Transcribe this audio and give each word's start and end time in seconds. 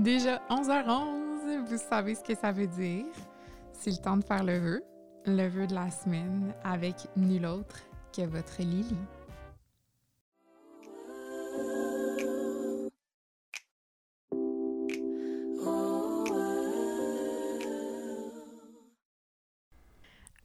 Déjà 0.00 0.40
11h11, 0.48 1.66
vous 1.66 1.76
savez 1.76 2.14
ce 2.14 2.22
que 2.22 2.34
ça 2.34 2.52
veut 2.52 2.66
dire. 2.66 3.04
C'est 3.74 3.90
le 3.90 3.98
temps 3.98 4.16
de 4.16 4.24
faire 4.24 4.42
le 4.42 4.58
vœu, 4.58 4.82
le 5.26 5.46
vœu 5.46 5.66
de 5.66 5.74
la 5.74 5.90
semaine 5.90 6.54
avec 6.64 6.94
nul 7.18 7.44
autre 7.44 7.80
que 8.10 8.22
votre 8.22 8.62
Lily. 8.62 8.96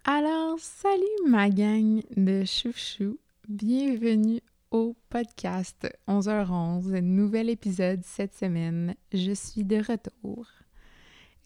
Alors, 0.03 0.59
salut 0.59 1.30
ma 1.30 1.49
gang 1.49 2.02
de 2.17 2.44
chouchou, 2.44 3.17
bienvenue 3.47 4.41
au 4.75 4.93
podcast 5.09 5.88
11h11, 6.05 6.99
nouvel 6.99 7.49
épisode 7.49 8.02
cette 8.03 8.35
semaine. 8.35 8.93
Je 9.13 9.31
suis 9.31 9.63
de 9.63 9.77
retour. 9.77 10.47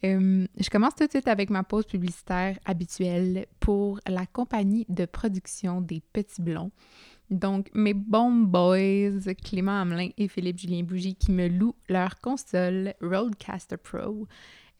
Euh, 0.02 0.48
je 0.58 0.68
commence 0.68 0.96
tout 0.96 1.06
de 1.06 1.10
suite 1.10 1.28
avec 1.28 1.48
ma 1.48 1.62
pause 1.62 1.86
publicitaire 1.86 2.58
habituelle 2.64 3.46
pour 3.60 4.00
la 4.08 4.26
compagnie 4.26 4.84
de 4.88 5.04
production 5.04 5.80
des 5.80 6.02
Petits 6.12 6.42
Blonds. 6.42 6.72
Donc, 7.30 7.70
mes 7.72 7.94
bons 7.94 8.32
boys, 8.32 9.32
Clément 9.44 9.80
Hamelin 9.80 10.08
et 10.18 10.26
Philippe 10.26 10.58
Julien 10.58 10.82
Bougie, 10.82 11.14
qui 11.14 11.30
me 11.30 11.46
louent 11.46 11.76
leur 11.88 12.20
console 12.20 12.94
Roadcaster 13.00 13.76
Pro 13.76 14.26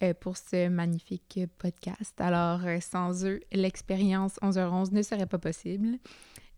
euh, 0.03 0.13
pour 0.13 0.37
ce 0.37 0.69
magnifique 0.69 1.39
podcast. 1.57 2.21
Alors, 2.21 2.67
euh, 2.67 2.81
sans 2.81 3.25
eux, 3.25 3.39
l'expérience 3.53 4.41
11h11 4.43 4.93
ne 4.93 5.03
serait 5.03 5.27
pas 5.27 5.39
possible. 5.39 6.01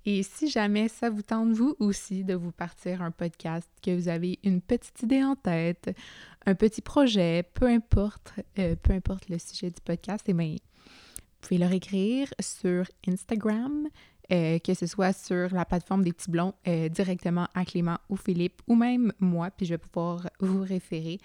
Et 0.05 0.23
si 0.23 0.49
jamais 0.49 0.89
ça 0.89 1.11
vous 1.11 1.23
tente, 1.23 1.53
vous 1.53 1.77
aussi, 1.79 2.25
de 2.25 2.35
vous 2.35 2.51
partir 2.51 3.03
un 3.03 3.11
podcast, 3.11 3.69
que 3.83 3.95
vous 3.95 4.09
avez 4.09 4.39
une 4.43 4.61
petite 4.61 5.03
idée 5.03 5.23
en 5.23 5.37
tête, 5.37 5.97
un 6.45 6.55
petit 6.55 6.83
projet, 6.83 7.45
peu 7.55 7.67
importe, 7.67 8.33
euh, 8.59 8.75
peu 8.83 8.93
importe 8.93 9.29
le 9.29 9.39
sujet 9.39 9.71
du 9.71 9.81
podcast, 9.85 10.25
eh 10.29 10.33
bien, 10.33 10.57
vous 10.57 11.49
pouvez 11.49 11.59
leur 11.59 11.73
écrire 11.73 12.29
sur 12.41 12.85
Instagram, 13.07 13.89
que 14.31 14.75
ce 14.75 14.87
soit 14.87 15.13
sur 15.13 15.53
la 15.53 15.67
plateforme 15.67 16.05
des 16.05 16.13
petits 16.13 16.31
blonds, 16.31 16.55
directement 16.91 17.49
à 17.55 17.67
Clément 17.67 17.99
ou 18.09 18.17
Philippe, 18.17 18.63
ou 18.67 18.75
même 18.75 19.13
moi, 19.21 19.51
puis 19.51 19.67
je 19.67 19.75
vais 19.75 19.79
pouvoir 19.79 20.31
vous 20.41 20.63
référer 20.63 21.19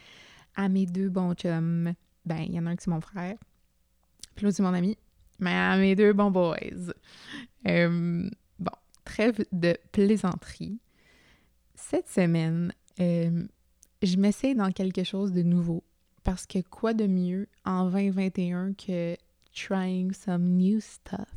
à 0.55 0.67
mes 0.67 0.85
deux 0.85 1.07
bons 1.07 1.33
chums 1.33 1.93
ben, 2.27 2.43
il 2.45 2.53
y 2.53 2.59
en 2.59 2.65
a 2.65 2.71
un 2.71 2.75
qui 2.75 2.83
c'est 2.83 2.91
mon 2.91 2.99
frère, 2.99 3.37
puis 4.35 4.43
l'autre 4.43 4.57
c'est 4.57 4.63
mon 4.63 4.73
ami, 4.73 4.97
mais 5.39 5.77
mes 5.77 5.95
deux 5.95 6.11
bons 6.13 6.29
boys. 6.29 6.57
Euh, 7.67 8.29
trêve 9.17 9.43
de 9.51 9.75
plaisanterie. 9.91 10.77
Cette 11.73 12.07
semaine, 12.07 12.71
euh, 12.99 13.47
je 14.03 14.15
m'essaye 14.17 14.53
dans 14.53 14.71
quelque 14.71 15.03
chose 15.03 15.33
de 15.33 15.41
nouveau 15.41 15.83
parce 16.23 16.45
que 16.45 16.59
quoi 16.59 16.93
de 16.93 17.07
mieux 17.07 17.47
en 17.65 17.89
2021 17.89 18.73
que 18.73 19.17
trying 19.55 20.13
some 20.13 20.43
new 20.57 20.79
stuff? 20.79 21.33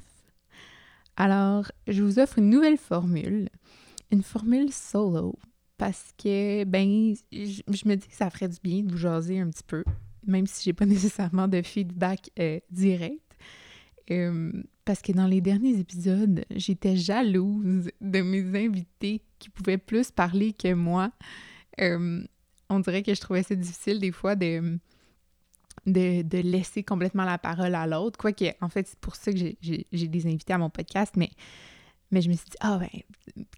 Alors, 1.17 1.73
je 1.87 2.03
vous 2.03 2.19
offre 2.19 2.39
une 2.39 2.51
nouvelle 2.51 2.77
formule, 2.77 3.49
une 4.11 4.23
formule 4.23 4.71
solo, 4.73 5.39
parce 5.79 6.13
que, 6.23 6.65
ben, 6.65 7.15
je, 7.33 7.63
je 7.67 7.89
me 7.89 7.95
dis 7.95 8.09
que 8.09 8.15
ça 8.15 8.29
ferait 8.29 8.49
du 8.49 8.59
bien 8.63 8.83
de 8.83 8.93
vous 8.93 8.99
jaser 8.99 9.41
un 9.41 9.49
petit 9.49 9.65
peu, 9.67 9.85
même 10.27 10.47
si 10.47 10.65
j'ai 10.65 10.75
pas 10.75 10.87
nécessairement 10.87 11.49
de 11.49 11.63
feedback 11.63 12.31
euh, 12.39 12.61
direct. 12.71 13.23
Euh, 14.11 14.53
parce 14.91 15.03
que 15.03 15.13
dans 15.13 15.29
les 15.29 15.41
derniers 15.41 15.79
épisodes, 15.79 16.45
j'étais 16.51 16.97
jalouse 16.97 17.93
de 18.01 18.23
mes 18.23 18.65
invités 18.67 19.23
qui 19.39 19.49
pouvaient 19.49 19.79
plus 19.79 20.11
parler 20.11 20.53
que 20.53 20.75
moi. 20.75 21.13
Euh, 21.81 22.25
on 22.69 22.81
dirait 22.81 23.05
que 23.05 23.15
je 23.15 23.21
trouvais 23.21 23.45
ça 23.45 23.55
difficile 23.55 24.01
des 24.01 24.11
fois 24.11 24.35
de, 24.35 24.81
de, 25.87 26.39
laisser 26.41 26.83
complètement 26.83 27.25
la 27.25 27.39
parole 27.39 27.77
à 27.77 27.87
l'autre. 27.87 28.19
Quoique, 28.19 28.47
en 28.61 28.69
fait, 28.69 28.89
c'est 28.89 28.99
pour 28.99 29.15
ça 29.15 29.33
que 29.33 29.39
j'ai 29.39 30.09
des 30.09 30.27
invités 30.27 30.55
à 30.55 30.59
mon 30.59 30.71
podcast, 30.71 31.15
mais 31.17 31.31
mais 32.11 32.21
je 32.21 32.29
me 32.29 32.35
suis 32.35 32.47
dit, 32.51 32.57
ah 32.59 32.81
ben, 32.81 32.89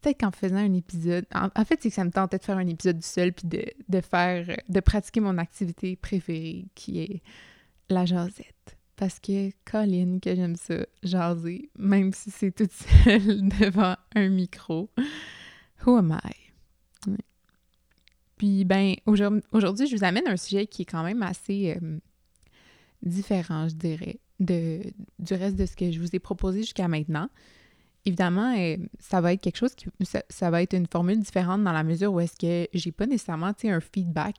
peut-être 0.03 0.20
qu'en 0.20 0.32
faisant 0.32 0.56
un 0.56 0.75
épisode. 0.75 1.25
En, 1.32 1.64
fait, 1.64 1.81
c'est 1.81 1.88
que 1.88 1.94
ça 1.94 2.04
me 2.04 2.10
tentait 2.10 2.37
de 2.37 2.44
faire 2.44 2.59
un 2.59 2.66
épisode 2.66 2.99
du 2.99 3.06
seul, 3.06 3.32
puis 3.32 3.49
de, 3.49 3.64
de, 3.88 4.00
faire. 4.03 4.54
de 4.69 4.81
pratiquer 4.81 5.20
mon 5.20 5.38
activité 5.38 5.97
préférée, 5.97 6.66
qui 6.75 7.00
est 7.00 7.22
la 7.88 8.04
jasette. 8.04 8.76
Parce 9.02 9.18
que, 9.18 9.50
Colin, 9.64 10.20
que 10.20 10.32
j'aime 10.32 10.54
ça, 10.54 10.76
jaser, 11.02 11.70
même 11.76 12.12
si 12.12 12.30
c'est 12.30 12.52
toute 12.52 12.70
seule 13.04 13.48
devant 13.48 13.96
un 14.14 14.28
micro. 14.28 14.90
Who 15.84 15.96
am 15.96 16.16
I? 16.22 17.10
Puis, 18.36 18.64
ben, 18.64 18.94
aujourd'hui, 19.04 19.88
je 19.88 19.96
vous 19.96 20.04
amène 20.04 20.28
un 20.28 20.36
sujet 20.36 20.68
qui 20.68 20.82
est 20.82 20.84
quand 20.84 21.02
même 21.02 21.20
assez 21.24 21.76
euh, 21.76 21.98
différent, 23.02 23.68
je 23.68 23.74
dirais, 23.74 24.20
de, 24.38 24.82
du 25.19 25.34
reste 25.34 25.56
de 25.56 25.66
ce 25.66 25.74
que 25.74 25.90
je 25.90 25.98
vous 25.98 26.14
ai 26.14 26.20
proposé 26.20 26.60
jusqu'à 26.60 26.86
maintenant 26.86 27.28
évidemment, 28.04 28.56
euh, 28.56 28.76
ça 29.00 29.20
va 29.20 29.32
être 29.32 29.40
quelque 29.40 29.58
chose 29.58 29.74
qui. 29.74 29.86
Ça, 30.28 30.50
va 30.50 30.62
être 30.62 30.74
une 30.74 30.86
formule 30.86 31.19
différente 31.19 31.64
dans 31.64 31.72
la 31.72 31.82
mesure 31.82 32.12
où 32.12 32.20
est-ce 32.20 32.36
que 32.36 32.69
j'ai 32.72 32.92
pas 32.92 33.06
nécessairement 33.06 33.52
un 33.64 33.80
feedback 33.80 34.36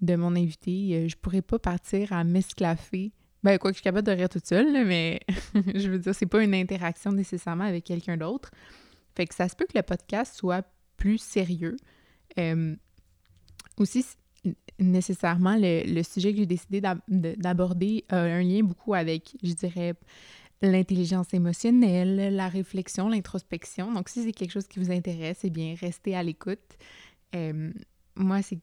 de 0.00 0.16
mon 0.16 0.36
invité. 0.36 0.94
Euh, 0.94 1.08
je 1.08 1.16
pourrais 1.16 1.42
pas 1.42 1.58
partir 1.58 2.14
à 2.14 2.24
m'esclaffer. 2.24 3.12
Ben, 3.42 3.58
quoi 3.58 3.70
que 3.70 3.74
je 3.74 3.78
suis 3.78 3.84
capable 3.84 4.06
de 4.06 4.12
rire 4.12 4.28
toute 4.28 4.46
seule, 4.46 4.84
mais 4.86 5.20
je 5.74 5.88
veux 5.88 5.98
dire, 5.98 6.14
c'est 6.14 6.26
pas 6.26 6.42
une 6.42 6.54
interaction 6.54 7.12
nécessairement 7.12 7.64
avec 7.64 7.84
quelqu'un 7.84 8.16
d'autre. 8.16 8.50
Fait 9.14 9.26
que 9.26 9.34
ça 9.34 9.48
se 9.48 9.56
peut 9.56 9.66
que 9.66 9.76
le 9.76 9.82
podcast 9.82 10.34
soit 10.36 10.66
plus 10.96 11.18
sérieux. 11.18 11.76
Euh, 12.38 12.76
aussi, 13.78 14.04
nécessairement, 14.78 15.56
le, 15.56 15.82
le, 15.86 16.02
sujet 16.02 16.32
que 16.32 16.38
j'ai 16.38 16.46
décidé 16.46 16.82
d'aborder 17.08 18.04
a 18.10 18.18
un 18.18 18.42
lien 18.42 18.62
beaucoup 18.62 18.94
avec, 18.94 19.36
je 19.42 19.52
dirais, 19.52 19.94
l'intelligence 20.62 21.32
émotionnelle, 21.32 22.34
la 22.34 22.48
réflexion, 22.48 23.08
l'introspection. 23.08 23.92
Donc, 23.92 24.08
si 24.08 24.22
c'est 24.22 24.32
quelque 24.32 24.52
chose 24.52 24.68
qui 24.68 24.78
vous 24.78 24.90
intéresse, 24.90 25.40
eh 25.44 25.50
bien, 25.50 25.74
restez 25.80 26.14
à 26.14 26.22
l'écoute. 26.22 26.58
Euh, 27.34 27.72
moi, 28.16 28.40
c'est 28.42 28.58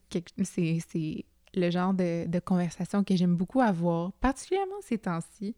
le 1.54 1.70
genre 1.70 1.94
de, 1.94 2.38
conversation 2.40 3.04
que 3.04 3.16
j'aime 3.16 3.36
beaucoup 3.36 3.60
avoir, 3.60 4.12
particulièrement 4.14 4.76
ces 4.82 4.98
temps-ci. 4.98 5.54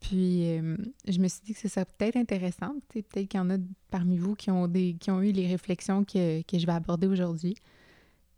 Puis, 0.00 0.50
euh, 0.50 0.76
je 1.08 1.18
me 1.18 1.28
suis 1.28 1.40
dit 1.42 1.54
que 1.54 1.60
ce 1.60 1.68
serait 1.68 1.86
peut-être 1.86 2.16
intéressant. 2.16 2.74
Peut-être 2.88 3.26
qu'il 3.26 3.38
y 3.38 3.40
en 3.40 3.48
a 3.50 3.56
parmi 3.90 4.18
vous 4.18 4.34
qui 4.34 4.50
ont, 4.50 4.68
des, 4.68 4.96
qui 5.00 5.10
ont 5.10 5.22
eu 5.22 5.32
les 5.32 5.46
réflexions 5.46 6.04
que, 6.04 6.42
que 6.42 6.58
je 6.58 6.66
vais 6.66 6.72
aborder 6.72 7.06
aujourd'hui. 7.06 7.54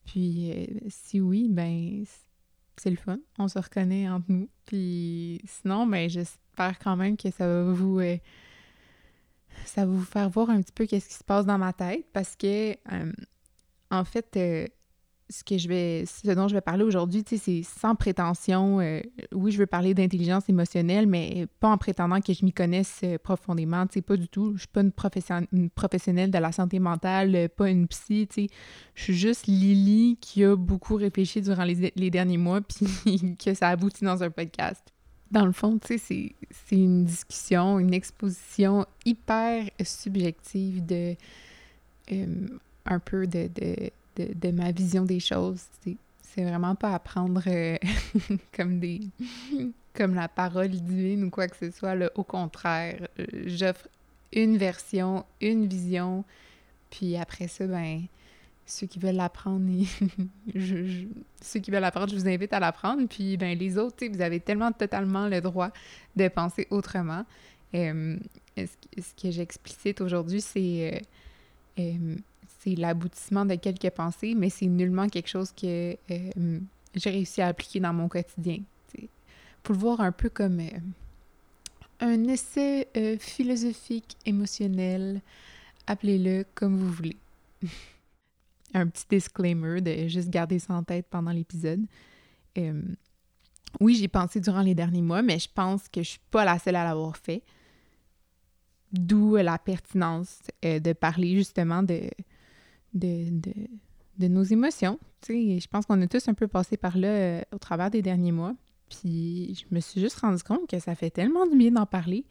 Puis, 0.05 0.53
euh, 0.53 0.67
si 0.89 1.21
oui, 1.21 1.49
ben 1.51 2.05
c'est 2.77 2.91
le 2.91 2.97
fun. 2.97 3.19
On 3.39 3.49
se 3.49 3.59
reconnaît 3.59 4.09
entre 4.09 4.27
nous. 4.29 4.49
Puis, 4.65 5.41
sinon, 5.45 5.87
ben, 5.87 6.09
j'espère 6.09 6.79
quand 6.79 6.95
même 6.97 7.17
que 7.17 7.31
ça 7.31 7.47
va 7.49 7.73
vous 7.73 7.99
euh, 7.99 8.17
ça 9.65 9.87
va 9.87 9.93
vous 9.93 10.05
faire 10.05 10.29
voir 10.29 10.51
un 10.51 10.61
petit 10.61 10.73
peu 10.73 10.87
qu'est-ce 10.87 11.09
qui 11.09 11.15
se 11.15 11.25
passe 11.25 11.47
dans 11.47 11.59
ma 11.59 11.73
tête 11.73 12.07
parce 12.13 12.37
que 12.37 12.77
en 13.91 14.05
fait 14.05 14.39
ce 15.29 15.43
que 15.43 15.59
je 15.59 15.69
vais 15.69 16.05
ce 16.07 16.31
dont 16.33 16.49
je 16.49 16.55
vais 16.55 16.61
parler 16.61 16.85
aujourd'hui, 16.85 17.25
c'est 17.27 17.63
sans 17.63 17.95
prétention. 17.95 18.79
oui, 19.33 19.53
je 19.53 19.59
veux 19.59 19.67
parler 19.67 19.95
d'intelligence 19.95 20.49
émotionnelle, 20.49 21.07
mais 21.07 21.47
pas 21.61 21.69
en 21.69 21.79
prétendant 21.79 22.21
que 22.21 22.33
je 22.33 22.45
m'y 22.45 22.53
connaisse 22.53 23.03
profondément, 23.23 23.87
tu 23.87 24.03
pas 24.03 24.17
du 24.17 24.29
tout. 24.29 24.53
Je 24.55 24.61
suis 24.61 24.69
pas 24.69 24.83
une, 24.83 25.71
professionnelle 25.71 26.31
de 26.31 26.39
la 26.39 26.53
santé 26.53 26.79
mentale, 26.79 27.49
pas 27.57 27.71
une 27.71 27.87
psy, 27.89 28.29
tu 28.33 28.49
Je 28.95 29.03
suis 29.03 29.15
juste 29.15 29.47
Lily 29.47 30.19
qui 30.21 30.45
a 30.45 30.57
beaucoup 30.57 30.97
réfléchi 30.97 31.41
durant 31.41 31.65
les, 31.65 32.11
derniers 32.11 32.39
mois 32.39 32.61
puis 33.07 33.37
que 33.37 33.55
ça 33.55 33.69
aboutit 33.69 34.05
dans 34.05 34.23
un 34.23 34.31
podcast. 34.31 34.83
Dans 35.31 35.45
le 35.45 35.53
fond, 35.53 35.79
tu 35.79 35.99
sais, 35.99 36.35
c'est 36.51 36.77
une 36.77 37.05
discussion, 37.05 37.81
une 37.81 37.93
exposition 37.93 38.87
hyper 39.05 39.65
subjective 39.83 40.87
de 40.87 41.17
euh, 42.13 42.27
un 42.85 43.01
peu 43.01 43.27
de, 43.27 43.51
de, 44.17 44.51
ma 44.51 44.73
vision 44.73 45.05
des 45.05 45.21
choses. 45.21 45.63
C'est 46.23 46.45
vraiment 46.45 46.75
pas 46.75 46.95
à 46.95 46.99
prendre 46.99 47.43
euh, 47.47 47.77
comme 49.95 50.15
la 50.15 50.29
parole 50.29 50.69
divine 50.69 51.25
ou 51.25 51.31
quoi 51.31 51.49
que 51.49 51.57
ce 51.57 51.71
soit. 51.71 51.95
Au 52.15 52.25
contraire, 52.25 53.09
euh, 53.19 53.25
j'offre 53.47 53.89
une 54.33 54.57
version, 54.57 55.25
une 55.41 55.67
vision, 55.67 56.25
puis 56.91 57.17
après 57.17 57.49
ça, 57.49 57.67
ben 57.67 58.03
ceux 58.67 58.87
qui 58.87 58.99
veulent 58.99 59.15
l'apprendre, 59.15 59.65
je, 60.55 61.07
ceux 61.41 61.61
qui 61.61 61.71
veulent 61.71 61.81
l'apprendre, 61.81 62.11
je 62.11 62.17
vous 62.17 62.29
invite 62.29 62.53
à 62.53 62.61
l'apprendre. 62.61 63.07
Puis 63.09 63.37
ben, 63.37 63.57
les 63.57 63.79
autres, 63.79 64.05
vous 64.07 64.21
avez 64.21 64.41
tellement 64.41 64.73
totalement 64.73 65.29
le 65.29 65.41
droit 65.41 65.71
de 66.17 66.29
penser 66.29 66.67
autrement. 66.71 67.25
Euh, 67.75 68.17
ce, 68.57 69.23
que 69.23 69.31
j'explicite 69.31 70.01
aujourd'hui, 70.01 70.41
c'est 70.41 71.03
c'est 72.59 72.75
l'aboutissement 72.75 73.45
de 73.45 73.55
quelques 73.55 73.91
pensées, 73.91 74.35
mais 74.35 74.51
c'est 74.51 74.67
nullement 74.67 75.09
quelque 75.09 75.29
chose 75.29 75.53
que 75.53 75.97
j'ai 76.07 77.11
réussi 77.11 77.43
à 77.43 77.49
appliquer 77.49 77.81
dans 77.81 77.93
mon 77.93 78.09
quotidien. 78.09 78.59
Pour 79.63 79.75
le 79.75 79.81
voir 79.81 80.01
un 80.01 80.13
peu 80.13 80.29
comme 80.29 80.61
un 82.01 82.25
essai 82.25 82.89
philosophique, 83.19 84.17
émotionnel, 84.25 85.21
appelez-le 85.87 86.45
comme 86.55 86.77
vous 86.77 86.91
voulez. 86.91 87.17
un 88.75 88.87
petit 88.89 89.07
disclaimer 89.09 89.81
de 89.81 90.09
juste 90.09 90.31
garder 90.31 90.59
ça 90.59 90.75
en 90.75 90.83
tête 90.83 91.07
pendant 91.09 91.31
l'épisode. 91.31 91.85
Euh, 92.59 92.83
oui, 93.81 93.95
j'y 93.95 94.09
pensé 94.09 94.41
durant 94.41 94.63
les 94.63 94.75
derniers 94.75 95.03
mois, 95.03 95.23
mais 95.23 95.39
je 95.39 95.49
pense 95.53 95.89
que 95.89 96.03
je 96.03 96.11
suis 96.11 96.21
pas 96.31 96.45
la 96.45 96.59
seule 96.59 96.77
à 96.77 96.85
l'avoir 96.85 97.17
fait. 97.17 97.43
D'où 98.93 99.37
la 99.37 99.59
pertinence 99.59 100.39
euh, 100.65 100.79
de 100.79 100.93
parler 100.93 101.35
justement 101.35 101.83
de, 101.83 102.09
de, 102.97 103.31
de, 104.19 104.29
nos 104.29 104.43
émotions. 104.43 104.99
je 105.29 105.67
pense 105.69 105.87
qu'on 105.87 106.01
a 106.01 106.07
tous 106.07 106.29
un 106.29 106.35
peu 106.35 106.49
passé 106.49 106.77
par 106.77 106.97
là 106.97 107.09
euh, 107.09 107.43
au 107.53 107.59
travers 107.59 107.91
des 107.91 108.03
derniers 108.03 108.33
mois. 108.33 108.55
Puis 108.89 109.55
je 109.55 109.75
me 109.75 109.81
suis 109.81 110.01
juste 110.01 110.19
rendu 110.21 110.43
compte 110.43 110.69
que 110.69 110.79
ça 110.79 110.95
fait 110.95 111.11
tellement 111.11 111.47
du 111.47 111.57
bien 111.57 111.73
d'en 111.73 111.87
parler. 111.87 112.25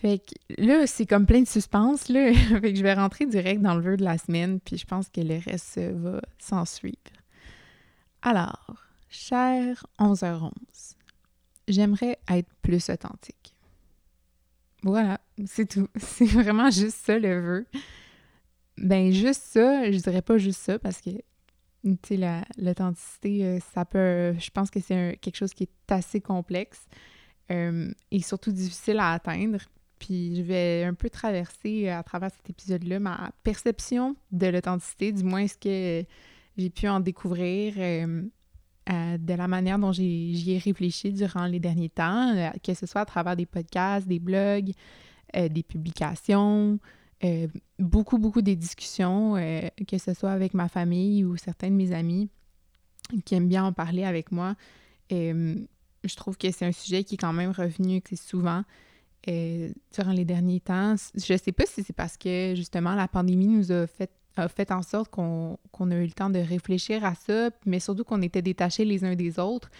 Fait 0.00 0.18
que 0.18 0.62
là, 0.62 0.86
c'est 0.86 1.04
comme 1.04 1.26
plein 1.26 1.42
de 1.42 1.48
suspense, 1.48 2.08
là. 2.08 2.32
fait 2.60 2.72
que 2.72 2.74
je 2.74 2.82
vais 2.82 2.94
rentrer 2.94 3.26
direct 3.26 3.60
dans 3.60 3.74
le 3.74 3.82
vœu 3.82 3.96
de 3.96 4.04
la 4.04 4.16
semaine, 4.16 4.58
puis 4.60 4.78
je 4.78 4.86
pense 4.86 5.08
que 5.08 5.20
le 5.20 5.38
reste 5.38 5.78
va 5.78 6.22
s'en 6.38 6.64
suivre. 6.64 6.96
Alors, 8.22 8.76
cher 9.10 9.86
11h11, 9.98 10.50
j'aimerais 11.68 12.18
être 12.30 12.48
plus 12.62 12.88
authentique. 12.88 13.54
Voilà, 14.82 15.20
c'est 15.46 15.68
tout. 15.68 15.88
C'est 15.98 16.24
vraiment 16.26 16.70
juste 16.70 17.04
ça 17.04 17.18
le 17.18 17.40
vœu. 17.40 17.66
Ben, 18.80 19.12
juste 19.12 19.42
ça, 19.42 19.90
je 19.90 19.98
dirais 19.98 20.22
pas 20.22 20.38
juste 20.38 20.60
ça 20.60 20.78
parce 20.78 21.02
que, 21.02 21.10
tu 21.10 21.96
sais, 22.02 22.42
l'authenticité, 22.56 23.44
euh, 23.44 23.58
ça 23.74 23.84
peut. 23.84 24.34
Je 24.38 24.50
pense 24.50 24.70
que 24.70 24.80
c'est 24.80 25.18
quelque 25.20 25.36
chose 25.36 25.52
qui 25.52 25.64
est 25.64 25.92
assez 25.92 26.20
complexe 26.22 26.86
euh, 27.50 27.92
et 28.10 28.22
surtout 28.22 28.52
difficile 28.52 28.98
à 28.98 29.12
atteindre. 29.12 29.58
Puis 29.98 30.34
je 30.34 30.40
vais 30.40 30.84
un 30.84 30.94
peu 30.94 31.10
traverser 31.10 31.90
à 31.90 32.02
travers 32.02 32.30
cet 32.30 32.48
épisode-là 32.48 33.00
ma 33.00 33.32
perception 33.42 34.16
de 34.32 34.46
l'authenticité, 34.46 35.12
du 35.12 35.24
moins 35.24 35.46
ce 35.46 35.58
que 35.58 36.06
j'ai 36.56 36.70
pu 36.70 36.88
en 36.88 37.00
découvrir 37.00 37.74
euh, 37.76 38.22
de 39.18 39.34
la 39.34 39.46
manière 39.46 39.78
dont 39.78 39.92
j'y 39.92 40.52
ai, 40.52 40.58
réfléchi 40.58 41.12
durant 41.12 41.44
les 41.44 41.60
derniers 41.60 41.90
temps, 41.90 42.34
que 42.64 42.72
ce 42.72 42.86
soit 42.86 43.02
à 43.02 43.04
travers 43.04 43.36
des 43.36 43.44
podcasts, 43.44 44.08
des 44.08 44.18
blogs, 44.18 44.72
des 45.34 45.62
publications, 45.62 46.80
euh, 47.22 47.48
beaucoup, 47.78 48.18
beaucoup 48.18 48.40
des 48.40 48.56
discussions, 48.56 49.36
euh, 49.36 49.60
que 49.86 49.98
ce 49.98 50.14
soit 50.14 50.32
avec 50.32 50.54
ma 50.54 50.68
famille 50.68 51.24
ou 51.24 51.36
certains 51.36 51.68
de 51.68 51.74
mes 51.74 51.92
amis 51.92 52.30
qui 53.24 53.34
aiment 53.34 53.48
bien 53.48 53.64
en 53.64 53.72
parler 53.72 54.04
avec 54.04 54.32
moi. 54.32 54.54
Euh, 55.12 55.56
je 56.02 56.16
trouve 56.16 56.38
que 56.38 56.50
c'est 56.50 56.64
un 56.64 56.72
sujet 56.72 57.04
qui 57.04 57.16
est 57.16 57.18
quand 57.18 57.32
même 57.32 57.50
revenu 57.50 58.02
souvent 58.14 58.62
durant 59.26 60.12
les 60.12 60.24
derniers 60.24 60.60
temps. 60.60 60.94
Je 61.14 61.36
sais 61.36 61.52
pas 61.52 61.66
si 61.66 61.82
c'est 61.82 61.92
parce 61.92 62.16
que 62.16 62.54
justement 62.56 62.94
la 62.94 63.06
pandémie 63.06 63.48
nous 63.48 63.70
a 63.70 63.86
fait, 63.86 64.10
fait 64.48 64.72
en 64.72 64.82
sorte 64.82 65.10
qu'on 65.10 65.58
a 65.90 65.94
eu 65.94 66.06
le 66.06 66.12
temps 66.12 66.30
de 66.30 66.38
réfléchir 66.38 67.04
à 67.04 67.14
ça, 67.14 67.50
mais 67.66 67.80
surtout 67.80 68.04
qu'on 68.04 68.22
était 68.22 68.40
détachés 68.40 68.86
les 68.86 69.04
uns 69.04 69.14
des 69.14 69.38
autres. 69.38 69.70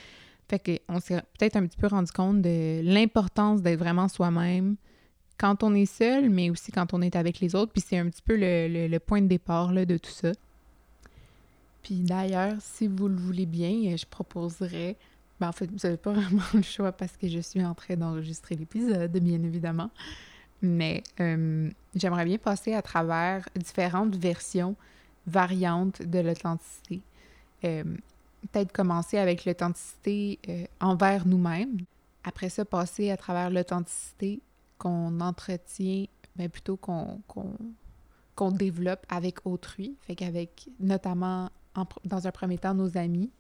Fait 0.50 0.58
qu'on 0.86 1.00
s'est 1.00 1.22
peut-être 1.38 1.56
un 1.56 1.66
petit 1.66 1.78
peu 1.78 1.86
rendu 1.86 2.12
compte 2.12 2.42
de 2.42 2.82
l'importance 2.82 3.62
d'être 3.62 3.78
vraiment 3.78 4.08
soi-même, 4.08 4.76
quand 5.40 5.62
on 5.62 5.74
est 5.74 5.86
seul, 5.86 6.28
mais 6.28 6.50
aussi 6.50 6.70
quand 6.70 6.92
on 6.92 7.00
est 7.00 7.16
avec 7.16 7.40
les 7.40 7.54
autres. 7.54 7.72
Puis 7.72 7.82
c'est 7.86 7.96
un 7.96 8.10
petit 8.10 8.20
peu 8.20 8.36
le, 8.36 8.98
point 8.98 9.22
de 9.22 9.26
départ 9.26 9.72
là, 9.72 9.86
de 9.86 9.96
tout 9.96 10.10
ça. 10.10 10.32
Puis 11.82 12.00
d'ailleurs, 12.00 12.56
si 12.60 12.86
vous 12.86 13.08
le 13.08 13.16
voulez 13.16 13.46
bien, 13.46 13.96
je 13.96 14.04
proposerais. 14.04 14.96
Ben, 15.40 15.48
en 15.48 15.52
fait, 15.52 15.70
vous 15.70 15.78
n'avez 15.82 15.96
pas 15.96 16.12
vraiment 16.20 16.42
le 16.52 16.60
choix 16.60 16.92
parce 16.92 17.16
que 17.16 17.26
je 17.26 17.38
suis 17.40 17.64
en 17.64 17.74
train 17.74 17.96
d'enregistrer 17.96 18.54
l'épisode, 18.54 19.10
bien 19.12 19.42
évidemment. 19.42 19.90
Mais 20.60 21.02
euh, 21.20 21.70
j'aimerais 21.94 22.26
bien 22.26 22.36
passer 22.36 22.74
à 22.74 22.82
travers 22.82 23.48
différentes 23.56 24.16
versions, 24.16 24.76
variantes 25.26 26.02
de 26.02 26.18
l'authenticité. 26.18 27.00
Euh, 27.64 27.84
peut-être 28.52 28.72
commencer 28.72 29.16
avec 29.16 29.46
l'authenticité 29.46 30.38
euh, 30.50 30.64
envers 30.80 31.26
nous-mêmes. 31.26 31.78
Après 32.24 32.50
ça, 32.50 32.66
passer 32.66 33.10
à 33.10 33.16
travers 33.16 33.48
l'authenticité 33.48 34.40
qu'on 34.80 35.20
entretient, 35.20 36.06
mais 36.36 36.48
ben, 36.48 36.50
plutôt 36.50 36.76
qu'on 36.76 37.20
qu'on 38.34 38.50
développe 38.50 39.04
avec 39.10 39.44
autrui, 39.44 39.98
fait 40.00 40.14
qu'avec 40.14 40.70
notamment 40.80 41.50
dans 42.04 42.26
un 42.26 42.30
premier 42.30 42.56
temps 42.56 42.72
nos 42.72 42.96
amis, 42.96 43.30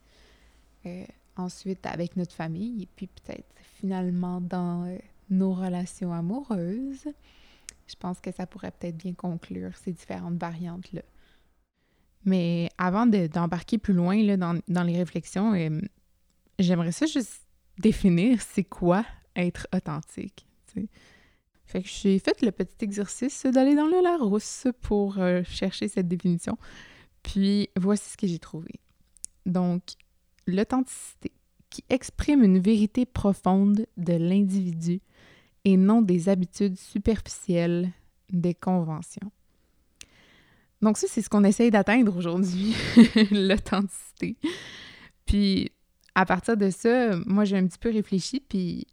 euh, 0.84 1.04
ensuite 1.36 1.86
avec 1.86 2.16
notre 2.16 2.34
famille, 2.34 2.82
et 2.82 2.88
puis 2.96 3.06
peut-être 3.06 3.48
finalement 3.78 4.42
dans 4.42 4.84
euh, 4.84 4.98
nos 5.30 5.54
relations 5.54 6.12
amoureuses. 6.12 7.08
Je 7.86 7.94
pense 7.98 8.20
que 8.20 8.30
ça 8.30 8.46
pourrait 8.46 8.72
peut-être 8.72 8.98
bien 8.98 9.14
conclure 9.14 9.74
ces 9.78 9.92
différentes 9.92 10.38
variantes-là. 10.38 11.02
Mais 12.26 12.68
avant 12.76 13.06
d'embarquer 13.06 13.78
plus 13.78 13.94
loin 13.94 14.22
là, 14.22 14.36
dans, 14.36 14.60
dans 14.68 14.82
les 14.82 14.98
réflexions, 14.98 15.54
euh, 15.54 15.80
j'aimerais 16.58 16.92
ça 16.92 17.06
juste 17.06 17.40
définir 17.78 18.42
c'est 18.42 18.64
quoi 18.64 19.06
être 19.34 19.66
authentique. 19.74 20.46
Fait 21.70 21.82
que 21.82 21.88
j'ai 21.88 22.18
fait 22.18 22.42
le 22.42 22.50
petit 22.50 22.84
exercice 22.84 23.46
d'aller 23.46 23.76
dans 23.76 23.86
le 23.86 24.02
Larousse 24.02 24.66
pour 24.80 25.18
euh, 25.18 25.44
chercher 25.44 25.86
cette 25.86 26.08
définition. 26.08 26.58
Puis 27.22 27.68
voici 27.76 28.10
ce 28.10 28.16
que 28.16 28.26
j'ai 28.26 28.40
trouvé. 28.40 28.72
Donc, 29.46 29.82
l'authenticité, 30.48 31.30
qui 31.70 31.84
exprime 31.88 32.42
une 32.42 32.58
vérité 32.58 33.06
profonde 33.06 33.86
de 33.96 34.12
l'individu 34.14 35.00
et 35.64 35.76
non 35.76 36.02
des 36.02 36.28
habitudes 36.28 36.76
superficielles 36.76 37.92
des 38.30 38.54
conventions. 38.54 39.30
Donc 40.82 40.98
ça, 40.98 41.06
c'est 41.08 41.22
ce 41.22 41.28
qu'on 41.28 41.44
essaye 41.44 41.70
d'atteindre 41.70 42.16
aujourd'hui, 42.16 42.74
l'authenticité. 43.30 44.36
Puis 45.24 45.70
à 46.16 46.26
partir 46.26 46.56
de 46.56 46.70
ça, 46.70 47.16
moi 47.26 47.44
j'ai 47.44 47.58
un 47.58 47.66
petit 47.68 47.78
peu 47.78 47.92
réfléchi, 47.92 48.40
puis 48.40 48.88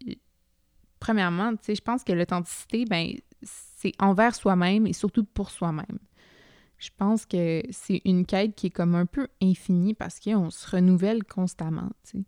premièrement, 1.08 1.52
tu 1.52 1.64
sais, 1.64 1.76
je 1.76 1.82
pense 1.82 2.04
que 2.04 2.12
l'authenticité, 2.12 2.84
ben, 2.84 3.14
c'est 3.42 3.94
envers 3.98 4.36
soi-même 4.36 4.86
et 4.88 4.92
surtout 4.92 5.24
pour 5.24 5.52
soi-même. 5.52 6.00
Je 6.80 6.90
pense 6.98 7.26
que 7.26 7.64
c'est 7.72 8.02
une 8.04 8.26
quête 8.26 8.56
qui 8.56 8.68
est 8.68 8.72
comme 8.72 8.94
un 8.94 9.06
peu 9.06 9.30
infinie 9.42 9.94
parce 9.94 10.20
qu'on 10.20 10.50
se 10.50 10.70
renouvelle 10.70 11.24
constamment, 11.24 11.90
tu 12.04 12.20
sais. 12.20 12.26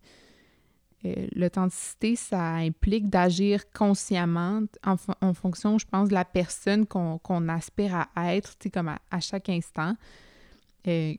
Euh, 1.06 1.26
l'authenticité, 1.34 2.16
ça 2.16 2.54
implique 2.54 3.08
d'agir 3.10 3.70
consciemment 3.70 4.62
en, 4.84 5.34
fonction, 5.34 5.78
je 5.78 5.86
pense, 5.86 6.08
de 6.08 6.14
la 6.14 6.24
personne 6.26 6.86
qu'on 6.86 7.48
aspire 7.48 8.06
à 8.14 8.34
être, 8.34 8.56
tu 8.58 8.64
sais, 8.64 8.70
comme 8.70 8.88
à, 8.88 9.20
chaque 9.20 9.50
instant, 9.50 9.94
euh, 10.86 11.14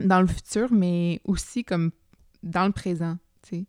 dans 0.00 0.20
le 0.20 0.26
futur, 0.26 0.72
mais 0.72 1.20
aussi 1.24 1.62
comme 1.62 1.92
dans 2.42 2.64
le 2.66 2.72
présent, 2.72 3.18
tu 3.42 3.56
sais 3.56 3.66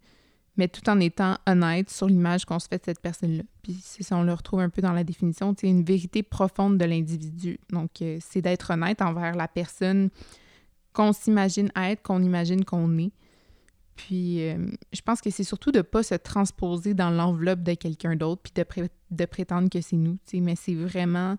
mais 0.57 0.67
tout 0.67 0.87
en 0.89 0.99
étant 0.99 1.37
honnête 1.47 1.89
sur 1.89 2.07
l'image 2.07 2.45
qu'on 2.45 2.59
se 2.59 2.67
fait 2.67 2.77
de 2.77 2.85
cette 2.85 2.99
personne-là. 2.99 3.43
Puis 3.63 3.77
c'est 3.81 4.03
ça, 4.03 4.17
on 4.17 4.23
le 4.23 4.33
retrouve 4.33 4.59
un 4.59 4.69
peu 4.69 4.81
dans 4.81 4.93
la 4.93 5.03
définition, 5.03 5.55
c'est 5.57 5.69
une 5.69 5.83
vérité 5.83 6.23
profonde 6.23 6.77
de 6.77 6.85
l'individu. 6.85 7.59
Donc, 7.69 8.01
euh, 8.01 8.17
c'est 8.21 8.41
d'être 8.41 8.71
honnête 8.71 9.01
envers 9.01 9.35
la 9.35 9.47
personne 9.47 10.09
qu'on 10.93 11.13
s'imagine 11.13 11.71
être, 11.75 12.01
qu'on 12.01 12.21
imagine 12.21 12.65
qu'on 12.65 12.97
est. 12.97 13.11
Puis, 13.95 14.47
euh, 14.47 14.57
je 14.91 15.01
pense 15.01 15.21
que 15.21 15.29
c'est 15.29 15.43
surtout 15.43 15.71
de 15.71 15.77
ne 15.77 15.83
pas 15.83 16.03
se 16.03 16.15
transposer 16.15 16.93
dans 16.93 17.11
l'enveloppe 17.11 17.61
de 17.61 17.73
quelqu'un 17.73 18.15
d'autre, 18.15 18.41
puis 18.41 18.53
de, 18.55 18.89
de 19.11 19.25
prétendre 19.25 19.69
que 19.69 19.79
c'est 19.79 19.95
nous, 19.95 20.17
mais 20.33 20.55
c'est 20.55 20.75
vraiment 20.75 21.37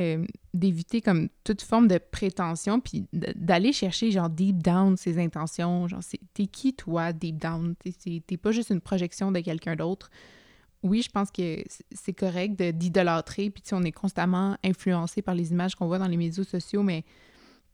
euh, 0.00 0.24
d'éviter 0.54 1.00
comme 1.00 1.28
toute 1.44 1.62
forme 1.62 1.88
de 1.88 1.98
prétention, 1.98 2.80
puis 2.80 3.06
d'aller 3.12 3.72
chercher 3.72 4.10
genre 4.10 4.30
deep 4.30 4.62
down 4.62 4.96
ses 4.96 5.18
intentions, 5.18 5.88
genre 5.88 6.02
t'es 6.34 6.46
qui 6.46 6.74
toi 6.74 7.12
deep 7.12 7.38
down, 7.38 7.74
t'es 7.76 8.36
pas 8.36 8.52
juste 8.52 8.70
une 8.70 8.80
projection 8.80 9.32
de 9.32 9.40
quelqu'un 9.40 9.76
d'autre. 9.76 10.10
Oui, 10.82 11.02
je 11.02 11.10
pense 11.10 11.30
que 11.30 11.64
c'est 11.90 12.12
correct 12.12 12.62
d'idolâtrer, 12.62 13.50
puis 13.50 13.62
on 13.72 13.82
est 13.82 13.92
constamment 13.92 14.56
influencé 14.64 15.22
par 15.22 15.34
les 15.34 15.50
images 15.50 15.74
qu'on 15.74 15.86
voit 15.86 15.98
dans 15.98 16.06
les 16.06 16.16
médias 16.16 16.44
sociaux, 16.44 16.82
mais 16.82 17.04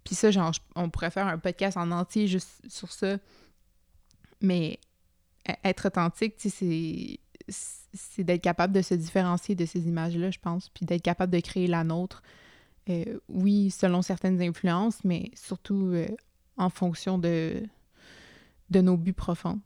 puis 0.05 0.15
ça, 0.15 0.31
genre, 0.31 0.53
on 0.77 0.91
pourrait 0.91 1.11
faire 1.11 1.27
un 1.27 1.39
podcast 1.39 1.77
en 1.77 1.91
entier 1.91 2.29
juste 2.29 2.61
sur 2.69 2.93
ça. 2.93 3.17
Mais 4.41 4.79
e-, 5.49 5.53
être 5.65 5.87
authentique, 5.87 6.35
c'est 6.39 7.19
c'est 7.95 8.25
d'être 8.25 8.43
capable 8.43 8.73
de 8.73 8.83
se 8.83 8.95
différencier 8.95 9.55
de 9.55 9.65
ces 9.65 9.87
images-là, 9.89 10.31
je 10.31 10.39
pense, 10.39 10.69
puis 10.69 10.85
d'être 10.85 11.03
capable 11.03 11.33
de 11.33 11.41
créer 11.41 11.67
la 11.67 11.85
nôtre. 11.85 12.23
Euh, 12.91 13.19
oui, 13.29 13.71
selon 13.71 14.03
certaines 14.03 14.43
influences, 14.43 15.05
mais 15.05 15.31
surtout 15.35 15.93
euh, 15.95 16.07
en 16.57 16.69
fonction 16.69 17.19
de, 17.19 17.63
nos 18.71 18.97
buts 18.97 19.15
profonds. 19.15 19.61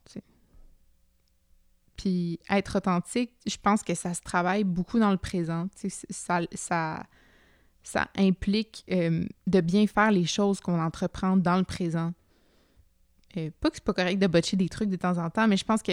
Puis 1.97 2.39
être 2.49 2.77
authentique, 2.77 3.33
je 3.47 3.57
pense 3.57 3.83
que 3.83 3.95
ça 3.95 4.15
se 4.15 4.21
travaille 4.21 4.63
beaucoup 4.63 5.01
dans 5.01 5.11
le 5.11 5.17
présent. 5.17 5.69
Ça 6.13 8.09
implique 8.17 8.85
euh, 8.91 9.25
de 9.47 9.61
bien 9.61 9.87
faire 9.87 10.13
les 10.13 10.27
choses 10.27 10.61
qu'on 10.61 10.81
entreprend 10.81 11.37
dans 11.37 11.57
le 11.57 11.65
présent. 11.65 12.13
pas 13.35 13.71
que 13.71 13.77
c'est 13.77 13.85
pas 13.85 13.95
correct 13.95 14.19
de 14.19 14.27
botcher 14.29 14.57
des 14.57 14.69
trucs 14.69 14.91
de 14.91 14.97
temps 14.97 15.19
en 15.19 15.31
temps, 15.31 15.49
mais 15.49 15.57
je 15.57 15.65
pense 15.65 15.83
que 15.83 15.93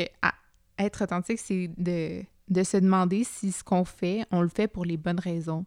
être 0.77 1.03
authentique, 1.03 1.39
c'est 1.39 1.69
de, 1.77 2.23
se 2.63 2.77
demander 2.77 3.23
si 3.23 3.51
ce 3.51 3.63
qu'on 3.63 3.85
fait, 3.85 4.25
on 4.31 4.41
le 4.41 4.49
fait 4.49 4.67
pour 4.67 4.85
les 4.85 4.97
bonnes 4.97 5.19
raisons. 5.19 5.65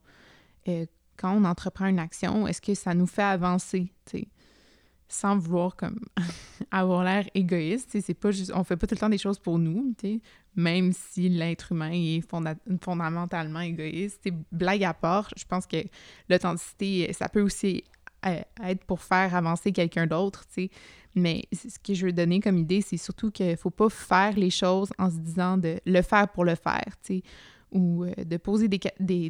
Euh, 0.69 0.87
quand 1.17 1.35
on 1.35 1.45
entreprend 1.45 1.87
une 1.87 1.99
action, 1.99 2.47
est-ce 2.47 2.61
que 2.61 2.75
ça 2.75 2.95
nous 2.95 3.07
fait 3.07 3.23
avancer, 3.23 3.93
sans 5.09 5.39
vouloir 5.39 5.75
comme 5.75 5.99
avoir 6.71 7.03
l'air 7.03 7.29
égoïste, 7.35 7.99
c'est 8.01 8.15
pas 8.15 8.31
juste, 8.31 8.53
on 8.55 8.63
fait 8.63 8.77
pas 8.77 8.87
tout 8.87 8.95
le 8.95 9.01
temps 9.01 9.09
des 9.09 9.19
choses 9.19 9.39
pour 9.39 9.59
nous, 9.59 9.95
tu 9.99 10.07
sais, 10.07 10.21
même 10.55 10.93
si 10.93 11.29
l'être 11.29 11.73
humain 11.73 11.93
est 11.93 12.21
fondamentalement 12.83 13.61
égoïste. 13.61 14.29
Blague 14.53 14.85
à 14.85 14.95
part, 14.95 15.31
je 15.37 15.45
pense 15.45 15.67
que 15.67 15.79
l'authenticité, 16.29 17.13
ça 17.13 17.29
peut 17.29 17.41
aussi 17.41 17.85
être 18.25 18.85
pour 18.85 19.01
faire 19.01 19.35
avancer 19.35 19.73
quelqu'un 19.73 20.07
d'autre, 20.07 20.45
tu 20.47 20.63
sais. 20.63 20.71
Mais 21.15 21.45
ce 21.53 21.79
que 21.79 21.95
je 21.95 22.07
veux 22.07 22.13
donner 22.13 22.41
comme 22.41 22.59
idée, 22.59 22.81
c'est 22.81 22.97
surtout 22.97 23.31
qu'il 23.31 23.57
faut 23.57 23.71
pas 23.71 23.89
faire 23.89 24.37
les 24.37 24.51
choses 24.51 24.91
en 24.99 25.11
se 25.11 25.17
disant 25.17 25.57
de 25.57 25.81
le 25.85 26.03
faire 26.03 26.29
pour 26.29 26.45
le 26.45 26.55
faire, 26.55 26.97
tu 27.03 27.19
sais 27.19 27.23
ou 27.73 28.05
euh, 28.05 28.13
de 28.25 28.37
poser 28.37 28.69
des, 28.69 28.81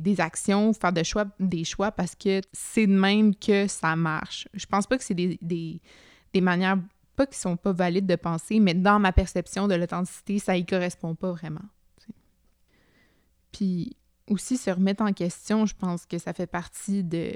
des, 0.00 0.20
actions, 0.20 0.72
faire 0.72 0.92
de 0.92 1.02
choix, 1.02 1.26
des 1.40 1.64
choix 1.64 1.90
parce 1.90 2.14
que 2.14 2.40
c'est 2.52 2.86
de 2.86 2.92
même 2.92 3.34
que 3.34 3.66
ça 3.66 3.96
marche. 3.96 4.48
Je 4.54 4.66
pense 4.66 4.86
pas 4.86 4.98
que 4.98 5.04
c'est 5.04 5.14
des, 5.14 5.38
des, 5.42 6.40
manières, 6.40 6.78
pas 7.16 7.26
qui 7.26 7.38
sont 7.38 7.56
pas 7.56 7.72
valides 7.72 8.06
de 8.06 8.16
penser, 8.16 8.60
mais 8.60 8.74
dans 8.74 8.98
ma 8.98 9.12
perception 9.12 9.66
de 9.66 9.74
l'authenticité, 9.74 10.38
ça 10.38 10.56
y 10.56 10.64
correspond 10.64 11.14
pas 11.14 11.32
vraiment. 11.32 11.64
Puis 13.52 13.96
aussi 14.28 14.56
se 14.56 14.70
remettre 14.70 15.02
en 15.02 15.12
question, 15.12 15.66
je 15.66 15.74
pense 15.74 16.06
que 16.06 16.18
ça 16.18 16.32
fait 16.32 16.46
partie 16.46 17.02
de, 17.02 17.32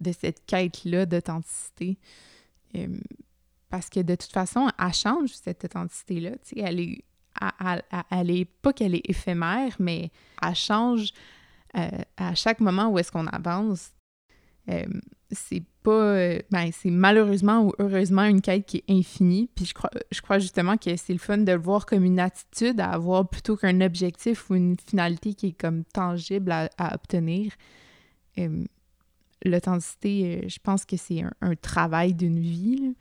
de 0.00 0.12
cette 0.12 0.44
quête-là 0.46 1.06
d'authenticité. 1.06 1.98
Euh, 2.76 2.98
parce 3.68 3.88
que 3.88 4.00
de 4.00 4.14
toute 4.14 4.32
façon, 4.32 4.68
elle 4.78 4.92
change, 4.92 5.30
cette 5.30 5.64
authenticité-là. 5.64 6.32
Elle 6.56 6.80
est 6.80 7.04
elle, 8.10 8.30
est 8.30 8.44
pas 8.44 8.72
qu'elle 8.72 8.94
est 8.94 9.08
éphémère, 9.08 9.76
mais 9.78 10.10
elle 10.42 10.54
change 10.54 11.10
euh, 11.76 11.88
à 12.16 12.34
chaque 12.34 12.60
moment 12.60 12.88
où 12.88 12.98
est-ce 12.98 13.12
qu'on 13.12 13.28
avance. 13.28 13.92
Euh, 14.68 14.84
c'est 15.30 15.62
pas, 15.82 16.38
ben, 16.50 16.70
c'est 16.72 16.90
malheureusement 16.90 17.62
ou 17.64 17.72
heureusement 17.78 18.24
une 18.24 18.42
quête 18.42 18.66
qui 18.66 18.78
est 18.78 18.92
infinie. 18.92 19.48
Puis 19.54 19.64
je 19.64 19.74
crois, 19.74 19.90
je 20.10 20.20
crois 20.20 20.38
justement 20.38 20.76
que 20.76 20.96
c'est 20.96 21.12
le 21.12 21.18
fun 21.18 21.38
de 21.38 21.52
le 21.52 21.58
voir 21.58 21.86
comme 21.86 22.04
une 22.04 22.18
attitude 22.18 22.80
à 22.80 22.90
avoir 22.90 23.28
plutôt 23.28 23.56
qu'un 23.56 23.80
objectif 23.80 24.50
ou 24.50 24.56
une 24.56 24.76
finalité 24.76 25.34
qui 25.34 25.48
est 25.48 25.58
comme 25.58 25.84
tangible 25.84 26.52
à, 26.52 26.94
obtenir. 26.94 27.52
L'authenticité, 29.44 30.48
je 30.48 30.58
pense 30.62 30.84
que 30.84 30.96
c'est 30.96 31.22
un, 31.40 31.54
travail 31.56 32.14
d'une 32.14 32.38
vie. 32.38 32.94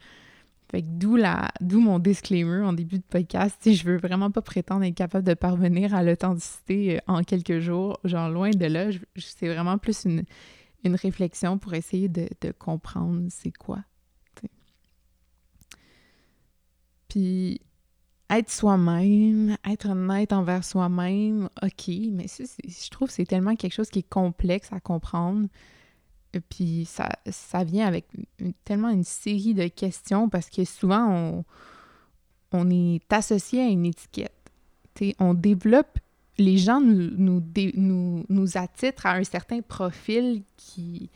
Fait 0.72 0.82
que 0.82 0.88
d'où 0.88 1.16
la 1.16 1.50
d'où 1.62 1.80
mon 1.80 1.98
disclaimer 1.98 2.64
en 2.64 2.74
début 2.74 2.98
de 2.98 3.04
podcast, 3.04 3.58
je 3.66 3.84
veux 3.84 3.98
vraiment 3.98 4.30
pas 4.30 4.42
prétendre 4.42 4.84
être 4.84 4.96
capable 4.96 5.26
de 5.26 5.34
parvenir 5.34 5.96
à 5.96 6.04
l'authenticité 6.04 6.98
euh, 6.98 7.00
en 7.08 7.24
quelques 7.24 7.60
jours, 7.60 8.00
genre 8.04 8.30
loin 8.30 8.52
de 8.52 8.66
là, 8.66 8.90
c'est 9.18 9.52
vraiment 9.52 9.80
plus 9.80 10.06
une, 10.06 10.24
une 10.84 10.96
réflexion 10.96 11.58
pour 11.58 11.74
essayer 11.74 12.08
de, 12.08 12.30
comprendre 12.58 13.28
c'est 13.30 13.52
quoi. 13.52 13.80
Puis 17.08 17.60
être 18.30 18.52
soi-même, 18.52 19.58
être 19.68 19.90
honnête 19.90 20.32
envers 20.32 20.64
soi-même, 20.64 21.50
ok, 21.64 21.88
mais 22.12 22.28
je 22.28 22.90
trouve 22.92 23.08
que 23.08 23.14
c'est 23.16 23.26
tellement 23.26 23.56
quelque 23.56 23.74
chose 23.74 23.90
qui 23.90 24.00
est 24.00 24.10
complexe 24.10 24.72
à 24.72 24.80
comprendre. 24.80 25.48
Puis 26.50 26.86
ça, 26.86 27.10
ça 27.30 27.64
vient 27.64 27.88
avec 27.88 28.06
tellement 28.64 28.90
une 28.90 29.04
série 29.04 29.54
de 29.54 29.68
questions 29.68 30.30
parce 30.30 30.50
que 30.50 30.64
souvent 30.64 31.10
on, 31.10 31.46
on 32.52 32.70
est 32.70 33.02
associé 33.12 33.62
à 33.62 33.68
une 33.68 33.86
étiquette. 33.86 34.32
on 35.20 35.34
développe, 35.34 36.00
les 36.38 36.58
gens 36.58 36.82
nous, 36.82 37.10
nous, 37.18 37.44
nous, 37.76 38.26
nous, 38.30 38.58
attitrent 38.58 39.06
à 39.06 39.14
un 39.14 39.24
certain 39.24 39.62
profil 39.62 40.44
qui, 40.56 41.10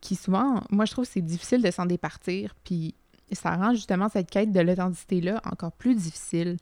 qui 0.00 0.14
souvent, 0.16 0.62
moi 0.70 0.84
je 0.84 0.92
trouve 0.92 1.06
que 1.06 1.12
c'est 1.12 1.20
difficile 1.20 1.62
de 1.62 1.70
s'en 1.70 1.86
départir. 1.86 2.54
Puis 2.64 2.94
ça 3.32 3.56
rend 3.56 3.74
justement 3.74 4.08
cette 4.08 4.30
quête 4.30 4.52
de 4.52 4.60
l'authenticité-là 4.60 5.40
encore 5.44 5.72
plus 5.72 5.94
difficile. 5.94 6.56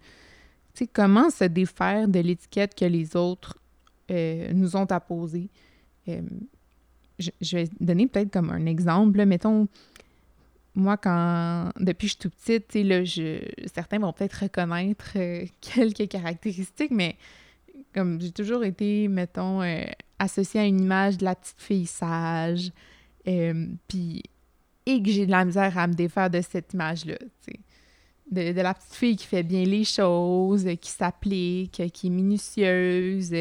comment 0.93 1.31
se 1.31 1.45
défaire 1.45 2.09
de 2.09 2.21
l'étiquette 2.21 2.75
que 2.75 2.85
les 2.85 3.17
autres 3.17 3.59
euh, 4.11 4.53
nous 4.53 4.77
ont 4.77 4.87
apposée? 4.87 5.51
Euh, 6.09 6.21
je, 7.19 7.57
vais 7.57 7.69
donner 7.81 8.07
peut-être 8.07 8.31
comme 8.31 8.51
un 8.51 8.67
exemple. 8.67 9.25
mettons, 9.25 9.69
moi, 10.75 10.97
quand 10.99 11.71
depuis 11.81 12.07
que 12.07 12.13
je 12.13 12.19
suis 12.21 12.31
tout 12.31 12.31
petite, 12.31 12.75
là, 12.87 13.03
je, 13.03 13.41
certains 13.73 13.99
vont 13.99 14.13
peut-être 14.13 14.43
reconnaître 14.43 15.13
euh, 15.17 15.47
quelques 15.61 16.09
caractéristiques, 16.09 16.91
mais 16.91 17.17
comme 17.95 18.21
j'ai 18.21 18.31
toujours 18.31 18.63
été, 18.63 19.09
mettons, 19.09 19.63
euh, 19.63 19.85
associée 20.19 20.61
à 20.61 20.65
une 20.65 20.81
image 20.81 21.17
de 21.19 21.25
la 21.25 21.35
petite 21.35 21.61
fille 21.61 21.87
sage, 21.87 22.71
euh, 23.27 23.67
puis 23.89 24.23
et 24.89 25.03
que 25.03 25.11
j'ai 25.11 25.27
de 25.27 25.33
la 25.33 25.45
misère 25.45 25.77
à 25.79 25.89
me 25.89 25.95
défaire 25.95 26.31
de 26.31 26.41
cette 26.41 26.73
image-là, 26.73 27.17
De, 28.31 28.53
de, 28.53 28.61
la 28.61 28.73
petite 28.73 28.95
fille 28.95 29.17
qui 29.17 29.27
fait 29.27 29.43
bien 29.43 29.65
les 29.65 29.83
choses, 29.83 30.65
qui 30.81 30.91
s'applique, 30.91 31.83
qui 31.93 32.07
est 32.07 32.11
minutieuse, 32.11 33.35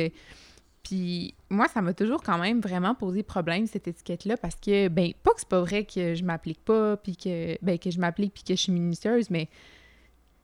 puis 0.82 1.35
moi, 1.50 1.68
ça 1.68 1.82
m'a 1.82 1.94
toujours 1.94 2.24
quand 2.24 2.38
même 2.38 2.60
vraiment 2.60 2.96
posé 2.96 3.24
problème, 3.24 3.68
cette 3.68 3.88
étiquette-là, 3.88 4.38
parce 4.38 4.56
que, 4.56 4.88
ben, 4.88 5.14
pas 5.24 5.32
que 5.32 5.40
c'est 5.40 5.50
pas 5.50 5.62
vrai 5.62 5.86
que 5.86 6.16
je 6.16 6.24
m'applique 6.24 6.64
pas, 6.64 6.98
puis 6.98 7.16
que, 7.16 7.58
ben, 7.62 7.78
que 7.78 7.92
je 7.92 8.00
m'applique 8.00 8.34
puis 8.34 8.44
que 8.44 8.56
je 8.56 8.62
suis 8.62 8.72
minutieuse, 8.72 9.30
mais 9.30 9.48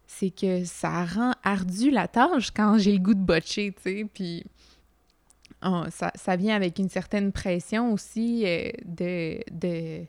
c'est 0.06 0.30
que 0.30 0.64
ça 0.66 1.06
rend 1.06 1.34
ardu 1.44 1.90
la 1.90 2.08
tâche 2.08 2.52
quand 2.52 2.78
j'ai 2.78 2.92
le 2.92 3.00
goût 3.00 3.14
de 3.14 3.24
botcher, 3.24 3.74
tu 3.74 3.82
sais, 3.82 4.06
puis 4.14 4.44
oh, 5.64 5.84
ça, 5.90 6.12
ça, 6.16 6.36
vient 6.36 6.56
avec 6.56 6.78
une 6.80 6.90
certaine 6.90 7.32
pression 7.32 7.94
aussi 7.94 8.44
euh, 8.46 8.70
de, 8.86 9.40
de 9.52 10.06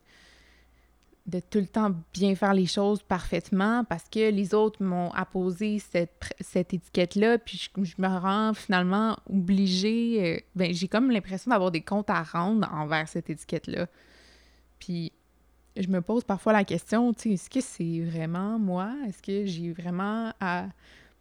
de 1.27 1.39
tout 1.39 1.59
le 1.59 1.67
temps 1.67 1.95
bien 2.13 2.35
faire 2.35 2.53
les 2.53 2.67
choses 2.67 3.03
parfaitement 3.03 3.85
parce 3.85 4.05
que 4.09 4.31
les 4.31 4.55
autres 4.55 4.83
m'ont 4.83 5.11
apposé 5.13 5.79
cette, 5.79 6.35
cette 6.41 6.75
étiquette-là, 6.75 7.39
puis 7.39 7.71
je, 7.77 7.95
me 7.99 8.09
rends 8.09 8.55
finalement 8.55 9.17
obligée. 9.31 10.37
Euh, 10.37 10.41
ben, 10.57 10.75
j'ai 10.75 10.89
comme 10.89 11.11
l'impression 11.11 11.51
d'avoir 11.51 11.71
des 11.71 11.81
comptes 11.81 12.11
à 12.11 12.23
rendre 12.23 12.69
envers 12.73 13.09
cette 13.09 13.31
étiquette-là. 13.31 13.87
Puis 14.81 15.13
je 15.77 15.89
me 15.89 16.01
pose 16.01 16.25
parfois 16.25 16.53
la 16.53 16.65
question, 16.65 17.13
tu 17.13 17.23
sais, 17.23 17.31
est-ce 17.31 17.51
que 17.51 17.61
c'est 17.61 18.01
vraiment 18.01 18.59
moi? 18.59 18.93
Est-ce 19.07 19.23
que 19.23 19.47
j'ai 19.47 19.73
vraiment 19.73 20.33
à. 20.41 20.67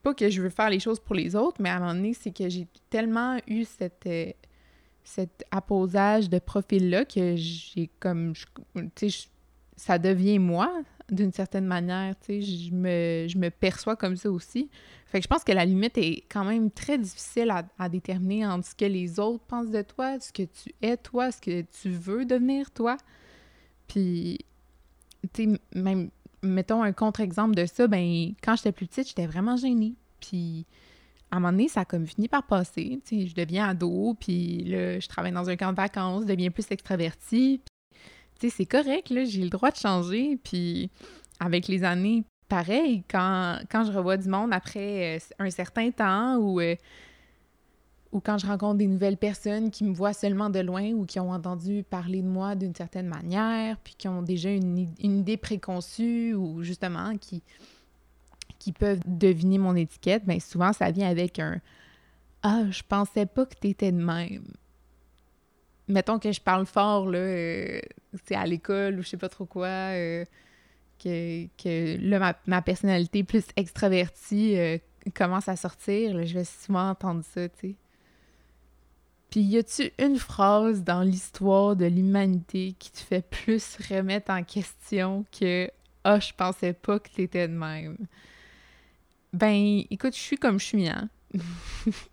Pas 0.02 0.16
que 0.16 0.32
je 0.32 0.42
veux 0.42 0.50
faire 0.50 0.72
les 0.72 0.80
choses 0.80 1.00
pour 1.00 1.14
les 1.14 1.36
autres, 1.36 1.58
mais 1.62 1.70
à 1.70 1.76
un 1.76 1.80
moment 1.80 1.94
donné, 1.94 2.16
c'est 2.16 2.36
que 2.36 2.50
j'ai 2.50 2.68
tellement 2.90 3.38
eu 3.48 3.66
cette. 3.66 4.08
Euh, 4.08 4.32
cet 5.04 5.44
apposage 5.50 6.30
de 6.30 6.38
profil-là 6.38 7.06
que 7.06 7.36
j'ai 7.36 7.90
comme. 8.00 8.34
Tu 8.96 9.10
sais, 9.10 9.30
ça 9.82 9.98
devient 9.98 10.38
moi 10.38 10.72
d'une 11.10 11.34
certaine 11.34 11.66
manière, 11.66 12.14
tu 12.20 12.40
sais, 12.40 12.42
je 12.42 12.72
me, 12.72 13.26
je 13.28 13.38
me 13.40 13.50
perçois 13.50 13.96
comme 13.96 14.16
ça 14.16 14.32
aussi. 14.32 14.70
Fait 15.08 15.20
que 15.20 15.24
je 15.24 15.28
pense 15.28 15.44
que 15.44 15.52
la 15.52 15.66
limite 15.66 15.98
est 15.98 16.24
quand 16.30 16.46
même 16.46 16.70
très 16.70 17.00
difficile 17.00 17.50
à, 17.50 17.64
à, 17.80 17.90
déterminer 17.90 18.46
entre 18.46 18.68
ce 18.68 18.76
que 18.76 18.86
les 18.86 19.20
autres 19.20 19.44
pensent 19.44 19.72
de 19.72 19.82
toi, 19.82 20.20
ce 20.20 20.32
que 20.32 20.44
tu 20.44 20.72
es 20.84 20.98
toi, 20.98 21.32
ce 21.32 21.42
que 21.42 21.62
tu 21.62 21.90
veux 21.90 22.26
devenir 22.26 22.70
toi. 22.70 22.96
Puis, 23.88 24.46
tu 25.34 25.52
sais, 25.52 25.60
même, 25.74 26.12
mettons 26.44 26.84
un 26.84 26.94
contre-exemple 26.94 27.56
de 27.56 27.66
ça, 27.66 27.88
ben 27.88 28.34
quand 28.44 28.56
j'étais 28.56 28.72
plus 28.72 28.86
petite, 28.86 29.08
j'étais 29.08 29.26
vraiment 29.26 29.58
gênée. 29.58 29.96
Puis, 30.20 30.68
à 31.32 31.38
un 31.38 31.40
moment 31.40 31.54
donné, 31.54 31.70
ça 31.70 31.82
a 31.82 31.86
comme 31.86 32.06
fini 32.06 32.28
par 32.28 32.46
passer. 32.46 33.02
Tu 33.04 33.22
sais, 33.22 33.28
je 33.28 33.34
deviens 33.34 33.70
ado, 33.70 34.16
puis 34.20 34.64
là, 34.64 35.00
je 35.00 35.08
travaille 35.08 35.32
dans 35.32 35.50
un 35.50 35.56
camp 35.56 35.72
de 35.72 35.78
vacances, 35.78 36.22
je 36.22 36.28
deviens 36.28 36.52
plus 36.52 36.70
extravertie 36.70 37.62
c'est 38.50 38.66
correct, 38.66 39.10
là, 39.10 39.26
j'ai 39.26 39.44
le 39.44 39.50
droit 39.50 39.72
de 39.72 39.78
changer. 39.78 40.38
Puis 40.44 40.90
avec 41.40 41.68
les 41.68 41.84
années, 41.84 42.24
pareil, 42.48 43.04
quand, 43.10 43.60
je 43.74 43.92
revois 43.92 44.18
du 44.18 44.30
monde 44.30 44.54
après 44.54 45.18
euh, 45.18 45.20
un 45.40 45.50
certain 45.50 45.92
temps 45.92 46.38
ou, 46.38 46.60
euh, 46.60 46.76
ou 48.12 48.20
quand 48.20 48.38
je 48.38 48.46
rencontre 48.46 48.78
des 48.78 48.88
nouvelles 48.88 49.18
personnes 49.18 49.72
qui 49.72 49.84
me 49.84 49.94
voient 49.94 50.14
seulement 50.14 50.50
de 50.50 50.60
loin 50.60 50.92
ou 50.92 51.06
qui 51.06 51.20
ont 51.20 51.32
entendu 51.32 51.84
parler 51.90 52.22
de 52.22 52.28
moi 52.28 52.56
d'une 52.56 52.76
certaine 52.76 53.08
manière, 53.08 53.78
puis 53.78 53.96
qui 53.98 54.08
ont 54.08 54.22
déjà 54.22 54.50
une, 54.50 54.88
idée 55.00 55.38
préconçue 55.38 56.34
ou 56.34 56.62
justement 56.62 57.18
qui, 57.18 57.42
qui 58.60 58.74
peuvent 58.74 59.02
deviner 59.06 59.58
mon 59.58 59.76
étiquette, 59.76 60.26
bien 60.26 60.40
souvent 60.40 60.74
ça 60.74 60.92
vient 60.92 61.10
avec 61.10 61.40
un 61.40 61.60
Ah, 62.44 62.64
je 62.70 62.82
pensais 62.88 63.26
pas 63.26 63.46
que 63.46 63.56
t'étais 63.56 63.92
de 63.92 64.04
même 64.04 64.44
mettons 65.92 66.20
que 66.20 66.32
je 66.32 66.42
parle 66.42 66.66
fort, 66.66 67.08
là, 67.08 67.20
c'est 68.26 68.36
euh, 68.36 68.40
à 68.40 68.46
l'école 68.46 69.00
ou 69.00 69.04
je 69.04 69.10
sais 69.10 69.18
pas 69.18 69.30
trop 69.30 69.46
quoi, 69.46 69.68
euh, 69.68 70.26
que, 71.04 71.46
que 71.62 71.98
là, 72.00 72.36
ma, 72.46 72.62
personnalité 72.62 73.24
plus 73.24 73.46
extravertie 73.56 74.58
euh, 74.58 74.78
commence 75.14 75.48
à 75.48 75.56
sortir, 75.56 76.26
je 76.26 76.34
vais 76.34 76.44
souvent 76.44 76.90
entendre 76.90 77.24
ça, 77.24 77.48
tu 77.50 77.60
sais. 77.60 77.76
Puis 79.30 79.42
y 79.42 79.58
a-tu 79.58 79.92
une 79.98 80.18
phrase 80.18 80.84
dans 80.84 81.04
l'histoire 81.04 81.78
de 81.78 81.86
l'humanité 81.86 82.76
qui 82.78 82.92
te 82.92 83.00
fait 83.00 83.26
plus 83.28 83.78
remettre 83.90 84.30
en 84.30 84.44
question 84.44 85.26
que 85.32 85.70
«Ah, 86.04 86.16
oh, 86.18 86.20
je 86.20 86.34
pensais 86.34 86.74
pas 86.74 87.00
que 87.00 87.10
t'étais 87.10 87.48
de 87.48 87.54
même». 87.54 87.96
Ben, 89.34 89.84
écoute, 89.90 90.14
je 90.14 90.20
suis 90.20 90.38
comme 90.38 90.60
je 90.60 90.66
suis, 90.66 90.90
hein. 90.90 91.10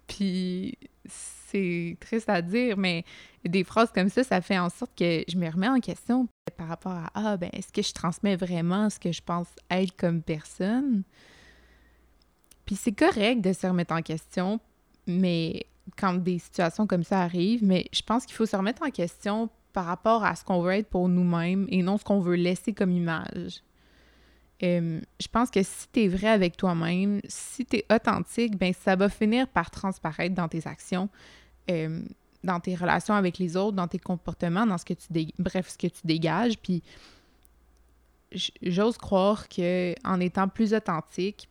Puis 0.07 0.79
c'est 1.09 1.97
triste 2.01 2.29
à 2.29 2.41
dire, 2.43 2.77
mais 2.77 3.05
des 3.49 3.65
phrases 3.65 3.91
comme 3.93 4.09
ça, 4.09 4.23
ça 4.23 4.41
fait 4.41 4.59
en 4.59 4.69
sorte 4.69 4.93
que 4.97 5.25
je 5.29 5.37
me 5.37 5.51
remets 5.51 5.69
en 5.69 5.81
question 5.81 6.29
par 6.57 6.69
rapport 6.69 6.93
à 6.93 7.11
Ah, 7.15 7.37
ben, 7.37 7.51
est-ce 7.53 7.73
que 7.73 7.83
je 7.83 7.93
transmets 7.93 8.37
vraiment 8.37 8.91
ce 8.91 8.99
que 8.99 9.13
je 9.13 9.23
pense 9.23 9.49
être 9.71 9.97
comme 9.97 10.23
personne? 10.23 11.03
Puis 12.65 12.77
c'est 12.77 12.93
correct 12.93 13.41
de 13.41 13.53
se 13.53 13.67
remettre 13.67 13.95
en 13.95 14.03
question, 14.03 14.61
mais 15.07 15.67
quand 15.97 16.15
des 16.15 16.39
situations 16.39 16.87
comme 16.87 17.03
ça 17.05 17.21
arrivent, 17.21 17.65
mais 17.65 17.87
je 17.93 18.03
pense 18.03 18.27
qu'il 18.27 18.35
faut 18.35 18.47
se 18.47 18.57
remettre 18.57 18.83
en 18.83 18.91
question 18.91 19.49
par 19.73 19.87
rapport 19.87 20.25
à 20.25 20.35
ce 20.35 20.45
qu'on 20.45 20.61
veut 20.61 20.73
être 20.73 20.89
pour 20.89 21.09
nous-mêmes 21.09 21.67
et 21.71 21.83
non 21.83 21.97
ce 21.99 22.05
qu'on 22.05 22.21
veut 22.21 22.37
laisser 22.37 22.73
comme 22.73 22.91
image. 22.91 23.63
Je 24.61 25.29
pense 25.31 25.51
que 25.51 25.63
si 25.63 25.87
tu 25.93 26.09
vrai 26.09 26.29
avec 26.29 26.57
toi-même, 26.57 27.21
si 27.29 27.65
tu 27.65 27.83
authentique, 27.91 28.59
ben 28.59 28.73
ça 28.75 28.97
va 28.97 29.09
finir 29.09 29.47
par 29.49 29.71
transparaître 29.71 30.35
dans 30.35 30.49
tes 30.49 30.67
actions, 30.67 31.09
dans 32.45 32.61
tes 32.61 32.75
relations 32.75 33.15
avec 33.15 33.39
les 33.39 33.57
autres, 33.57 33.77
dans 33.77 33.89
tes 33.89 33.99
comportements, 33.99 34.67
dans 34.67 34.79
ce 34.79 34.85
que 34.85 34.95
tu 34.95 35.33
bref, 35.39 35.71
ce 35.71 35.79
que 35.79 35.87
tu 35.87 36.01
dégages. 36.05 36.59
Puis 36.59 36.83
j'ose 38.63 38.99
croire 38.99 39.49
que 39.49 39.95
en 40.05 40.21
étant 40.21 40.49
plus 40.49 40.75
authentique, 40.75 41.49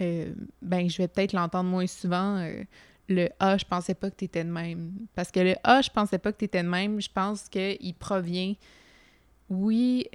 euh, 0.00 0.32
ben 0.62 0.88
je 0.88 0.98
vais 0.98 1.08
peut-être 1.08 1.32
l'entendre 1.32 1.70
moins 1.70 1.86
souvent 1.86 2.46
le 3.08 3.28
Ah, 3.38 3.56
je 3.58 3.64
pensais 3.64 3.94
pas 3.94 4.10
que 4.10 4.16
tu 4.16 4.24
étais 4.24 4.44
de 4.44 4.50
même. 4.50 4.92
Parce 5.14 5.30
que 5.30 5.40
le 5.40 5.54
Ah, 5.62 5.82
je 5.82 5.90
pensais 5.90 6.18
pas 6.18 6.32
que 6.32 6.38
tu 6.38 6.44
étais 6.46 6.62
de 6.62 6.68
même, 6.68 7.00
je 7.00 7.10
pense 7.12 7.48
qu'il 7.48 7.94
provient, 7.98 8.54
oui, 9.50 10.06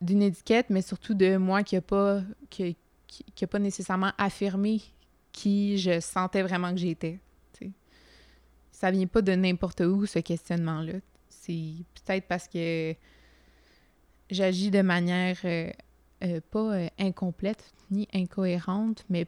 d'une 0.00 0.22
étiquette, 0.22 0.70
mais 0.70 0.82
surtout 0.82 1.14
de 1.14 1.36
moi 1.36 1.62
qui 1.62 1.74
n'a 1.74 1.80
pas, 1.80 2.22
qui, 2.48 2.76
qui, 3.06 3.46
pas 3.46 3.58
nécessairement 3.58 4.12
affirmé 4.18 4.80
qui 5.32 5.78
je 5.78 6.00
sentais 6.00 6.42
vraiment 6.42 6.70
que 6.70 6.78
j'étais. 6.78 7.18
Ça 8.80 8.90
vient 8.90 9.06
pas 9.06 9.20
de 9.20 9.32
n'importe 9.32 9.80
où, 9.80 10.06
ce 10.06 10.20
questionnement-là. 10.20 10.94
C'est 11.28 11.74
peut-être 11.94 12.26
parce 12.26 12.48
que 12.48 12.94
j'agis 14.30 14.70
de 14.70 14.80
manière 14.80 15.36
euh, 15.44 15.70
euh, 16.24 16.40
pas 16.50 16.76
euh, 16.76 16.88
incomplète 16.98 17.74
ni 17.90 18.08
incohérente, 18.14 19.04
mais 19.10 19.26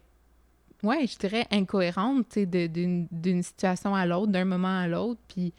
ouais, 0.82 1.06
je 1.06 1.18
dirais 1.18 1.46
incohérente, 1.50 2.38
d'une 2.38 3.42
situation 3.42 3.94
à 3.94 4.06
l'autre, 4.06 4.32
d'un 4.32 4.46
moment 4.46 4.78
à 4.78 4.88
l'autre, 4.88 5.20
puis 5.28 5.52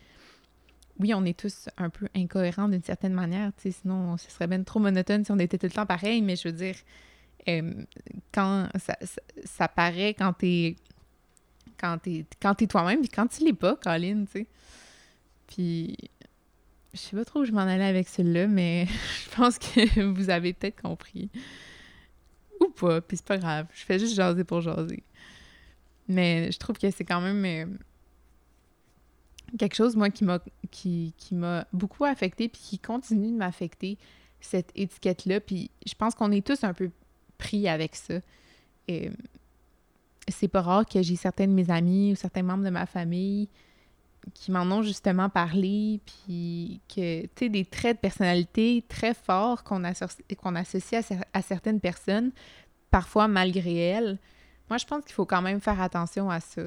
oui, 0.99 1.13
on 1.13 1.23
est 1.23 1.37
tous 1.37 1.69
un 1.77 1.91
peu 1.91 2.07
incohérents 2.15 2.69
d'une 2.69 2.81
certaine 2.81 3.13
manière, 3.13 3.51
sinon 3.59 4.17
ce 4.17 4.31
serait 4.31 4.47
bien 4.47 4.63
trop 4.63 4.79
monotone 4.79 5.23
si 5.23 5.31
on 5.31 5.37
était 5.37 5.59
tout 5.59 5.67
le 5.67 5.71
temps 5.71 5.85
pareil, 5.85 6.23
mais 6.23 6.35
je 6.35 6.47
veux 6.47 6.55
dire, 6.55 6.77
quand 8.33 8.69
ça, 8.79 8.97
ça, 9.43 9.67
paraît 9.67 10.15
quand 10.15 10.33
t'es 10.33 10.77
quand 11.77 11.97
t'es 11.99 12.25
quand 12.41 12.55
toi-même, 12.55 13.01
puis 13.01 13.09
quand 13.09 13.27
tu 13.27 13.43
l'es 13.43 13.53
pas, 13.53 13.75
Colin, 13.75 14.25
tu 14.25 14.31
sais. 14.31 14.47
Puis 15.47 15.97
je 16.93 16.99
sais 16.99 17.15
pas 17.15 17.25
trop 17.25 17.41
où 17.41 17.45
je 17.45 17.51
m'en 17.51 17.61
allais 17.61 17.85
avec 17.85 18.07
celui-là, 18.07 18.47
mais 18.47 18.87
je 19.23 19.35
pense 19.35 19.57
que 19.57 20.01
vous 20.13 20.29
avez 20.29 20.53
peut-être 20.53 20.81
compris. 20.81 21.29
Ou 22.59 22.69
pas, 22.69 23.01
puis 23.01 23.17
c'est 23.17 23.25
pas 23.25 23.37
grave. 23.37 23.67
Je 23.73 23.83
fais 23.83 23.99
juste 23.99 24.15
jaser 24.15 24.43
pour 24.43 24.61
jaser. 24.61 25.03
Mais 26.07 26.51
je 26.51 26.59
trouve 26.59 26.77
que 26.77 26.89
c'est 26.91 27.05
quand 27.05 27.21
même 27.21 27.45
euh, 27.45 27.77
quelque 29.57 29.75
chose, 29.75 29.95
moi, 29.95 30.09
qui 30.09 30.23
m'a 30.23 30.39
qui, 30.71 31.13
qui 31.17 31.35
m'a 31.35 31.67
beaucoup 31.73 32.05
affecté 32.05 32.49
puis 32.49 32.61
qui 32.61 32.79
continue 32.79 33.31
de 33.31 33.37
m'affecter, 33.37 33.97
cette 34.39 34.71
étiquette-là. 34.75 35.39
Puis 35.39 35.71
je 35.85 35.93
pense 35.95 36.15
qu'on 36.15 36.31
est 36.31 36.45
tous 36.45 36.63
un 36.63 36.73
peu 36.73 36.91
pris 37.37 37.67
avec 37.67 37.95
ça. 37.95 38.19
C'est 40.27 40.47
pas 40.47 40.61
rare 40.61 40.85
que 40.85 41.01
j'ai 41.01 41.15
certains 41.15 41.47
de 41.47 41.53
mes 41.53 41.69
amis 41.69 42.13
ou 42.13 42.15
certains 42.15 42.43
membres 42.43 42.63
de 42.63 42.69
ma 42.69 42.85
famille 42.85 43.49
qui 44.33 44.51
m'en 44.51 44.63
ont 44.63 44.81
justement 44.81 45.29
parlé, 45.29 45.99
puis 46.05 46.79
que, 46.87 47.23
tu 47.23 47.29
sais, 47.35 47.49
des 47.49 47.65
traits 47.65 47.97
de 47.97 48.01
personnalité 48.01 48.83
très 48.87 49.13
forts 49.13 49.63
qu'on 49.63 49.83
associe 49.83 51.11
à, 51.33 51.41
certaines 51.41 51.81
personnes, 51.81 52.31
parfois 52.89 53.27
malgré 53.27 53.75
elles. 53.75 54.17
Moi, 54.69 54.77
je 54.77 54.85
pense 54.85 55.03
qu'il 55.03 55.13
faut 55.13 55.25
quand 55.25 55.41
même 55.41 55.59
faire 55.59 55.81
attention 55.81 56.29
à 56.29 56.39
ça. 56.39 56.61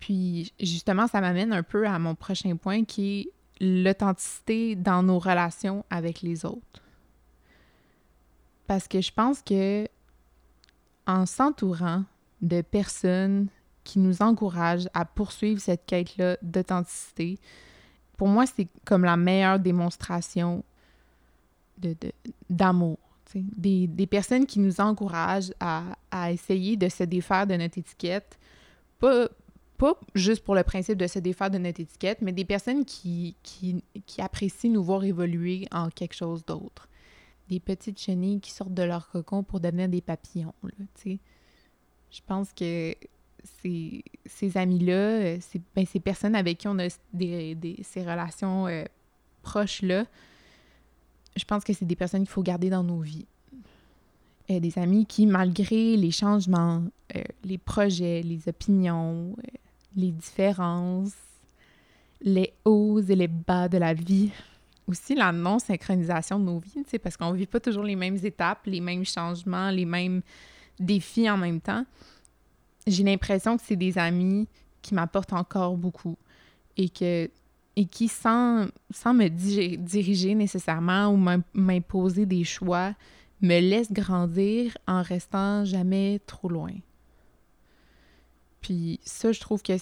Puis 0.00 0.52
justement, 0.58 1.06
ça 1.06 1.20
m'amène 1.20 1.52
un 1.52 1.62
peu 1.62 1.86
à 1.86 1.98
mon 1.98 2.14
prochain 2.14 2.56
point 2.56 2.84
qui 2.84 3.20
est 3.20 3.30
l'authenticité 3.60 4.76
dans 4.76 5.02
nos 5.02 5.18
relations 5.18 5.84
avec 5.90 6.22
les 6.22 6.44
autres. 6.44 6.82
Parce 8.66 8.86
que 8.86 9.00
je 9.00 9.12
pense 9.12 9.42
que 9.42 9.88
en 11.08 11.26
s'entourant 11.26 12.04
de 12.40 12.60
personnes 12.60 13.48
qui 13.82 13.98
nous 13.98 14.22
encouragent 14.22 14.88
à 14.94 15.04
poursuivre 15.04 15.60
cette 15.60 15.86
quête-là 15.86 16.36
d'authenticité, 16.42 17.38
pour 18.16 18.28
moi, 18.28 18.44
c'est 18.46 18.68
comme 18.84 19.04
la 19.04 19.16
meilleure 19.16 19.58
démonstration 19.58 20.62
d'amour. 22.50 22.98
De, 23.34 23.86
des, 23.86 24.06
personnes 24.06 24.46
qui 24.46 24.58
nous 24.58 24.80
encouragent 24.80 25.52
à, 25.60 25.84
essayer 26.30 26.76
de 26.76 26.88
se 26.88 27.04
défaire 27.04 27.46
de 27.46 27.54
notre 27.54 27.78
étiquette, 27.78 28.38
pas, 28.98 29.28
juste 30.14 30.42
pour 30.44 30.54
le 30.54 30.62
principe 30.62 30.98
de 30.98 31.06
se 31.06 31.18
défaire 31.18 31.50
de 31.50 31.58
notre 31.58 31.80
étiquette, 31.80 32.20
mais 32.20 32.32
des 32.32 32.44
personnes 32.44 32.84
qui, 32.84 33.36
apprécient 34.18 34.70
nous 34.70 34.82
voir 34.82 35.04
évoluer 35.04 35.68
en 35.70 35.88
quelque 35.90 36.14
chose 36.14 36.44
d'autre. 36.44 36.87
Des 37.48 37.60
petites 37.60 37.98
chenilles 37.98 38.40
qui 38.40 38.50
sortent 38.50 38.74
de 38.74 38.82
leur 38.82 39.08
cocon 39.08 39.42
pour 39.42 39.60
devenir 39.60 39.88
des 39.88 40.00
papillons, 40.00 40.54
Je 41.04 42.20
pense 42.26 42.52
que 42.52 42.94
ces, 43.62 44.56
amis-là, 44.56 45.40
ces, 45.40 45.60
ben, 45.74 45.86
ces 45.86 46.00
personnes 46.00 46.34
avec 46.34 46.58
qui 46.58 46.68
on 46.68 46.78
a 46.78 46.88
des, 47.12 47.80
ces 47.82 48.02
relations 48.02 48.66
euh, 48.66 48.84
proches-là, 49.42 50.04
je 51.36 51.44
pense 51.44 51.64
que 51.64 51.72
c'est 51.72 51.86
des 51.86 51.96
personnes 51.96 52.22
qu'il 52.22 52.30
faut 52.30 52.42
garder 52.42 52.68
dans 52.68 52.82
nos 52.82 53.00
vies. 53.00 53.26
Euh, 54.50 54.60
des 54.60 54.78
amis 54.78 55.04
qui, 55.06 55.26
malgré 55.26 55.96
les 55.96 56.10
changements, 56.10 56.82
euh, 57.14 57.22
les 57.44 57.58
projets, 57.58 58.22
les 58.22 58.48
opinions, 58.48 59.36
les 59.94 60.10
différences, 60.10 61.16
les 62.22 62.54
hauts 62.64 63.00
et 63.00 63.14
les 63.14 63.28
bas 63.28 63.68
de 63.68 63.78
la 63.78 63.92
vie. 63.94 64.30
Aussi 64.88 65.14
la 65.14 65.32
non-synchronisation 65.32 66.40
de 66.40 66.44
nos 66.44 66.58
vies, 66.58 66.82
parce 67.02 67.16
qu'on 67.16 67.32
ne 67.32 67.36
vit 67.36 67.46
pas 67.46 67.60
toujours 67.60 67.84
les 67.84 67.96
mêmes 67.96 68.18
étapes, 68.22 68.66
les 68.66 68.80
mêmes 68.80 69.04
changements, 69.04 69.70
les 69.70 69.84
mêmes 69.84 70.22
défis 70.80 71.28
en 71.28 71.36
même 71.36 71.60
temps. 71.60 71.84
J'ai 72.86 73.02
l'impression 73.02 73.56
que 73.58 73.62
c'est 73.64 73.76
des 73.76 73.98
amis 73.98 74.48
qui 74.80 74.94
m'apportent 74.94 75.34
encore 75.34 75.76
beaucoup 75.76 76.16
et 76.76 76.88
que 76.88 77.30
et 77.76 77.84
qui, 77.84 78.08
sans, 78.08 78.66
sans 78.90 79.14
me 79.14 79.28
diriger 79.28 80.34
nécessairement 80.34 81.10
ou 81.10 81.16
m'imposer 81.54 82.26
des 82.26 82.42
choix, 82.42 82.92
me 83.40 83.60
laissent 83.60 83.92
grandir 83.92 84.76
en 84.88 85.00
restant 85.00 85.64
jamais 85.64 86.20
trop 86.26 86.48
loin. 86.48 86.72
Puis 88.60 88.98
ça, 89.04 89.30
je 89.30 89.38
trouve 89.38 89.62
que 89.62 89.74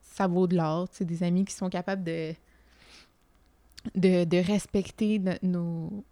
ça 0.00 0.26
vaut 0.26 0.48
de 0.48 0.56
l'or. 0.56 0.88
C'est 0.90 1.04
des 1.04 1.22
amis 1.22 1.44
qui 1.44 1.54
sont 1.54 1.70
capables 1.70 2.02
de, 2.02 2.34
de, 3.94 4.46
respecter 4.46 5.20
nos, 5.42 6.04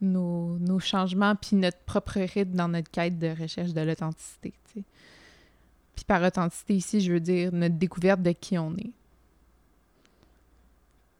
nos, 0.00 0.58
nos, 0.58 0.80
changements 0.80 1.34
puis 1.36 1.56
notre 1.56 1.78
propre 1.78 2.20
rythme 2.20 2.54
dans 2.54 2.68
notre 2.68 2.90
quête 2.90 3.18
de 3.18 3.28
recherche 3.28 3.72
de 3.72 3.80
l'authenticité. 3.80 4.52
Puis 4.74 6.04
par 6.06 6.22
authenticité 6.22 6.74
ici, 6.74 7.00
je 7.00 7.12
veux 7.12 7.20
dire 7.20 7.52
notre 7.52 7.76
découverte 7.76 8.22
de 8.22 8.32
qui 8.32 8.58
on 8.58 8.74
est. 8.76 8.92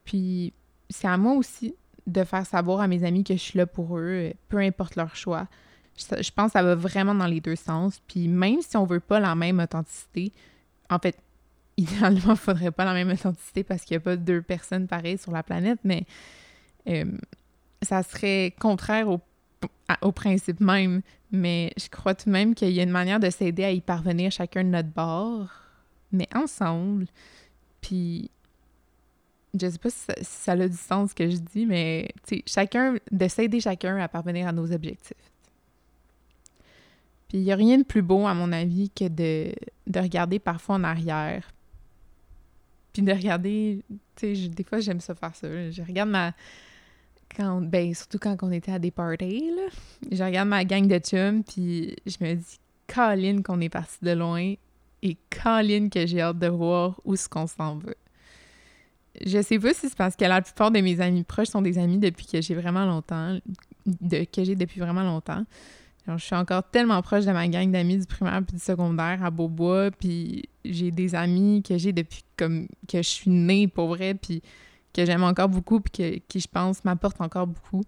Puis 0.04 0.52
c'est 0.88 1.08
à 1.08 1.16
moi 1.16 1.34
aussi 1.34 1.74
de 2.06 2.24
faire 2.24 2.46
savoir 2.46 2.80
à 2.80 2.88
mes 2.88 3.04
amis 3.04 3.24
que 3.24 3.34
je 3.34 3.38
suis 3.38 3.58
là 3.58 3.66
pour 3.66 3.98
eux, 3.98 4.32
peu 4.48 4.58
importe 4.58 4.96
leur 4.96 5.14
choix. 5.14 5.46
Je 5.96 6.30
pense 6.30 6.46
que 6.46 6.52
ça 6.52 6.62
va 6.62 6.74
vraiment 6.74 7.14
dans 7.14 7.26
les 7.26 7.40
deux 7.40 7.56
sens. 7.56 8.00
Puis 8.08 8.26
même 8.26 8.62
si 8.62 8.76
on 8.76 8.84
veut 8.84 9.00
pas 9.00 9.20
la 9.20 9.34
même 9.34 9.60
authenticité, 9.60 10.32
en 10.88 10.98
fait, 10.98 11.16
idéalement, 11.80 12.32
il 12.32 12.36
faudrait 12.36 12.70
pas 12.70 12.84
la 12.84 12.94
même 12.94 13.10
authenticité 13.10 13.64
parce 13.64 13.84
qu'il 13.84 13.96
n'y 13.96 14.02
a 14.02 14.04
pas 14.04 14.16
deux 14.16 14.42
personnes 14.42 14.86
pareilles 14.86 15.18
sur 15.18 15.32
la 15.32 15.42
planète, 15.42 15.78
mais 15.84 16.04
euh, 16.88 17.04
ça 17.82 18.02
serait 18.02 18.54
contraire 18.58 19.08
au, 19.08 19.20
au, 20.02 20.12
principe 20.12 20.60
même. 20.60 21.02
Mais 21.32 21.72
je 21.76 21.88
crois 21.88 22.14
tout 22.14 22.26
de 22.26 22.32
même 22.32 22.54
qu'il 22.54 22.70
y 22.70 22.80
a 22.80 22.82
une 22.82 22.90
manière 22.90 23.20
de 23.20 23.30
s'aider 23.30 23.64
à 23.64 23.70
y 23.70 23.80
parvenir 23.80 24.30
chacun 24.30 24.64
de 24.64 24.68
notre 24.68 24.90
bord, 24.90 25.48
mais 26.12 26.28
ensemble. 26.34 27.06
Puis, 27.80 28.30
je 29.58 29.68
sais 29.68 29.78
pas 29.78 29.90
si 29.90 29.98
ça, 29.98 30.14
si 30.18 30.24
ça 30.24 30.52
a 30.52 30.68
du 30.68 30.76
sens 30.76 31.10
ce 31.10 31.14
que 31.14 31.30
je 31.30 31.36
dis, 31.36 31.66
mais 31.66 32.08
chacun, 32.46 32.96
de 33.10 33.28
s'aider 33.28 33.60
chacun 33.60 33.96
à 33.96 34.08
parvenir 34.08 34.46
à 34.46 34.52
nos 34.52 34.70
objectifs. 34.72 35.16
Puis 37.28 37.38
il 37.38 37.44
n'y 37.44 37.52
a 37.52 37.56
rien 37.56 37.78
de 37.78 37.84
plus 37.84 38.02
beau, 38.02 38.26
à 38.26 38.34
mon 38.34 38.50
avis, 38.50 38.90
que 38.90 39.06
de, 39.06 39.54
de 39.86 40.00
regarder 40.00 40.40
parfois 40.40 40.74
en 40.74 40.84
arrière. 40.84 41.52
Puis 42.92 43.02
de 43.02 43.12
regarder, 43.12 43.82
tu 44.16 44.34
sais, 44.34 44.48
des 44.48 44.64
fois 44.64 44.80
j'aime 44.80 45.00
ça 45.00 45.14
faire 45.14 45.34
ça. 45.34 45.70
Je 45.70 45.82
regarde 45.82 46.10
ma. 46.10 46.32
Quand, 47.36 47.60
ben, 47.60 47.94
surtout 47.94 48.18
quand 48.18 48.36
on 48.42 48.50
était 48.50 48.72
à 48.72 48.80
des 48.80 48.90
parties, 48.90 49.52
là. 49.54 49.68
Je 50.10 50.22
regarde 50.22 50.48
ma 50.48 50.64
gang 50.64 50.88
de 50.88 50.98
chums, 50.98 51.44
puis 51.44 51.94
je 52.04 52.16
me 52.20 52.34
dis, 52.34 52.58
Colin, 52.92 53.42
qu'on 53.42 53.60
est 53.60 53.68
parti 53.68 53.98
de 54.02 54.10
loin. 54.10 54.54
et 55.02 55.16
Colin 55.30 55.88
que 55.88 56.06
j'ai 56.06 56.20
hâte 56.20 56.40
de 56.40 56.48
voir 56.48 57.00
où 57.04 57.14
est-ce 57.14 57.28
qu'on 57.28 57.46
s'en 57.46 57.76
va. 57.76 57.92
Je 59.24 59.42
sais 59.42 59.58
pas 59.58 59.74
si 59.74 59.88
c'est 59.88 59.96
parce 59.96 60.16
que 60.16 60.24
la 60.24 60.42
plupart 60.42 60.70
de 60.70 60.80
mes 60.80 61.00
amis 61.00 61.24
proches 61.24 61.48
sont 61.48 61.62
des 61.62 61.78
amis 61.78 61.98
depuis 61.98 62.26
que 62.26 62.40
j'ai 62.40 62.54
vraiment 62.54 62.84
longtemps, 62.84 63.38
de, 63.86 64.24
que 64.24 64.44
j'ai 64.44 64.56
depuis 64.56 64.80
vraiment 64.80 65.02
longtemps. 65.02 65.44
Je 66.06 66.24
suis 66.24 66.34
encore 66.34 66.62
tellement 66.64 67.00
proche 67.02 67.24
de 67.24 67.32
ma 67.32 67.46
gang 67.48 67.70
d'amis 67.70 67.98
du 67.98 68.06
primaire 68.06 68.42
puis 68.44 68.56
du 68.56 68.62
secondaire 68.62 69.22
à 69.22 69.30
Beaubois, 69.30 69.90
puis 69.90 70.48
j'ai 70.64 70.90
des 70.90 71.14
amis 71.14 71.62
que 71.62 71.78
j'ai 71.78 71.92
depuis 71.92 72.24
comme 72.36 72.66
que 72.88 72.98
je 72.98 73.08
suis 73.08 73.30
née 73.30 73.68
pour 73.68 73.88
vrai, 73.88 74.14
puis 74.14 74.42
que 74.92 75.04
j'aime 75.04 75.22
encore 75.22 75.48
beaucoup, 75.48 75.80
puis 75.80 75.92
que, 75.92 76.18
qui, 76.26 76.40
je 76.40 76.48
pense, 76.48 76.84
m'apportent 76.84 77.20
encore 77.20 77.46
beaucoup. 77.46 77.82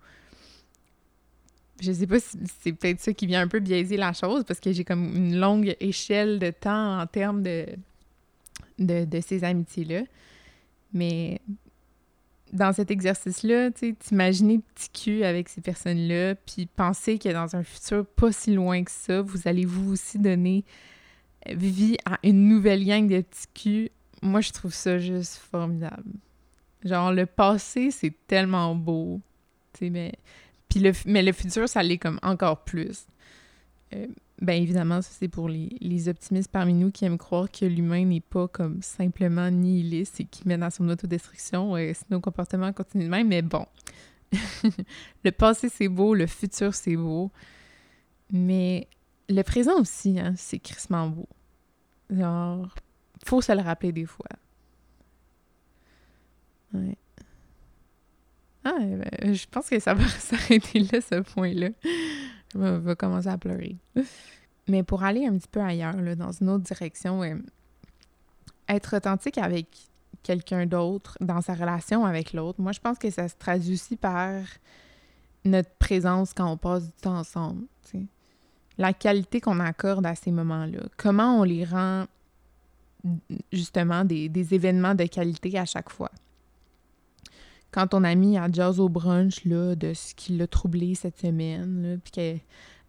Je 1.81 1.91
sais 1.91 2.07
pas 2.07 2.21
si 2.21 2.39
c'est 2.61 2.73
peut-être 2.73 3.01
ça 3.01 3.13
qui 3.13 3.27
vient 3.27 3.43
un 3.43 3.49
peu 3.49 3.59
biaiser 3.59 3.97
la 3.97 4.13
chose, 4.13 4.45
parce 4.45 4.61
que 4.61 4.73
j'ai 4.73 4.85
comme 4.85 5.17
une 5.17 5.37
longue 5.37 5.75
échelle 5.81 6.39
de 6.39 6.51
temps 6.51 7.01
en 7.01 7.07
termes 7.07 7.43
de, 7.43 7.67
de, 8.79 9.05
de 9.05 9.21
ces 9.21 9.43
amitiés-là. 9.43 10.03
Mais 10.93 11.41
dans 12.53 12.73
cet 12.73 12.91
exercice-là, 12.91 13.71
t'imaginer 13.71 14.61
petit 14.75 14.91
cul 14.91 15.25
avec 15.25 15.49
ces 15.49 15.61
personnes-là, 15.61 16.35
puis 16.35 16.67
penser 16.67 17.19
que 17.19 17.31
dans 17.31 17.57
un 17.57 17.63
futur 17.63 18.07
pas 18.07 18.33
si 18.33 18.55
loin 18.55 18.85
que 18.85 18.91
ça, 18.91 19.23
vous 19.23 19.49
allez 19.49 19.65
vous 19.65 19.93
aussi 19.93 20.19
donner 20.19 20.65
vie 21.47 21.97
à 22.05 22.19
une 22.23 22.49
nouvelle 22.49 22.85
gang 22.85 23.09
de 23.09 23.21
petits 23.21 23.47
culs. 23.55 23.91
Moi, 24.23 24.41
je 24.41 24.53
trouve 24.53 24.75
ça 24.75 24.99
juste 24.99 25.37
formidable. 25.37 26.13
Genre, 26.85 27.13
le 27.13 27.27
passé, 27.27 27.91
c'est 27.91 28.15
tellement 28.27 28.75
beau. 28.75 29.21
Mais... 29.81 30.13
Puis 30.69 30.81
le, 30.81 30.93
mais 31.07 31.23
le 31.23 31.33
futur, 31.33 31.69
ça 31.69 31.83
l'est 31.83 31.99
comme 31.99 32.19
encore 32.23 32.65
plus. 32.65 33.07
Euh, 33.95 34.07
ben 34.41 34.61
évidemment, 34.61 35.03
ça 35.03 35.11
c'est 35.13 35.29
pour 35.29 35.49
les, 35.49 36.09
optimistes 36.09 36.51
parmi 36.51 36.75
nous 36.75 36.91
qui 36.91 37.05
aiment 37.05 37.19
croire 37.19 37.51
que 37.51 37.65
l'humain 37.65 38.05
n'est 38.05 38.21
pas 38.21 38.49
comme 38.49 38.83
simplement 38.83 39.51
nihiliste 39.51 40.21
et 40.21 40.25
qui 40.25 40.49
mène 40.49 40.63
à 40.63 40.71
son 40.71 40.89
autodestruction, 40.89 41.77
et 41.77 41.95
nos 42.11 42.21
comportements 42.21 42.73
continuent 42.73 43.05
de 43.05 43.11
même, 43.11 43.29
mais 43.29 43.43
bon. 43.43 43.67
le 45.25 45.31
passé 45.31 45.69
c'est 45.69 45.89
beau, 45.89 46.15
le 46.15 46.27
futur 46.27 46.75
c'est 46.75 46.97
beau, 46.97 47.31
mais 48.31 48.89
le 49.29 49.43
présent 49.43 49.79
aussi, 49.79 50.19
hein, 50.19 50.35
c'est 50.37 50.59
crissement 50.59 51.09
beau. 51.09 51.29
Genre, 52.11 52.75
faut 53.25 53.41
se 53.41 53.53
le 53.53 53.61
rappeler 53.61 53.93
des 53.93 54.07
fois. 54.07 54.27
Ah, 58.65 58.79
ben, 58.79 59.35
je 59.35 59.47
pense 59.51 59.69
que 59.69 59.79
ça 59.81 59.95
va 59.95 60.07
s'arrêter 60.09 60.81
là, 60.81 61.01
ce 61.01 61.21
point-là. 61.21 61.71
Je 62.55 62.59
vais, 62.59 62.97
commencer 62.97 63.29
à 63.29 63.39
pleurer. 63.39 63.77
Mais 64.69 64.83
pour 64.83 65.03
aller 65.03 65.27
un 65.27 65.37
petit 65.37 65.49
peu 65.49 65.61
ailleurs, 65.61 65.97
là, 65.97 66.15
dans 66.15 66.33
une 66.33 66.49
autre 66.49 66.65
direction, 66.65 67.23
être 68.69 68.97
authentique 68.97 69.39
avec 69.39 69.67
quelqu'un 70.23 70.67
d'autre, 70.67 71.19
dans 71.21 71.41
sa 71.41 71.55
relation 71.55 72.05
avec 72.05 72.33
l'autre, 72.33 72.61
moi, 72.61 72.73
je 72.73 72.81
pense 72.81 72.99
que 72.99 73.11
ça 73.11 73.29
se 73.29 73.35
traduit 73.37 73.75
aussi 73.75 73.97
par 73.97 74.41
notre 75.45 75.71
présence 75.79 76.33
quand 76.33 76.49
on 76.51 76.57
passe 76.57 76.85
du 76.87 76.93
temps 76.93 77.19
ensemble. 77.19 77.65
La 78.79 78.93
qualité 78.93 79.41
qu'on 79.41 79.61
accorde 79.61 80.07
à 80.07 80.15
ces 80.15 80.31
moments-là. 80.31 80.81
Comment 80.97 81.41
on 81.41 81.43
les 81.43 81.65
rend, 81.65 82.07
justement, 83.53 84.05
des 84.05 84.55
événements 84.55 84.95
de 84.95 85.05
qualité 85.05 85.59
à 85.59 85.65
chaque 85.65 85.91
fois 85.91 86.11
quand 87.73 87.89
ton 87.89 88.05
ami 88.05 88.39
a 88.39 88.49
jazz 88.53 88.79
au 88.79 88.89
brunch 88.89 89.47
de 89.47 89.95
ce 89.95 90.15
qui 90.15 90.37
l'a 90.37 90.47
troublé 90.47 90.95
cette 90.95 91.19
semaine, 91.19 91.99
puis 92.05 92.13
qu'elle 92.13 92.41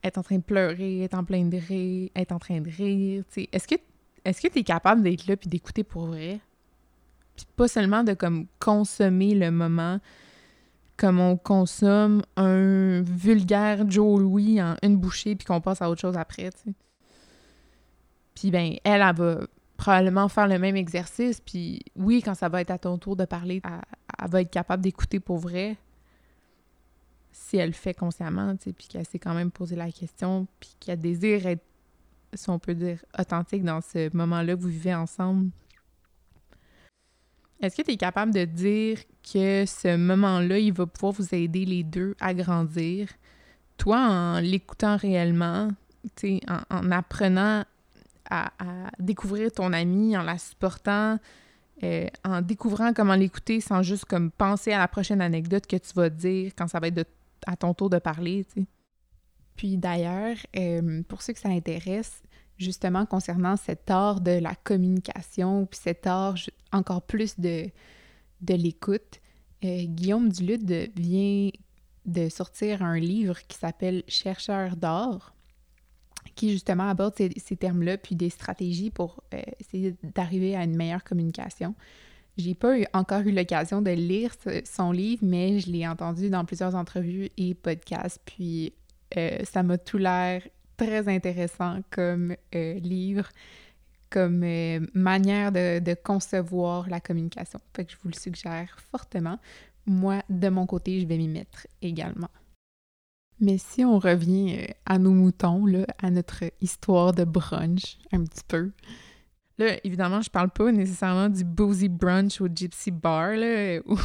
est 0.04 0.18
en 0.18 0.24
train 0.24 0.38
de 0.38 0.44
pleurer, 0.44 1.00
est 1.00 1.14
en 1.16 1.24
plein 1.24 1.46
de 1.46 1.58
rire, 1.58 2.10
est 2.16 2.32
en 2.32 2.40
train 2.40 2.62
de 2.62 2.70
rire, 2.70 3.24
est-ce 3.36 3.68
que 3.68 3.76
est-ce 4.26 4.42
que 4.42 4.48
tu 4.48 4.60
es 4.60 4.64
capable 4.64 5.02
d'être 5.02 5.28
là 5.28 5.36
puis 5.36 5.50
d'écouter 5.50 5.84
pour 5.84 6.06
vrai? 6.06 6.40
Puis 7.36 7.46
pas 7.56 7.68
seulement 7.68 8.04
de 8.04 8.14
comme 8.14 8.46
consommer 8.60 9.34
le 9.34 9.52
moment 9.52 10.00
comme 10.98 11.20
on 11.20 11.38
consomme 11.38 12.22
un 12.38 13.02
vulgaire 13.02 13.90
Joe 13.90 14.22
Louis 14.22 14.62
en 14.62 14.76
une 14.84 14.98
bouchée 14.98 15.36
puis 15.36 15.46
qu'on 15.46 15.60
passe 15.60 15.82
à 15.82 15.90
autre 15.90 16.02
chose 16.02 16.18
après, 16.18 16.52
tu 16.52 16.70
sais. 16.70 16.76
Puis 18.36 18.52
ben 18.52 18.76
elle, 18.84 19.02
elle 19.02 19.16
va 19.16 19.40
probablement 19.78 20.30
faire 20.30 20.48
le 20.48 20.60
même 20.60 20.76
exercice. 20.76 21.42
Puis 21.42 21.82
oui, 21.96 22.22
quand 22.24 22.36
ça 22.36 22.50
va 22.50 22.62
être 22.62 22.72
à 22.72 22.78
ton 22.78 22.98
tour 22.98 23.16
de 23.16 23.26
parler, 23.26 23.62
elle, 24.20 24.30
va 24.30 24.42
être 24.42 24.52
capable 24.52 24.84
d'écouter 24.84 25.20
pour 25.20 25.38
vrai 25.38 25.78
si 27.32 27.58
elle 27.58 27.70
le 27.70 27.74
fait 27.74 27.94
consciemment, 27.94 28.56
puis 28.56 28.88
qu'elle 28.88 29.06
s'est 29.06 29.20
quand 29.20 29.34
même 29.34 29.52
posé 29.52 29.76
la 29.76 29.92
question, 29.92 30.48
puis 30.60 30.76
qu'elle 30.80 31.00
désire 31.00 31.48
être, 31.48 31.64
si 32.34 32.50
on 32.50 32.60
peut 32.60 32.76
dire, 32.76 33.04
authentique 33.18 33.64
dans 33.64 33.82
ce 33.82 34.16
moment-là 34.16 34.56
que 34.56 34.62
vous 34.62 34.70
vivez 34.70 34.94
ensemble. 34.94 35.50
Est-ce 37.60 37.78
que 37.78 37.82
tu 37.82 37.92
es 37.92 37.98
capable 37.98 38.34
de 38.34 38.46
dire 38.46 39.00
que 39.24 39.66
ce 39.66 39.96
moment-là, 39.96 40.60
il 40.60 40.74
va 40.74 40.86
pouvoir 40.86 41.14
vous 41.14 41.34
aider 41.34 41.66
les 41.66 41.84
deux 41.84 42.16
à 42.20 42.34
grandir? 42.34 43.08
Toi, 43.78 43.98
en 43.98 44.40
l'écoutant 44.40 44.98
réellement, 44.98 45.70
en, 46.24 46.60
en 46.70 46.92
apprenant 46.92 47.64
à, 48.30 48.52
découvrir 49.00 49.52
ton 49.52 49.74
ami 49.74 50.18
en 50.18 50.24
la 50.24 50.38
supportant, 50.38 51.20
euh, 51.84 52.08
en 52.24 52.42
découvrant 52.42 52.94
comment 52.94 53.16
l'écouter 53.16 53.60
sans 53.60 53.84
juste 53.84 54.06
comme 54.06 54.32
penser 54.32 54.72
à 54.72 54.80
la 54.80 54.88
prochaine 54.88 55.22
anecdote 55.22 55.68
que 55.68 55.76
tu 55.76 55.94
vas 55.96 56.10
dire 56.10 56.54
quand 56.56 56.68
ça 56.68 56.80
va 56.80 56.88
être 56.88 57.10
à 57.46 57.58
ton 57.58 57.74
tour 57.74 57.90
de 57.90 58.00
parler. 58.00 58.46
Puis 59.58 59.78
d'ailleurs, 59.78 60.38
euh, 60.56 61.04
pour 61.08 61.22
ceux 61.22 61.34
que 61.34 61.40
ça 61.40 61.50
intéresse, 61.50 62.24
justement 62.58 63.06
concernant 63.06 63.58
cet 63.58 63.90
art 63.92 64.22
de 64.22 64.32
la 64.32 64.56
communication, 64.56 65.66
puis 65.66 65.80
cet 65.82 66.08
art 66.08 66.36
encore 66.72 67.02
plus 67.02 67.38
de, 67.40 67.70
de 68.42 68.54
l'écoute, 68.54 69.20
euh, 69.66 69.84
Guillaume 69.84 70.30
Duluth 70.30 70.64
vient 70.96 71.50
de 72.06 72.30
sortir 72.30 72.82
un 72.82 72.98
livre 72.98 73.40
qui 73.48 73.58
s'appelle 73.58 74.04
Chercheur 74.08 74.78
d'art 74.78 75.34
qui 76.36 76.52
justement 76.52 76.90
aborde 76.90 77.14
ces, 77.18 77.56
termes-là, 77.56 77.98
puis 77.98 78.16
des 78.16 78.30
stratégies 78.30 78.90
pour 78.90 79.24
euh, 79.34 79.42
essayer 79.60 79.96
d'arriver 80.04 80.56
à 80.56 80.64
une 80.64 80.76
meilleure 80.76 81.04
communication. 81.04 81.76
J'ai 82.38 82.56
pas 82.56 82.76
encore 82.94 83.22
eu 83.22 83.32
l'occasion 83.32 83.82
de 83.82 83.92
lire 83.92 84.34
son 84.66 84.92
livre, 84.92 85.24
mais 85.24 85.60
je 85.60 85.70
l'ai 85.70 85.88
entendu 85.88 86.30
dans 86.30 86.46
plusieurs 86.46 86.74
entrevues 86.74 87.30
et 87.38 87.54
podcasts, 87.54 88.20
puis 88.26 88.74
euh, 89.18 89.38
ça 89.44 89.62
m'a 89.62 89.78
tout 89.78 90.00
l'air 90.00 90.42
très 90.76 91.08
intéressant 91.08 91.82
comme 91.92 92.36
euh, 92.56 92.74
livre, 92.80 93.30
comme 94.10 94.46
manière 94.94 95.52
de, 95.52 95.80
de, 95.80 95.94
concevoir 95.96 96.90
la 96.90 97.00
communication. 97.00 97.60
Fait 97.76 97.86
que 97.86 97.92
je 97.92 97.98
vous 98.02 98.10
le 98.10 98.16
suggère 98.16 98.78
fortement. 98.92 99.40
Moi, 99.86 100.22
de 100.30 100.50
mon 100.50 100.66
côté, 100.66 101.00
je 101.00 101.08
vais 101.08 101.18
m'y 101.18 101.28
mettre 101.28 101.68
également. 101.82 102.30
Mais 103.40 103.58
si 103.58 103.84
on 103.84 104.00
revient 104.00 104.58
euh, 104.58 104.66
à 104.86 105.00
nos 105.00 105.12
moutons, 105.12 105.66
là, 105.66 105.86
à 106.02 106.10
notre 106.10 106.44
histoire 106.62 107.14
de 107.14 107.24
brunch, 107.24 107.98
un 108.12 108.24
petit 108.24 108.44
peu. 108.48 108.72
Là, 109.58 109.78
évidemment, 109.84 110.22
je 110.22 110.30
parle 110.30 110.50
pas 110.50 110.72
nécessairement 110.72 111.30
du 111.30 111.44
boozy 111.44 111.90
brunch 111.90 112.42
au 112.42 112.48
gypsy 112.48 112.92
bar, 112.92 113.34
là, 113.36 113.80
où 113.86 113.98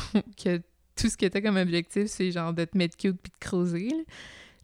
que 0.42 0.58
tout 0.96 1.08
ce 1.08 1.16
qui 1.16 1.24
était 1.24 1.42
comme 1.42 1.56
objectif, 1.56 2.06
c'est 2.06 2.30
genre 2.30 2.52
de 2.52 2.64
te 2.64 2.76
mettre 2.76 2.96
cute 2.96 3.18
puis 3.22 3.32
de 3.32 3.38
creuser. 3.38 3.92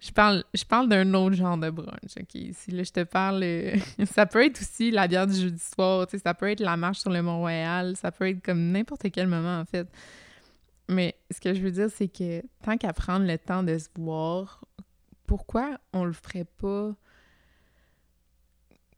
Je 0.00 0.11
parle, 0.11 0.44
je 0.53 0.64
parle 0.64 0.88
d'un 0.88 1.14
autre 1.14 1.37
genre 1.37 1.57
de 1.57 1.70
brunch, 1.70 2.16
OK? 2.20 2.42
Si 2.53 2.70
là, 2.72 2.83
je 2.83 2.90
te 2.90 3.05
parle... 3.05 3.42
Euh, 3.42 3.77
ça 4.12 4.27
peut 4.27 4.44
être 4.44 4.61
aussi 4.61 4.90
la 4.90 5.09
bière 5.09 5.27
du 5.27 5.35
jeudi 5.35 5.62
soir, 5.62 6.07
tu 6.07 6.16
sais, 6.16 6.22
ça 6.22 6.35
peut 6.35 6.50
être 6.50 6.61
la 6.61 6.77
marche 6.77 6.98
sur 6.98 7.11
le 7.11 7.22
Mont-Royal, 7.22 7.96
ça 7.96 8.11
peut 8.11 8.29
être 8.29 8.44
comme 8.44 8.72
n'importe 8.72 9.07
quel 9.11 9.29
moment, 9.29 9.61
en 9.61 9.64
fait. 9.64 9.88
Mais 10.88 11.18
ce 11.31 11.40
que 11.40 11.55
je 11.55 11.61
veux 11.61 11.70
dire, 11.70 11.90
c'est 11.90 12.09
que 12.09 12.42
tant 12.62 12.77
qu'à 12.77 12.92
prendre 12.92 13.27
le 13.27 13.38
temps 13.38 13.62
de 13.62 13.79
se 13.79 13.88
voir, 13.97 14.64
pourquoi 15.27 15.79
on 15.92 16.05
le 16.05 16.12
ferait 16.12 16.44
pas 16.44 16.94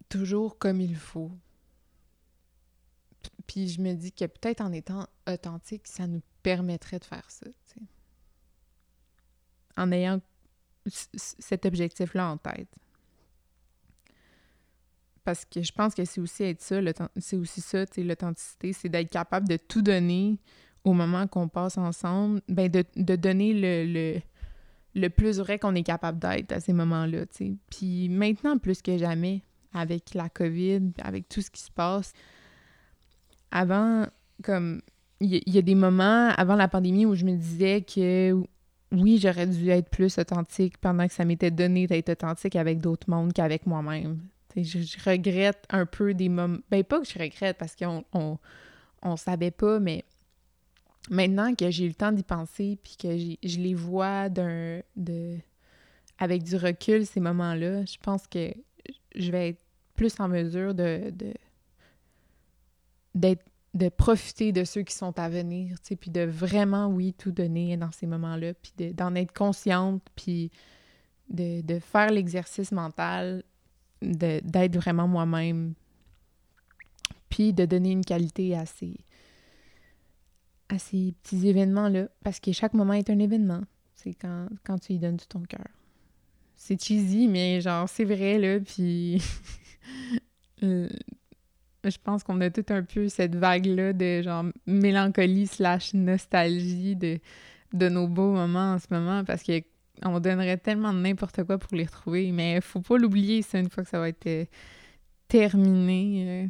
toujours 0.08 0.58
comme 0.58 0.80
il 0.80 0.96
faut? 0.96 1.32
Puis 3.46 3.68
je 3.68 3.80
me 3.80 3.94
dis 3.94 4.12
que 4.12 4.24
peut-être 4.24 4.60
en 4.60 4.72
étant 4.72 5.06
authentique, 5.28 5.86
ça 5.86 6.06
nous 6.06 6.22
permettrait 6.42 6.98
de 6.98 7.04
faire 7.04 7.30
ça. 7.30 7.46
En 9.76 9.92
ayant 9.92 10.20
cet 10.86 11.66
objectif-là 11.66 12.30
en 12.30 12.38
tête. 12.38 12.74
Parce 15.22 15.44
que 15.44 15.60
je 15.60 15.72
pense 15.72 15.94
que 15.94 16.04
c'est 16.04 16.20
aussi 16.20 16.44
être 16.44 16.62
ça, 16.62 16.80
c'est 17.16 17.36
aussi 17.36 17.60
ça, 17.60 17.84
l'authenticité, 17.96 18.72
c'est 18.72 18.88
d'être 18.88 19.10
capable 19.10 19.48
de 19.48 19.56
tout 19.56 19.82
donner 19.82 20.38
au 20.86 20.92
moment 20.92 21.26
qu'on 21.26 21.48
passe 21.48 21.76
ensemble, 21.78 22.40
ben 22.48 22.70
de, 22.70 23.16
donner 23.16 23.52
le, 23.52 24.20
le, 24.94 25.10
plus 25.10 25.40
vrai 25.40 25.58
qu'on 25.58 25.74
est 25.74 25.82
capable 25.82 26.20
d'être 26.20 26.52
à 26.52 26.60
ces 26.60 26.72
moments-là. 26.72 27.24
Puis 27.70 28.08
maintenant, 28.08 28.56
plus 28.56 28.82
que 28.82 28.96
jamais, 28.96 29.42
avec 29.74 30.14
la 30.14 30.28
COVID, 30.28 30.92
avec 31.02 31.28
tout 31.28 31.42
ce 31.42 31.50
qui 31.50 31.60
se 31.60 31.72
passe, 31.72 32.12
avant, 33.50 34.06
comme, 34.44 34.80
il 35.18 35.42
y, 35.44 35.58
a 35.58 35.62
des 35.62 35.74
moments 35.74 36.28
avant 36.36 36.54
la 36.54 36.68
pandémie 36.68 37.04
où 37.04 37.16
je 37.16 37.24
me 37.24 37.36
disais 37.36 37.80
que 37.82 38.40
oui, 38.92 39.18
j'aurais 39.20 39.48
dû 39.48 39.68
être 39.70 39.90
plus 39.90 40.16
authentique 40.18 40.78
pendant 40.78 41.08
que 41.08 41.14
ça 41.14 41.24
m'était 41.24 41.50
donné 41.50 41.88
d'être 41.88 42.10
authentique 42.10 42.54
avec 42.54 42.80
d'autres 42.80 43.10
mondes 43.10 43.32
qu'avec 43.32 43.66
moi-même. 43.66 44.20
Je, 44.54 44.78
regrette 45.04 45.64
un 45.68 45.84
peu 45.84 46.14
des 46.14 46.28
moments. 46.28 46.58
Ben, 46.70 46.84
pas 46.84 47.00
que 47.00 47.06
je 47.06 47.18
regrette 47.18 47.58
parce 47.58 47.74
qu'on 47.74 48.04
on, 48.12 48.38
on 49.02 49.16
savait 49.16 49.50
pas, 49.50 49.80
mais 49.80 50.04
maintenant 51.10 51.54
que 51.54 51.70
j'ai 51.70 51.84
eu 51.84 51.88
le 51.88 51.94
temps 51.94 52.12
d'y 52.12 52.22
penser, 52.22 52.78
puis 52.82 52.96
que 52.98 53.16
je 53.16 53.58
les 53.58 53.74
vois 53.74 54.28
d'un. 54.28 54.80
de 54.96 55.36
avec 56.18 56.42
du 56.44 56.56
recul, 56.56 57.04
ces 57.04 57.20
moments-là, 57.20 57.84
je 57.84 57.98
pense 58.00 58.26
que 58.26 58.54
je 59.14 59.30
vais 59.30 59.50
être 59.50 59.60
plus 59.94 60.18
en 60.20 60.28
mesure 60.28 60.74
de. 60.74 61.12
d'être 63.14 63.44
de 63.76 63.90
profiter 63.90 64.52
de 64.52 64.64
ceux 64.64 64.82
qui 64.82 64.94
sont 64.94 65.18
à 65.18 65.28
venir, 65.28 65.78
tu 65.80 65.88
sais, 65.88 65.96
puis 65.96 66.10
de 66.10 66.22
vraiment, 66.22 66.86
oui, 66.86 67.12
tout 67.12 67.30
donner 67.30 67.76
dans 67.76 67.92
ces 67.92 68.06
moments-là, 68.06 68.54
puis 68.54 68.94
d'en 68.94 69.14
être 69.14 69.34
consciente, 69.34 70.02
puis 70.14 70.50
de, 71.28 71.60
de 71.60 71.78
faire 71.78 72.10
l'exercice 72.10 72.72
mental, 72.72 73.42
d'être 74.00 74.76
vraiment 74.76 75.06
moi-même, 75.06 75.74
puis 77.28 77.52
de 77.52 77.66
donner 77.66 77.90
une 77.90 78.04
qualité 78.04 78.56
à 78.56 78.64
ces, 78.64 78.96
à 80.68 80.78
ces 80.78 81.14
petits 81.22 81.48
événements-là, 81.48 82.08
parce 82.24 82.40
que 82.40 82.52
chaque 82.52 82.74
moment 82.74 82.92
est 82.94 83.10
un 83.10 83.18
événement, 83.18 83.62
c'est 83.94 84.14
quand, 84.14 84.48
quand 84.64 84.78
tu 84.78 84.94
y 84.94 84.98
donnes 84.98 85.16
tout 85.16 85.28
ton 85.28 85.42
cœur. 85.42 85.66
C'est 86.54 86.82
cheesy, 86.82 87.28
mais 87.28 87.60
genre, 87.60 87.88
c'est 87.88 88.04
vrai, 88.04 88.38
là, 88.38 88.60
puis... 88.60 89.22
je 91.90 91.98
pense 92.02 92.22
qu'on 92.24 92.40
a 92.40 92.50
tout 92.50 92.64
un 92.70 92.82
peu 92.82 93.08
cette 93.08 93.36
vague-là 93.36 93.92
de 93.92 94.22
genre 94.22 94.44
mélancolie 94.66 95.46
slash 95.46 95.94
nostalgie 95.94 96.96
de, 96.96 97.18
de 97.72 97.88
nos 97.88 98.08
beaux 98.08 98.32
moments 98.32 98.74
en 98.74 98.78
ce 98.78 98.86
moment 98.90 99.24
parce 99.24 99.42
que 99.42 99.62
on 100.04 100.20
donnerait 100.20 100.58
tellement 100.58 100.92
n'importe 100.92 101.44
quoi 101.44 101.56
pour 101.56 101.74
les 101.74 101.84
retrouver, 101.84 102.30
mais 102.30 102.60
faut 102.60 102.82
pas 102.82 102.98
l'oublier, 102.98 103.40
ça, 103.40 103.58
une 103.58 103.70
fois 103.70 103.82
que 103.82 103.88
ça 103.88 103.98
va 103.98 104.10
être 104.10 104.26
euh, 104.26 104.44
terminé 105.26 106.44
euh, 106.44 106.46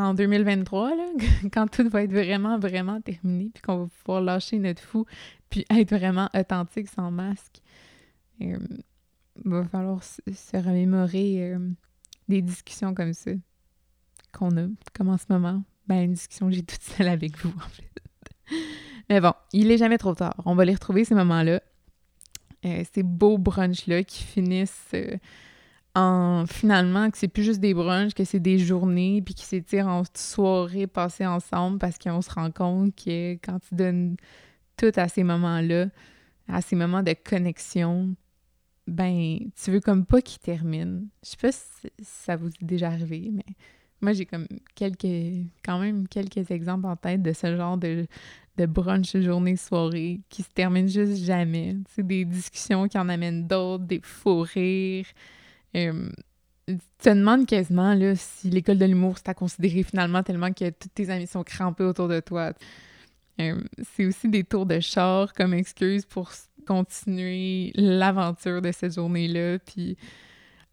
en 0.00 0.14
2023, 0.14 0.96
là, 0.96 1.04
quand 1.52 1.70
tout 1.70 1.88
va 1.88 2.02
être 2.02 2.12
vraiment, 2.12 2.58
vraiment 2.58 3.00
terminé, 3.00 3.50
puis 3.52 3.62
qu'on 3.62 3.84
va 3.84 3.86
pouvoir 3.86 4.22
lâcher 4.22 4.58
notre 4.58 4.82
fou, 4.82 5.06
puis 5.48 5.64
être 5.70 5.94
vraiment 5.94 6.28
authentique 6.34 6.88
sans 6.88 7.10
masque. 7.10 7.60
Il 8.38 8.54
euh, 8.54 8.58
va 9.44 9.64
falloir 9.64 10.02
se 10.02 10.56
remémorer 10.56 11.54
des 12.28 12.40
discussions 12.40 12.94
comme 12.94 13.12
ça 13.12 13.32
qu'on 14.32 14.56
a, 14.56 14.66
comme 14.94 15.08
en 15.08 15.18
ce 15.18 15.26
moment. 15.28 15.62
Ben, 15.86 16.04
une 16.04 16.12
discussion 16.12 16.48
que 16.48 16.54
j'ai 16.54 16.62
toute 16.62 16.82
seule 16.82 17.08
avec 17.08 17.36
vous, 17.38 17.50
en 17.50 17.68
fait. 17.68 17.90
Mais 19.10 19.20
bon, 19.20 19.32
il 19.52 19.70
est 19.70 19.78
jamais 19.78 19.98
trop 19.98 20.14
tard. 20.14 20.34
On 20.44 20.54
va 20.54 20.64
les 20.64 20.74
retrouver, 20.74 21.04
ces 21.04 21.14
moments-là. 21.14 21.60
Euh, 22.64 22.84
ces 22.92 23.02
beaux 23.02 23.38
brunchs-là 23.38 24.04
qui 24.04 24.22
finissent 24.22 24.90
euh, 24.94 25.16
en 26.00 26.46
finalement 26.46 27.10
que 27.10 27.18
c'est 27.18 27.28
plus 27.28 27.44
juste 27.44 27.60
des 27.60 27.74
brunchs, 27.74 28.14
que 28.14 28.24
c'est 28.24 28.40
des 28.40 28.58
journées, 28.58 29.22
puis 29.22 29.34
qui 29.34 29.44
s'étirent 29.44 29.88
en 29.88 30.02
soirées 30.14 30.86
passées 30.86 31.26
ensemble 31.26 31.78
parce 31.78 31.98
qu'on 31.98 32.22
se 32.22 32.30
rend 32.30 32.50
compte 32.50 32.94
que 32.94 33.34
quand 33.34 33.58
tu 33.60 33.74
donnes 33.74 34.16
tout 34.76 34.92
à 34.96 35.08
ces 35.08 35.24
moments-là, 35.24 35.86
à 36.48 36.62
ces 36.62 36.76
moments 36.76 37.02
de 37.02 37.14
connexion, 37.24 38.14
ben, 38.86 39.38
tu 39.62 39.70
veux 39.70 39.80
comme 39.80 40.04
pas 40.04 40.20
qu'ils 40.20 40.40
terminent. 40.40 41.02
Je 41.22 41.30
sais 41.30 41.36
pas 41.36 41.52
si 41.52 41.88
ça 42.02 42.36
vous 42.36 42.48
est 42.48 42.64
déjà 42.64 42.88
arrivé, 42.88 43.30
mais 43.32 43.54
moi, 44.00 44.12
j'ai 44.12 44.24
comme 44.24 44.46
quelques, 44.74 45.46
quand 45.64 45.78
même 45.78 46.08
quelques 46.08 46.50
exemples 46.50 46.86
en 46.86 46.96
tête 46.96 47.22
de 47.22 47.32
ce 47.32 47.54
genre 47.54 47.76
de, 47.76 48.06
de 48.56 48.66
brunch, 48.66 49.16
journée, 49.18 49.56
soirée 49.56 50.20
qui 50.30 50.42
se 50.42 50.50
terminent 50.50 50.88
juste 50.88 51.22
jamais. 51.22 51.76
C'est 51.90 52.06
des 52.06 52.24
discussions 52.24 52.88
qui 52.88 52.98
en 52.98 53.08
amènent 53.08 53.46
d'autres, 53.46 53.84
des 53.84 54.00
faux 54.02 54.40
rires. 54.40 55.06
Euh, 55.76 56.10
tu 56.66 56.78
te 56.98 57.08
demandes 57.10 57.46
quasiment 57.46 57.94
là, 57.94 58.14
si 58.14 58.50
l'école 58.50 58.78
de 58.78 58.84
l'humour, 58.84 59.18
c'est 59.18 59.28
à 59.28 59.34
considérer 59.34 59.82
finalement 59.82 60.22
tellement 60.22 60.52
que 60.52 60.70
tous 60.70 60.88
tes 60.88 61.10
amis 61.10 61.26
sont 61.26 61.42
crampés 61.42 61.84
autour 61.84 62.08
de 62.08 62.20
toi. 62.20 62.52
Euh, 63.40 63.60
c'est 63.94 64.06
aussi 64.06 64.28
des 64.28 64.44
tours 64.44 64.66
de 64.66 64.80
char 64.80 65.32
comme 65.32 65.54
excuse 65.54 66.04
pour 66.04 66.30
continuer 66.66 67.72
l'aventure 67.74 68.62
de 68.62 68.70
cette 68.70 68.94
journée-là. 68.94 69.58
Puis 69.58 69.96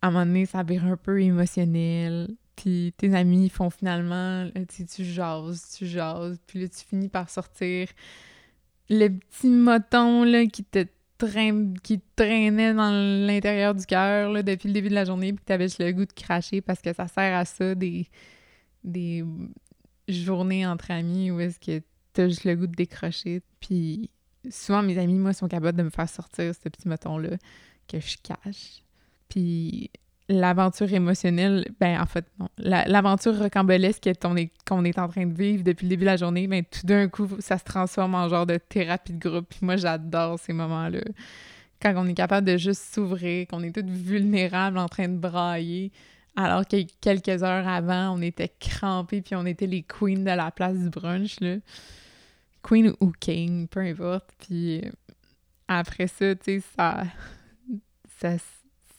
à 0.02 0.08
un 0.08 0.12
moment 0.12 0.26
donné, 0.26 0.46
ça 0.46 0.64
vire 0.64 0.86
un 0.86 0.98
peu 0.98 1.22
émotionnel. 1.22 2.36
Puis 2.56 2.94
tes 2.98 3.14
amis 3.16 3.50
font 3.50 3.70
finalement, 3.70 4.50
tu, 4.70 4.86
tu 4.86 5.06
jases, 5.06 5.76
tu 5.78 5.86
jases, 5.86 6.40
puis 6.48 6.62
là, 6.62 6.68
tu 6.68 6.84
finis 6.86 7.08
par 7.08 7.30
sortir 7.30 7.88
le 8.90 9.10
petit 9.10 9.50
moton 9.50 10.24
là, 10.24 10.46
qui 10.46 10.64
te 10.64 10.86
qui 11.84 12.02
traînait 12.16 12.74
dans 12.74 12.92
l'intérieur 13.26 13.74
du 13.74 13.86
cœur 13.86 14.44
depuis 14.44 14.68
le 14.68 14.74
début 14.74 14.90
de 14.90 14.94
la 14.96 15.06
journée, 15.06 15.34
puis 15.34 15.44
que 15.44 15.48
t'avais 15.48 15.66
juste 15.66 15.80
le 15.80 15.92
goût 15.92 16.06
de 16.06 16.14
cracher 16.14 16.62
parce 16.62 16.82
que 16.82 16.94
ça 16.94 17.08
sert 17.08 17.36
à 17.36 17.46
ça, 17.46 17.76
des, 17.76 18.08
des 18.84 19.24
journées 20.08 20.66
entre 20.66 20.92
amis 20.92 21.32
où 21.32 21.40
est-ce 21.40 21.60
que 21.60 21.84
t'as 22.14 22.28
juste 22.28 22.46
le 22.46 22.56
goût 22.56 22.68
de 22.68 22.76
décrocher. 22.76 23.42
Puis 23.60 24.10
souvent, 24.50 24.84
mes 24.84 24.98
amis, 24.98 25.16
moi, 25.16 25.34
sont 25.34 25.48
capables 25.48 25.78
de 25.78 25.84
me 25.84 25.90
faire 25.90 26.10
sortir 26.10 26.54
ce 26.54 26.70
petit 26.70 26.88
moton-là 26.88 27.38
que 27.88 28.00
je 28.00 28.18
cache. 28.22 28.84
Puis 29.30 29.92
l'aventure 30.30 30.92
émotionnelle, 30.94 31.66
ben 31.80 32.02
en 32.02 32.06
fait, 32.06 32.26
non, 32.40 32.50
l'aventure 32.58 33.38
rocambolesque 33.38 34.10
qu'on 34.22 34.36
est, 34.36 35.00
en 35.00 35.08
train 35.08 35.26
de 35.26 35.34
vivre 35.34 35.64
depuis 35.64 35.86
le 35.86 35.90
début 35.90 36.02
de 36.02 36.08
la 36.08 36.18
journée, 36.18 36.48
ben 36.48 36.64
tout 36.64 36.86
d'un 36.86 37.08
coup, 37.08 37.28
ça 37.40 37.58
se 37.58 37.64
transforme 37.64 38.16
en 38.16 38.28
genre 38.28 38.46
de 38.46 38.58
thérapie 38.58 39.14
de 39.14 39.20
groupe. 39.20 39.48
Puis 39.50 39.60
moi, 39.62 39.78
j'adore 39.78 40.38
ces 40.40 40.54
moments-là. 40.54 41.02
Quand 41.82 41.94
on 41.96 42.08
est 42.08 42.14
capable 42.14 42.46
de 42.46 42.58
juste 42.58 42.94
s'ouvrir, 42.94 43.48
qu'on 43.48 43.64
est 43.64 43.74
toutes 43.74 43.90
vulnérables 43.90 44.78
en 44.78 44.88
train 44.88 45.08
de 45.08 45.18
brailler, 45.18 45.92
alors 46.36 46.68
que 46.68 46.78
quelques 47.02 47.44
heures 47.44 47.68
avant, 47.68 48.18
on 48.18 48.22
était 48.22 48.52
crampés 48.60 49.22
puis 49.22 49.36
on 49.36 49.46
était 49.46 49.68
les 49.68 49.84
queens 49.84 50.20
de 50.20 50.36
la 50.36 50.52
place 50.52 50.78
du 50.78 50.90
brunch, 50.90 51.40
là. 51.40 51.56
Queen 52.64 52.94
ou 53.00 53.12
king, 53.12 53.68
peu 53.68 53.80
importe. 53.80 54.30
Puis 54.40 54.82
après 55.68 56.08
ça, 56.08 56.36
tu 56.36 56.60
sais, 56.60 56.64
ça, 56.76 57.04
ça 58.20 58.38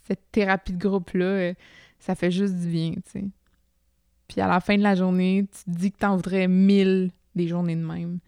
cette 0.09 0.31
thérapie 0.33 0.73
de 0.73 0.79
groupe-là, 0.79 1.25
euh, 1.25 1.55
ça 1.99 2.15
fait 2.15 2.31
juste 2.31 2.55
du 2.55 2.69
bien, 2.69 2.95
tu. 3.13 3.31
Puis 4.27 4.41
à 4.41 4.49
la 4.49 4.61
fin 4.61 4.77
de 4.77 4.83
la 4.83 4.95
journée, 4.95 5.47
tu 5.51 5.65
te 5.65 5.79
dis 5.79 5.93
que 5.93 5.99
t'en 5.99 6.17
voudrais 6.17 6.49
mille 6.49 7.11
des 7.35 7.49
journées 7.49 7.77
de 7.77 7.85
même. 7.85 8.19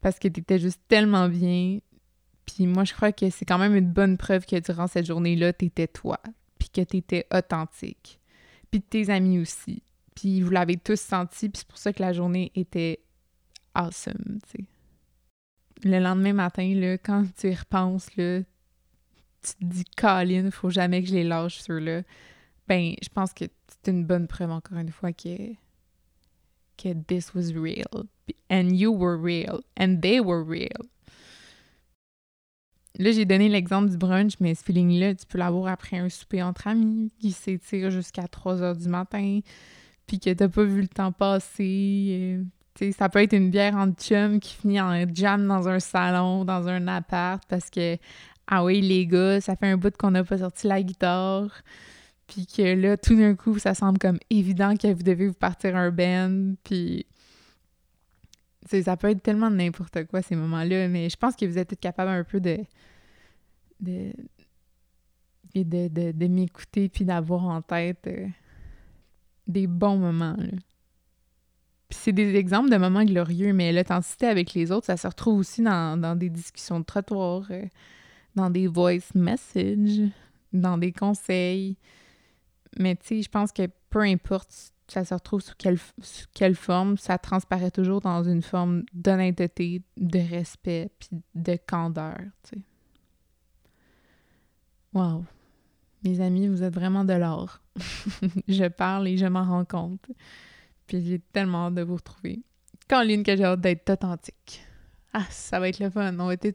Parce 0.00 0.18
que 0.18 0.28
t'étais 0.28 0.58
juste 0.58 0.80
tellement 0.88 1.28
bien. 1.28 1.78
Puis 2.46 2.66
moi, 2.66 2.84
je 2.84 2.92
crois 2.92 3.12
que 3.12 3.30
c'est 3.30 3.44
quand 3.44 3.58
même 3.58 3.74
une 3.74 3.90
bonne 3.90 4.16
preuve 4.16 4.46
que 4.46 4.58
durant 4.58 4.86
cette 4.86 5.06
journée-là, 5.06 5.52
t'étais 5.52 5.86
toi. 5.86 6.18
Puis 6.58 6.70
que 6.70 6.80
t'étais 6.80 7.26
authentique. 7.32 8.20
Puis 8.70 8.80
tes 8.80 9.10
amis 9.10 9.38
aussi. 9.38 9.82
Puis 10.14 10.40
vous 10.40 10.50
l'avez 10.50 10.76
tous 10.76 11.00
senti, 11.00 11.48
puis 11.48 11.60
c'est 11.60 11.68
pour 11.68 11.78
ça 11.78 11.92
que 11.92 12.02
la 12.02 12.12
journée 12.12 12.52
était 12.54 13.00
awesome, 13.74 14.38
tu. 14.50 14.66
Le 15.84 15.98
lendemain 15.98 16.32
matin, 16.32 16.74
là, 16.74 16.96
quand 16.98 17.24
tu 17.36 17.50
y 17.50 17.54
repenses, 17.54 18.08
tu 19.42 19.54
te 19.54 19.64
dis, 19.64 19.84
Colin, 19.96 20.50
faut 20.50 20.70
jamais 20.70 21.02
que 21.02 21.08
je 21.08 21.14
les 21.14 21.24
lâche 21.24 21.60
sur 21.60 21.80
là. 21.80 22.02
Ben, 22.68 22.94
je 23.02 23.08
pense 23.08 23.32
que 23.32 23.44
c'est 23.66 23.90
une 23.90 24.04
bonne 24.04 24.26
preuve, 24.26 24.50
encore 24.50 24.78
une 24.78 24.90
fois, 24.90 25.12
que, 25.12 25.52
que 26.76 26.92
this 27.06 27.34
was 27.34 27.52
real. 27.54 28.06
And 28.50 28.70
you 28.72 28.92
were 28.92 29.20
real. 29.20 29.62
And 29.78 30.00
they 30.00 30.20
were 30.20 30.44
real. 30.44 30.88
Là, 32.98 33.10
j'ai 33.10 33.24
donné 33.24 33.48
l'exemple 33.48 33.90
du 33.90 33.96
brunch, 33.96 34.34
mais 34.38 34.54
ce 34.54 34.62
feeling-là, 34.64 35.14
tu 35.14 35.26
peux 35.26 35.38
l'avoir 35.38 35.72
après 35.72 35.98
un 35.98 36.08
souper 36.10 36.42
entre 36.42 36.66
amis 36.66 37.10
qui 37.18 37.32
s'étire 37.32 37.90
jusqu'à 37.90 38.28
3 38.28 38.62
heures 38.62 38.76
du 38.76 38.88
matin, 38.88 39.40
puis 40.06 40.20
que 40.20 40.30
t'as 40.30 40.48
pas 40.48 40.64
vu 40.64 40.82
le 40.82 40.88
temps 40.88 41.10
passer. 41.10 42.42
Euh, 42.80 42.92
ça 42.92 43.08
peut 43.08 43.22
être 43.22 43.34
une 43.34 43.50
bière 43.50 43.76
en 43.76 43.92
chum 43.92 44.40
qui 44.40 44.54
finit 44.54 44.80
en 44.80 45.06
jam 45.14 45.46
dans 45.46 45.68
un 45.68 45.80
salon, 45.80 46.44
dans 46.44 46.68
un 46.68 46.86
appart, 46.86 47.42
parce 47.48 47.70
que 47.70 47.96
ah 48.54 48.62
oui, 48.62 48.82
les 48.82 49.06
gars, 49.06 49.40
ça 49.40 49.56
fait 49.56 49.68
un 49.68 49.78
bout 49.78 49.96
qu'on 49.96 50.10
n'a 50.10 50.24
pas 50.24 50.36
sorti 50.36 50.66
la 50.66 50.82
guitare. 50.82 51.62
Puis 52.26 52.46
que 52.46 52.74
là, 52.74 52.98
tout 52.98 53.16
d'un 53.16 53.34
coup, 53.34 53.58
ça 53.58 53.72
semble 53.72 53.98
comme 53.98 54.18
évident 54.28 54.76
que 54.76 54.92
vous 54.92 55.02
devez 55.02 55.28
vous 55.28 55.32
partir 55.32 55.74
un 55.74 55.90
band. 55.90 56.52
Puis. 56.62 57.06
ça 58.70 58.98
peut 58.98 59.08
être 59.08 59.22
tellement 59.22 59.48
n'importe 59.48 60.04
quoi 60.04 60.20
ces 60.20 60.36
moments-là, 60.36 60.88
mais 60.88 61.08
je 61.08 61.16
pense 61.16 61.34
que 61.34 61.46
vous 61.46 61.56
êtes 61.56 61.70
tous 61.70 61.76
capables 61.76 62.10
un 62.10 62.24
peu 62.24 62.40
de. 62.40 62.58
de. 63.80 64.12
de, 65.54 66.12
de, 66.12 66.26
m'écouter 66.26 66.90
puis 66.90 67.06
d'avoir 67.06 67.44
en 67.46 67.62
tête 67.62 68.06
euh, 68.06 68.26
des 69.46 69.66
bons 69.66 69.96
moments. 69.96 70.36
Puis 71.88 71.98
c'est 72.02 72.12
des 72.12 72.34
exemples 72.36 72.68
de 72.68 72.76
moments 72.76 73.04
glorieux, 73.04 73.54
mais 73.54 73.72
l'authenticité 73.72 74.26
avec 74.26 74.52
les 74.52 74.70
autres, 74.72 74.84
ça 74.84 74.98
se 74.98 75.06
retrouve 75.06 75.38
aussi 75.38 75.62
dans, 75.62 76.18
des 76.18 76.28
discussions 76.28 76.80
de 76.80 76.84
trottoir. 76.84 77.46
Euh, 77.50 77.64
dans 78.34 78.50
des 78.50 78.66
voice 78.66 79.14
messages, 79.14 80.02
dans 80.52 80.78
des 80.78 80.92
conseils. 80.92 81.76
Mais 82.78 82.96
tu 82.96 83.06
sais, 83.06 83.22
je 83.22 83.28
pense 83.28 83.52
que 83.52 83.68
peu 83.90 84.00
importe 84.00 84.72
ça 84.92 85.04
se 85.04 85.14
retrouve 85.14 85.40
sous 85.40 85.54
quelle, 85.56 85.78
quelle 86.34 86.54
forme, 86.54 86.98
ça 86.98 87.18
transparaît 87.18 87.70
toujours 87.70 88.00
dans 88.00 88.22
une 88.22 88.42
forme 88.42 88.82
d'honnêteté, 88.92 89.82
de 89.96 90.18
respect, 90.18 90.90
puis 90.98 91.08
de 91.34 91.58
candeur, 91.66 92.18
tu. 92.42 92.62
Wow! 94.92 95.24
Mes 96.04 96.20
amis, 96.20 96.48
vous 96.48 96.62
êtes 96.62 96.74
vraiment 96.74 97.04
de 97.04 97.14
l'or. 97.14 97.62
je 98.48 98.68
parle 98.68 99.08
et 99.08 99.16
je 99.16 99.26
m'en 99.26 99.44
rends 99.44 99.64
compte. 99.64 100.10
Puis 100.86 101.02
j'ai 101.02 101.20
tellement 101.20 101.68
hâte 101.68 101.74
de 101.74 101.82
vous 101.82 101.96
retrouver. 101.96 102.42
Caroline, 102.88 103.22
que 103.22 103.36
j'ai 103.36 103.44
hâte 103.44 103.60
d'être 103.60 103.88
authentique. 103.88 104.62
Ah, 105.12 105.26
ça 105.30 105.60
va 105.60 105.68
être 105.68 105.78
le 105.78 105.90
fun. 105.90 106.18
On 106.18 106.26
va 106.26 106.34
être 106.34 106.48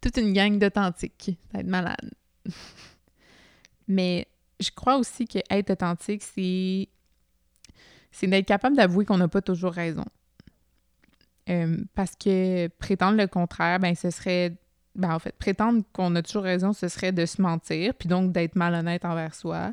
toute 0.00 0.16
une, 0.16 0.32
gang 0.32 0.58
d'authentiques. 0.58 1.36
Ça 1.42 1.48
va 1.54 1.60
être 1.60 1.66
malade. 1.66 2.10
Mais 3.88 4.26
je 4.60 4.70
crois 4.70 4.96
aussi 4.96 5.26
que 5.26 5.38
être 5.50 5.70
authentique, 5.70 6.22
c'est 6.22 6.88
c'est 8.10 8.26
d'être 8.26 8.46
capable 8.46 8.76
d'avouer 8.76 9.04
qu'on 9.04 9.18
n'a 9.18 9.28
pas 9.28 9.40
toujours 9.40 9.72
raison. 9.72 10.04
Euh, 11.48 11.78
parce 11.94 12.14
que 12.14 12.68
prétendre 12.68 13.16
le 13.16 13.26
contraire, 13.26 13.80
ben 13.80 13.94
ce 13.94 14.10
serait 14.10 14.54
ben 14.94 15.14
en 15.14 15.18
fait, 15.18 15.34
prétendre 15.36 15.82
qu'on 15.92 16.14
a 16.16 16.22
toujours 16.22 16.42
raison, 16.42 16.72
ce 16.72 16.88
serait 16.88 17.12
de 17.12 17.24
se 17.24 17.40
mentir, 17.40 17.94
puis 17.94 18.08
donc 18.08 18.32
d'être 18.32 18.56
malhonnête 18.56 19.04
envers 19.04 19.34
soi, 19.34 19.72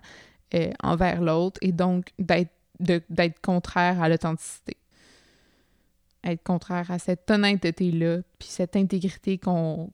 euh, 0.54 0.72
envers 0.82 1.22
l'autre, 1.22 1.60
et 1.62 1.72
donc 1.72 2.14
d'être 2.18 2.52
d'être 2.80 3.42
contraire 3.42 4.02
à 4.02 4.08
l'authenticité. 4.08 4.78
Être 6.24 6.44
contraire 6.44 6.92
à 6.92 7.00
cette 7.00 7.30
honnêteté-là, 7.32 8.22
puis 8.38 8.50
cette 8.50 8.76
intégrité 8.76 9.38
qu'on 9.38 9.92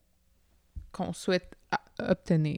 qu'on 0.91 1.13
souhaite 1.13 1.55
obtenir. 1.99 2.57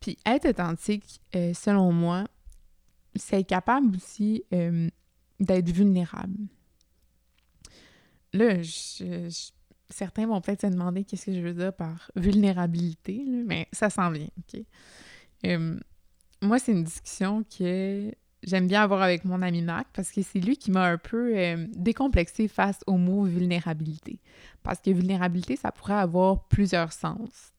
Puis 0.00 0.16
être 0.24 0.48
authentique, 0.48 1.20
euh, 1.34 1.52
selon 1.52 1.92
moi, 1.92 2.24
c'est 3.14 3.40
être 3.40 3.48
capable 3.48 3.96
aussi 3.96 4.44
euh, 4.52 4.88
d'être 5.40 5.70
vulnérable. 5.70 6.46
Là, 8.32 8.56
certains 9.90 10.26
vont 10.26 10.40
peut-être 10.40 10.62
se 10.62 10.66
demander 10.66 11.04
qu'est-ce 11.04 11.26
que 11.26 11.34
je 11.34 11.40
veux 11.40 11.52
dire 11.52 11.72
par 11.72 12.10
vulnérabilité, 12.16 13.24
mais 13.26 13.68
ça 13.72 13.90
s'en 13.90 14.10
vient, 14.10 14.28
OK? 14.38 14.60
Euh, 15.44 15.78
moi, 16.40 16.58
c'est 16.58 16.72
une 16.72 16.84
discussion 16.84 17.44
que 17.44 18.12
j'aime 18.42 18.66
bien 18.66 18.82
avoir 18.82 19.02
avec 19.02 19.24
mon 19.24 19.42
ami 19.42 19.62
Mac 19.62 19.86
parce 19.92 20.10
que 20.10 20.22
c'est 20.22 20.40
lui 20.40 20.56
qui 20.56 20.70
m'a 20.70 20.86
un 20.86 20.98
peu 20.98 21.36
euh, 21.36 21.66
décomplexé 21.74 22.48
face 22.48 22.80
au 22.86 22.96
mot 22.96 23.24
vulnérabilité. 23.24 24.20
Parce 24.62 24.80
que 24.80 24.90
vulnérabilité, 24.90 25.56
ça 25.56 25.72
pourrait 25.72 25.94
avoir 25.94 26.44
plusieurs 26.44 26.92
sens. 26.92 27.52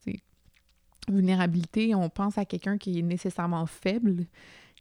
Vulnérabilité, 1.10 1.94
on 1.96 2.10
pense 2.10 2.38
à 2.38 2.46
quelqu'un 2.46 2.78
qui 2.78 3.00
est 3.00 3.04
nécessairement 3.04 3.66
faible, 3.66 4.26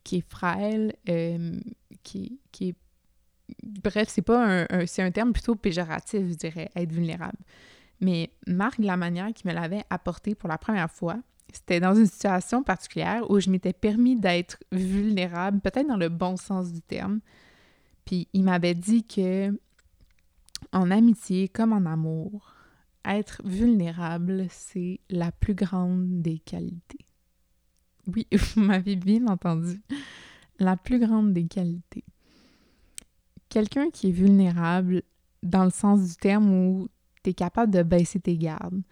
qui 0.04 0.16
est 0.16 0.30
frêle, 0.30 0.94
euh, 1.08 1.58
qui, 2.02 2.38
est... 2.60 2.76
Bref, 3.62 4.08
c'est 4.08 4.22
pas 4.22 4.66
un 4.70 5.10
terme 5.10 5.32
plutôt 5.32 5.56
péjoratif, 5.56 6.20
je 6.28 6.34
dirais, 6.34 6.70
être 6.76 6.92
vulnérable. 6.92 7.38
Mais 8.00 8.30
Marc, 8.46 8.78
la 8.78 8.96
manière 8.96 9.32
qu'il 9.32 9.48
me 9.48 9.54
l'avait 9.54 9.84
apporté 9.90 10.34
pour 10.34 10.48
la 10.48 10.58
première 10.58 10.90
fois, 10.90 11.18
c'était 11.52 11.80
dans 11.80 11.94
une 11.94 12.06
situation 12.06 12.62
particulière 12.62 13.30
où 13.30 13.40
je 13.40 13.50
m'étais 13.50 13.72
permis 13.72 14.16
d'être 14.16 14.58
vulnérable, 14.72 15.60
peut-être 15.60 15.86
dans 15.86 15.96
le 15.96 16.08
bon 16.08 16.36
sens 16.36 16.72
du 16.72 16.80
terme. 16.80 17.20
Puis 18.04 18.28
il 18.32 18.44
m'avait 18.44 18.74
dit 18.74 19.04
que 19.04 19.56
en 20.72 20.90
amitié 20.90 21.48
comme 21.48 21.72
en 21.72 21.84
amour, 21.86 22.54
être 23.04 23.42
vulnérable, 23.44 24.46
c'est 24.50 25.00
la 25.10 25.32
plus 25.32 25.54
grande 25.54 26.22
des 26.22 26.38
qualités. 26.38 27.06
Oui, 28.06 28.26
vous 28.32 28.60
m'avez 28.60 28.96
bien 28.96 29.26
entendu. 29.26 29.82
La 30.58 30.76
plus 30.76 30.98
grande 30.98 31.32
des 31.32 31.46
qualités. 31.46 32.04
Quelqu'un 33.48 33.90
qui 33.90 34.08
est 34.08 34.12
vulnérable 34.12 35.02
dans 35.42 35.64
le 35.64 35.70
sens 35.70 36.08
du 36.08 36.16
terme 36.16 36.52
où 36.52 36.88
tu 37.22 37.30
es 37.30 37.34
capable 37.34 37.72
de 37.72 37.82
baisser 37.82 38.20
tes 38.20 38.36
gardes, 38.36 38.82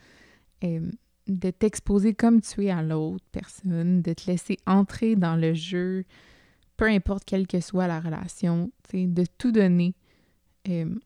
de 1.30 1.50
t'exposer 1.50 2.14
comme 2.14 2.40
tu 2.40 2.66
es 2.66 2.70
à 2.70 2.82
l'autre 2.82 3.24
personne, 3.32 4.02
de 4.02 4.12
te 4.12 4.30
laisser 4.30 4.58
entrer 4.66 5.16
dans 5.16 5.36
le 5.36 5.54
jeu, 5.54 6.04
peu 6.76 6.86
importe 6.86 7.24
quelle 7.24 7.46
que 7.46 7.60
soit 7.60 7.86
la 7.86 8.00
relation, 8.00 8.70
de 8.92 9.24
tout 9.38 9.52
donner. 9.52 9.94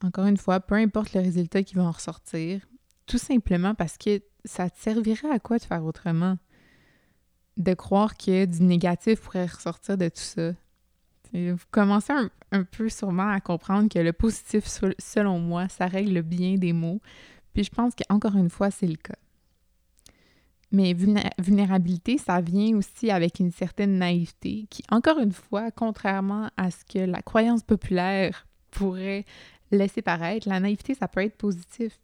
Encore 0.02 0.26
une 0.26 0.37
fois, 0.37 0.60
peu 0.60 0.74
importe 0.74 1.14
le 1.14 1.20
résultat 1.20 1.62
qui 1.62 1.74
va 1.74 1.84
en 1.84 1.90
ressortir, 1.90 2.60
tout 3.06 3.18
simplement 3.18 3.74
parce 3.74 3.98
que 3.98 4.20
ça 4.44 4.70
te 4.70 4.78
servirait 4.78 5.30
à 5.30 5.38
quoi 5.38 5.58
de 5.58 5.64
faire 5.64 5.84
autrement? 5.84 6.37
de 7.56 7.74
croire 7.74 8.16
que 8.16 8.44
du 8.44 8.62
négatif 8.62 9.20
pourrait 9.20 9.46
ressortir 9.46 9.96
de 9.96 10.08
tout 10.08 10.20
ça. 10.20 10.52
vous 11.32 11.56
commencez 11.70 12.12
un, 12.52 12.64
peu 12.64 12.88
sûrement 12.88 13.28
à 13.28 13.40
comprendre 13.40 13.88
que 13.88 13.98
le 13.98 14.12
positif, 14.12 14.64
selon 14.98 15.38
moi, 15.38 15.68
ça 15.68 15.87
règle 15.87 16.22
bien 16.22 16.56
des 16.56 16.72
mots. 16.72 17.00
Puis 17.52 17.64
je 17.64 17.70
pense 17.70 17.94
qu'encore 17.94 18.37
une 18.37 18.50
fois, 18.50 18.70
c'est 18.70 18.87
le 18.87 18.96
cas. 18.96 19.14
Mais 20.72 20.94
vulnérabilité, 21.38 22.18
ça 22.18 22.40
vient 22.40 22.77
aussi 22.77 23.11
avec 23.11 23.38
une 23.38 23.53
certaine 23.53 23.98
naïveté 23.98 24.66
qui, 24.70 24.83
encore 24.90 25.18
une 25.20 25.33
fois, 25.33 25.70
contrairement 25.70 26.50
à 26.57 26.70
ce 26.70 26.85
que 26.85 26.98
la 26.98 27.22
croyance 27.22 27.62
populaire 27.62 28.46
pourrait 28.70 29.24
laisser 29.70 30.03
paraître, 30.03 30.48
la 30.48 30.61
naïveté, 30.61 30.94
ça 30.94 31.07
peut 31.07 31.22
être 31.22 31.37
positif 31.37 31.98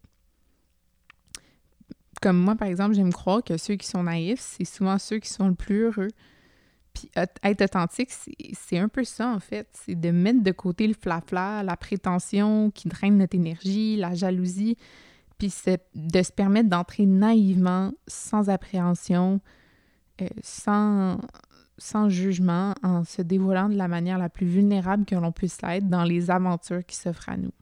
comme 2.20 2.38
moi, 2.38 2.54
par 2.54 2.68
exemple, 2.68 2.94
j'aime 2.94 3.12
croire 3.12 3.42
que 3.42 3.56
ceux 3.56 3.76
qui 3.76 3.86
sont 3.86 4.02
naïfs, 4.02 4.40
c'est 4.40 4.64
souvent 4.64 4.98
ceux 4.98 5.18
qui 5.18 5.30
sont 5.30 5.48
le 5.48 5.54
plus 5.54 5.84
heureux. 5.84 6.10
Puis 6.92 7.10
être 7.14 7.62
authentique, 7.62 8.10
c'est 8.10 8.78
un 8.78 8.88
peu 8.88 9.04
ça, 9.04 9.28
en 9.28 9.40
fait. 9.40 9.68
C'est 9.72 9.94
de 9.94 10.10
mettre 10.10 10.42
de 10.42 10.50
côté 10.50 10.86
le 10.86 10.94
flafla, 10.94 11.62
la 11.62 11.76
prétention 11.76 12.70
qui 12.70 12.88
draine 12.88 13.16
notre 13.16 13.36
énergie, 13.36 13.96
la 13.96 14.14
jalousie, 14.14 14.76
puis 15.40 15.52
de 15.94 16.22
se 16.22 16.32
permettre 16.32 16.68
d'entrer 16.68 17.06
naïvement, 17.06 17.92
sans 18.06 18.50
appréhension, 18.50 19.40
euh, 20.20 20.28
sans, 20.42 21.18
sans 21.78 22.10
jugement, 22.10 22.74
en 22.82 23.04
se 23.04 23.22
dévoilant 23.22 23.70
de 23.70 23.76
la 23.76 23.88
manière 23.88 24.18
la 24.18 24.28
plus 24.28 24.46
vulnérable 24.46 25.06
que 25.06 25.14
l'on 25.14 25.32
puisse 25.32 25.62
l'être 25.62 25.88
dans 25.88 26.04
les 26.04 26.30
aventures 26.30 26.84
qui 26.84 26.94
s'offrent 26.94 27.30
à 27.30 27.38
nous. 27.38 27.52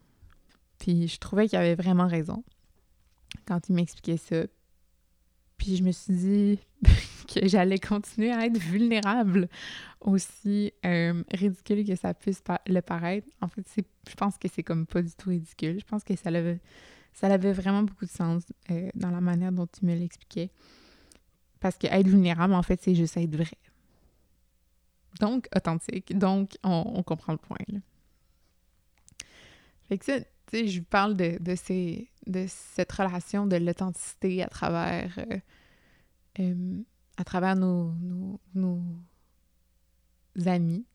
Puis 0.81 1.07
je 1.07 1.19
trouvais 1.19 1.47
qu'il 1.47 1.57
avait 1.57 1.77
vraiment 1.77 2.09
raison 2.09 2.43
quand 3.47 3.69
il 3.69 3.77
m'expliquait 3.77 4.17
ça. 4.17 4.43
Puis 5.57 5.77
je 5.77 5.85
me 5.85 5.93
suis 5.93 6.15
dit 6.15 6.59
que 7.33 7.47
j'allais 7.47 7.79
continuer 7.79 8.33
à 8.33 8.45
être 8.47 8.59
vulnérable, 8.59 9.49
aussi 10.01 10.73
euh, 10.85 11.23
ridicule 11.33 11.87
que 11.87 11.95
ça 11.95 12.13
puisse 12.13 12.43
le 12.67 12.81
paraître. 12.81 13.29
En 13.41 13.47
fait, 13.47 13.65
je 13.77 14.15
pense 14.17 14.37
que 14.37 14.49
c'est 14.53 14.65
comme 14.65 14.85
pas 14.85 15.01
du 15.01 15.13
tout 15.15 15.31
ridicule. 15.31 15.79
Je 15.79 15.85
pense 15.85 16.03
que 16.03 16.17
ça 16.17 16.31
avait, 16.31 16.59
ça 17.13 17.27
avait 17.27 17.53
vraiment 17.53 17.83
beaucoup 17.83 18.05
de 18.05 18.11
sens 18.11 18.45
euh, 18.71 18.89
dans 18.95 19.11
la 19.11 19.21
manière 19.21 19.53
dont 19.53 19.69
il 19.83 19.89
me 19.89 19.95
l'expliquait. 19.95 20.51
Parce 21.61 21.77
que 21.77 21.87
être 21.89 22.07
vulnérable, 22.07 22.55
en 22.55 22.63
fait, 22.63 22.81
c'est 22.81 22.95
juste 22.95 23.17
être 23.17 23.35
vrai. 23.35 23.59
Donc, 25.21 25.49
authentique. 25.55 26.17
Donc, 26.17 26.57
on, 26.63 27.03
comprend 27.03 27.33
le 27.33 27.39
point. 27.39 27.57
Fait 29.89 29.99
que 29.99 30.05
ça, 30.05 30.21
tu 30.21 30.27
sais, 30.51 30.69
je 30.69 30.81
parle 30.81 31.17
de, 31.17 31.55
ces, 31.57 32.09
de 32.27 32.45
cette 32.47 32.93
relation 32.93 33.47
de 33.47 33.57
l'authenticité 33.57 34.43
à 34.43 34.49
travers, 34.49 35.19
euh, 35.19 35.39
euh, 36.39 37.55
nos, 37.57 37.93
nos, 38.55 38.81
amis. 40.47 40.87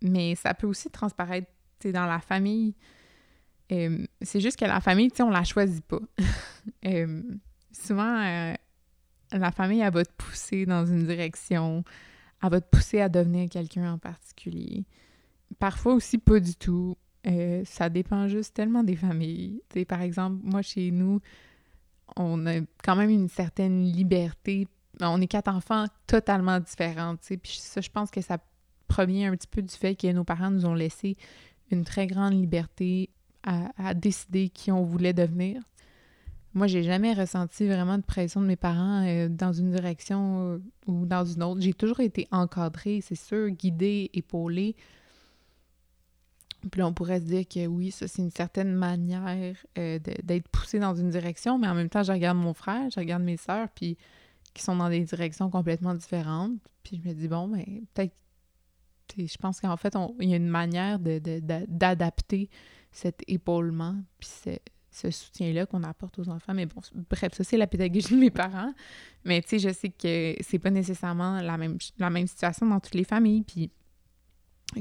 Mais 0.00 0.34
ça 0.34 0.54
peut 0.54 0.66
aussi 0.66 0.88
transparaître 0.90 1.50
dans 1.84 2.06
la 2.06 2.20
famille. 2.20 2.74
Euh, 3.72 4.06
c'est 4.20 4.40
juste 4.40 4.58
que 4.58 4.64
la 4.64 4.80
famille, 4.80 5.10
tu 5.10 5.18
sais, 5.18 5.22
on 5.22 5.30
la 5.30 5.44
choisit 5.44 5.84
pas. 5.84 6.00
souvent, 7.72 8.54
la 9.32 9.52
famille, 9.52 9.80
elle 9.80 9.92
va 9.92 10.04
te 10.04 10.12
pousser 10.12 10.66
dans 10.66 10.84
une 10.84 11.06
direction, 11.06 11.84
elle 12.42 12.50
va 12.50 12.60
te 12.60 12.68
pousser 12.68 13.00
à 13.00 13.08
devenir 13.08 13.48
quelqu'un 13.48 13.92
en 13.92 13.98
particulier. 13.98 14.84
Parfois 15.58 15.94
aussi 15.94 16.18
pas 16.18 16.40
du 16.40 16.54
tout. 16.54 16.96
Euh, 17.26 17.62
ça 17.64 17.88
dépend 17.88 18.26
juste 18.26 18.54
tellement 18.54 18.82
des 18.82 18.96
familles. 18.96 19.62
par 19.88 20.02
exemple, 20.02 20.40
moi, 20.42 20.62
chez 20.62 20.90
nous, 20.90 21.20
on 22.16 22.46
a 22.46 22.60
quand 22.82 22.96
même 22.96 23.10
une 23.10 23.28
certaine 23.28 23.84
liberté. 23.84 24.66
On 25.00 25.20
est 25.20 25.28
quatre 25.28 25.48
enfants 25.48 25.86
totalement 26.06 26.58
différents, 26.60 27.16
Puis 27.16 27.58
ça, 27.60 27.80
je 27.80 27.90
pense 27.90 28.10
que 28.10 28.20
ça 28.20 28.38
provient 28.88 29.32
un 29.32 29.36
petit 29.36 29.46
peu 29.46 29.62
du 29.62 29.74
fait 29.74 29.94
que 29.94 30.10
nos 30.12 30.24
parents 30.24 30.50
nous 30.50 30.66
ont 30.66 30.74
laissé 30.74 31.16
une 31.70 31.84
très 31.84 32.06
grande 32.06 32.34
liberté 32.34 33.08
à, 33.42 33.94
décider 33.94 34.48
qui 34.48 34.70
on 34.70 34.82
voulait 34.84 35.12
devenir. 35.12 35.60
Moi, 36.54 36.66
j'ai 36.66 36.82
jamais 36.82 37.14
ressenti 37.14 37.66
vraiment 37.66 37.96
de 37.96 38.02
pression 38.02 38.40
de 38.40 38.46
mes 38.46 38.56
parents 38.56 39.06
euh, 39.06 39.28
dans 39.28 39.52
une 39.52 39.70
direction 39.70 40.60
ou 40.86 41.06
dans 41.06 41.24
une 41.24 41.42
autre. 41.42 41.60
J'ai 41.60 41.72
toujours 41.72 42.00
été 42.00 42.28
encadrée, 42.30 43.00
c'est 43.00 43.14
sûr, 43.14 43.48
guidée, 43.48 44.10
épaulée. 44.12 44.76
Puis 46.70 46.80
là, 46.80 46.86
on 46.86 46.92
pourrait 46.92 47.20
se 47.20 47.24
dire 47.24 47.48
que 47.48 47.66
oui, 47.66 47.90
ça, 47.90 48.06
c'est 48.06 48.22
une 48.22 48.30
certaine 48.30 48.72
manière 48.74 49.56
euh, 49.78 49.98
d'être 49.98 50.48
poussé 50.48 50.78
dans 50.78 50.94
une 50.94 51.10
direction, 51.10 51.58
mais 51.58 51.66
en 51.66 51.74
même 51.74 51.88
temps, 51.88 52.02
je 52.02 52.12
regarde 52.12 52.38
mon 52.38 52.54
frère, 52.54 52.88
je 52.90 53.00
regarde 53.00 53.22
mes 53.22 53.36
sœurs, 53.36 53.68
puis 53.74 53.96
qui 54.54 54.62
sont 54.62 54.76
dans 54.76 54.88
des 54.88 55.00
directions 55.00 55.50
complètement 55.50 55.94
différentes. 55.94 56.52
Puis 56.84 57.00
je 57.02 57.08
me 57.08 57.14
dis, 57.14 57.28
bon, 57.28 57.48
mais 57.48 57.64
ben, 57.66 57.86
peut-être. 57.94 58.14
Je 59.14 59.36
pense 59.36 59.60
qu'en 59.60 59.76
fait, 59.76 59.94
il 60.20 60.30
y 60.30 60.32
a 60.32 60.36
une 60.36 60.48
manière 60.48 60.98
d'adapter 60.98 62.48
cet 62.92 63.22
épaulement, 63.26 63.96
puis 64.18 64.28
ce 64.90 65.10
soutien-là 65.10 65.66
qu'on 65.66 65.82
apporte 65.82 66.18
aux 66.18 66.28
enfants. 66.28 66.54
Mais 66.54 66.66
bon, 66.66 66.80
bref, 67.10 67.32
ça, 67.34 67.44
c'est 67.44 67.56
la 67.56 67.66
pédagogie 67.66 68.14
de 68.14 68.20
mes 68.20 68.30
parents. 68.30 68.72
Mais 69.24 69.40
tu 69.42 69.48
sais, 69.48 69.58
je 69.58 69.74
sais 69.74 69.88
que 69.88 70.36
c'est 70.40 70.58
pas 70.58 70.70
nécessairement 70.70 71.40
la 71.40 71.56
même, 71.56 71.78
la 71.98 72.10
même 72.10 72.26
situation 72.26 72.66
dans 72.66 72.80
toutes 72.80 72.94
les 72.94 73.04
familles. 73.04 73.42
Puis 73.42 73.70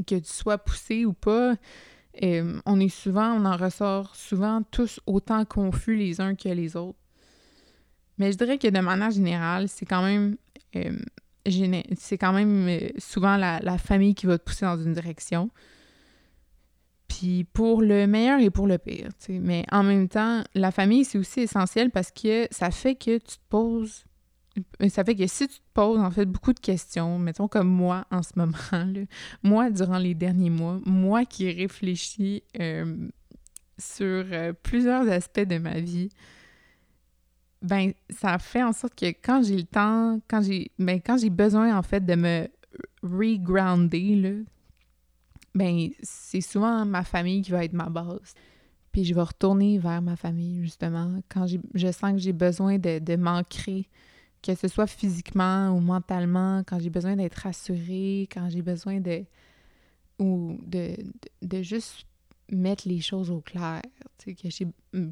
que 0.05 0.15
tu 0.15 0.31
sois 0.31 0.57
poussé 0.57 1.05
ou 1.05 1.13
pas, 1.13 1.55
euh, 2.23 2.59
on 2.65 2.79
est 2.79 2.89
souvent, 2.89 3.31
on 3.33 3.45
en 3.45 3.57
ressort 3.57 4.15
souvent 4.15 4.61
tous 4.63 4.99
autant 5.05 5.45
confus 5.45 5.95
les 5.95 6.19
uns 6.19 6.35
que 6.35 6.49
les 6.49 6.75
autres. 6.75 6.99
Mais 8.17 8.31
je 8.31 8.37
dirais 8.37 8.57
que 8.57 8.67
de 8.67 8.79
manière 8.79 9.11
générale, 9.11 9.67
c'est 9.69 9.85
quand 9.85 10.03
même 10.03 10.35
euh, 10.75 10.97
c'est 11.97 12.17
quand 12.17 12.33
même 12.33 12.67
euh, 12.67 12.89
souvent 12.97 13.37
la, 13.37 13.77
famille 13.77 14.13
qui 14.13 14.25
va 14.25 14.37
te 14.37 14.43
pousser 14.43 14.65
dans 14.65 14.77
une 14.77 14.93
direction. 14.93 15.49
Puis 17.11 17.43
pour 17.43 17.81
le 17.81 18.07
meilleur 18.07 18.39
et 18.39 18.49
pour 18.49 18.67
le 18.67 18.77
pire, 18.77 19.09
tu 19.19 19.33
sais. 19.33 19.39
Mais 19.39 19.65
en 19.69 19.83
même 19.83 20.07
temps, 20.07 20.43
la 20.55 20.71
famille, 20.71 21.03
c'est 21.03 21.17
aussi 21.17 21.41
essentiel 21.41 21.91
parce 21.91 22.09
que 22.09 22.47
ça 22.51 22.71
fait 22.71 22.95
que 22.95 23.17
tu 23.17 23.37
te 23.37 23.43
poses... 23.49 24.05
Euh, 24.81 24.87
ça 24.87 25.03
fait 25.03 25.15
que 25.15 25.27
si 25.27 25.47
tu 25.47 25.55
te 25.55 25.73
poses, 25.73 25.99
en 25.99 26.09
fait, 26.09 26.25
beaucoup 26.25 26.53
de 26.53 26.59
questions, 26.59 27.19
mettons 27.19 27.49
comme 27.49 27.67
moi 27.67 28.05
en 28.11 28.23
ce 28.23 28.31
moment, 28.37 28.55
là, 28.71 29.01
moi, 29.43 29.69
durant 29.69 29.97
les 29.97 30.13
derniers 30.13 30.49
mois, 30.49 30.79
moi 30.85 31.25
qui 31.25 31.51
réfléchis 31.51 32.43
euh, 32.61 33.09
sur 33.77 34.25
plusieurs 34.63 35.09
aspects 35.09 35.41
de 35.41 35.57
ma 35.57 35.81
vie, 35.81 36.09
ben 37.61 37.91
ça 38.09 38.39
fait 38.39 38.63
en 38.63 38.73
sorte 38.73 38.95
que 38.95 39.07
quand 39.07 39.43
j'ai 39.43 39.57
le 39.57 39.63
temps, 39.63 40.19
quand 40.27 40.41
j'ai 40.41 40.71
ben, 40.79 40.99
quand 40.99 41.17
j'ai 41.17 41.29
besoin 41.29 41.77
en 41.77 41.83
fait 41.83 42.03
de 42.03 42.15
me 42.15 42.47
regrounder 43.03 44.15
ben 45.53 45.89
c'est 46.01 46.41
souvent 46.41 46.85
ma 46.85 47.03
famille 47.03 47.41
qui 47.41 47.51
va 47.51 47.63
être 47.63 47.73
ma 47.73 47.89
base. 47.89 48.33
Puis 48.91 49.05
je 49.05 49.13
vais 49.13 49.21
retourner 49.21 49.77
vers 49.77 50.01
ma 50.01 50.15
famille 50.15 50.61
justement 50.61 51.21
quand 51.29 51.45
je 51.47 51.91
sens 51.91 52.11
que 52.11 52.17
j'ai 52.17 52.33
besoin 52.33 52.77
de, 52.77 52.99
de 52.99 53.15
m'ancrer, 53.15 53.87
que 54.41 54.53
ce 54.55 54.67
soit 54.67 54.87
physiquement 54.87 55.69
ou 55.69 55.79
mentalement, 55.79 56.63
quand 56.65 56.79
j'ai 56.79 56.89
besoin 56.89 57.15
d'être 57.15 57.35
rassurée, 57.35 58.27
quand 58.31 58.49
j'ai 58.49 58.61
besoin 58.61 58.99
de 58.99 59.23
ou 60.19 60.59
de, 60.67 60.95
de, 61.41 61.61
juste 61.63 62.05
mettre 62.51 62.87
les 62.87 63.01
choses 63.01 63.31
au 63.31 63.41
clair, 63.41 63.81
que, 64.23 64.31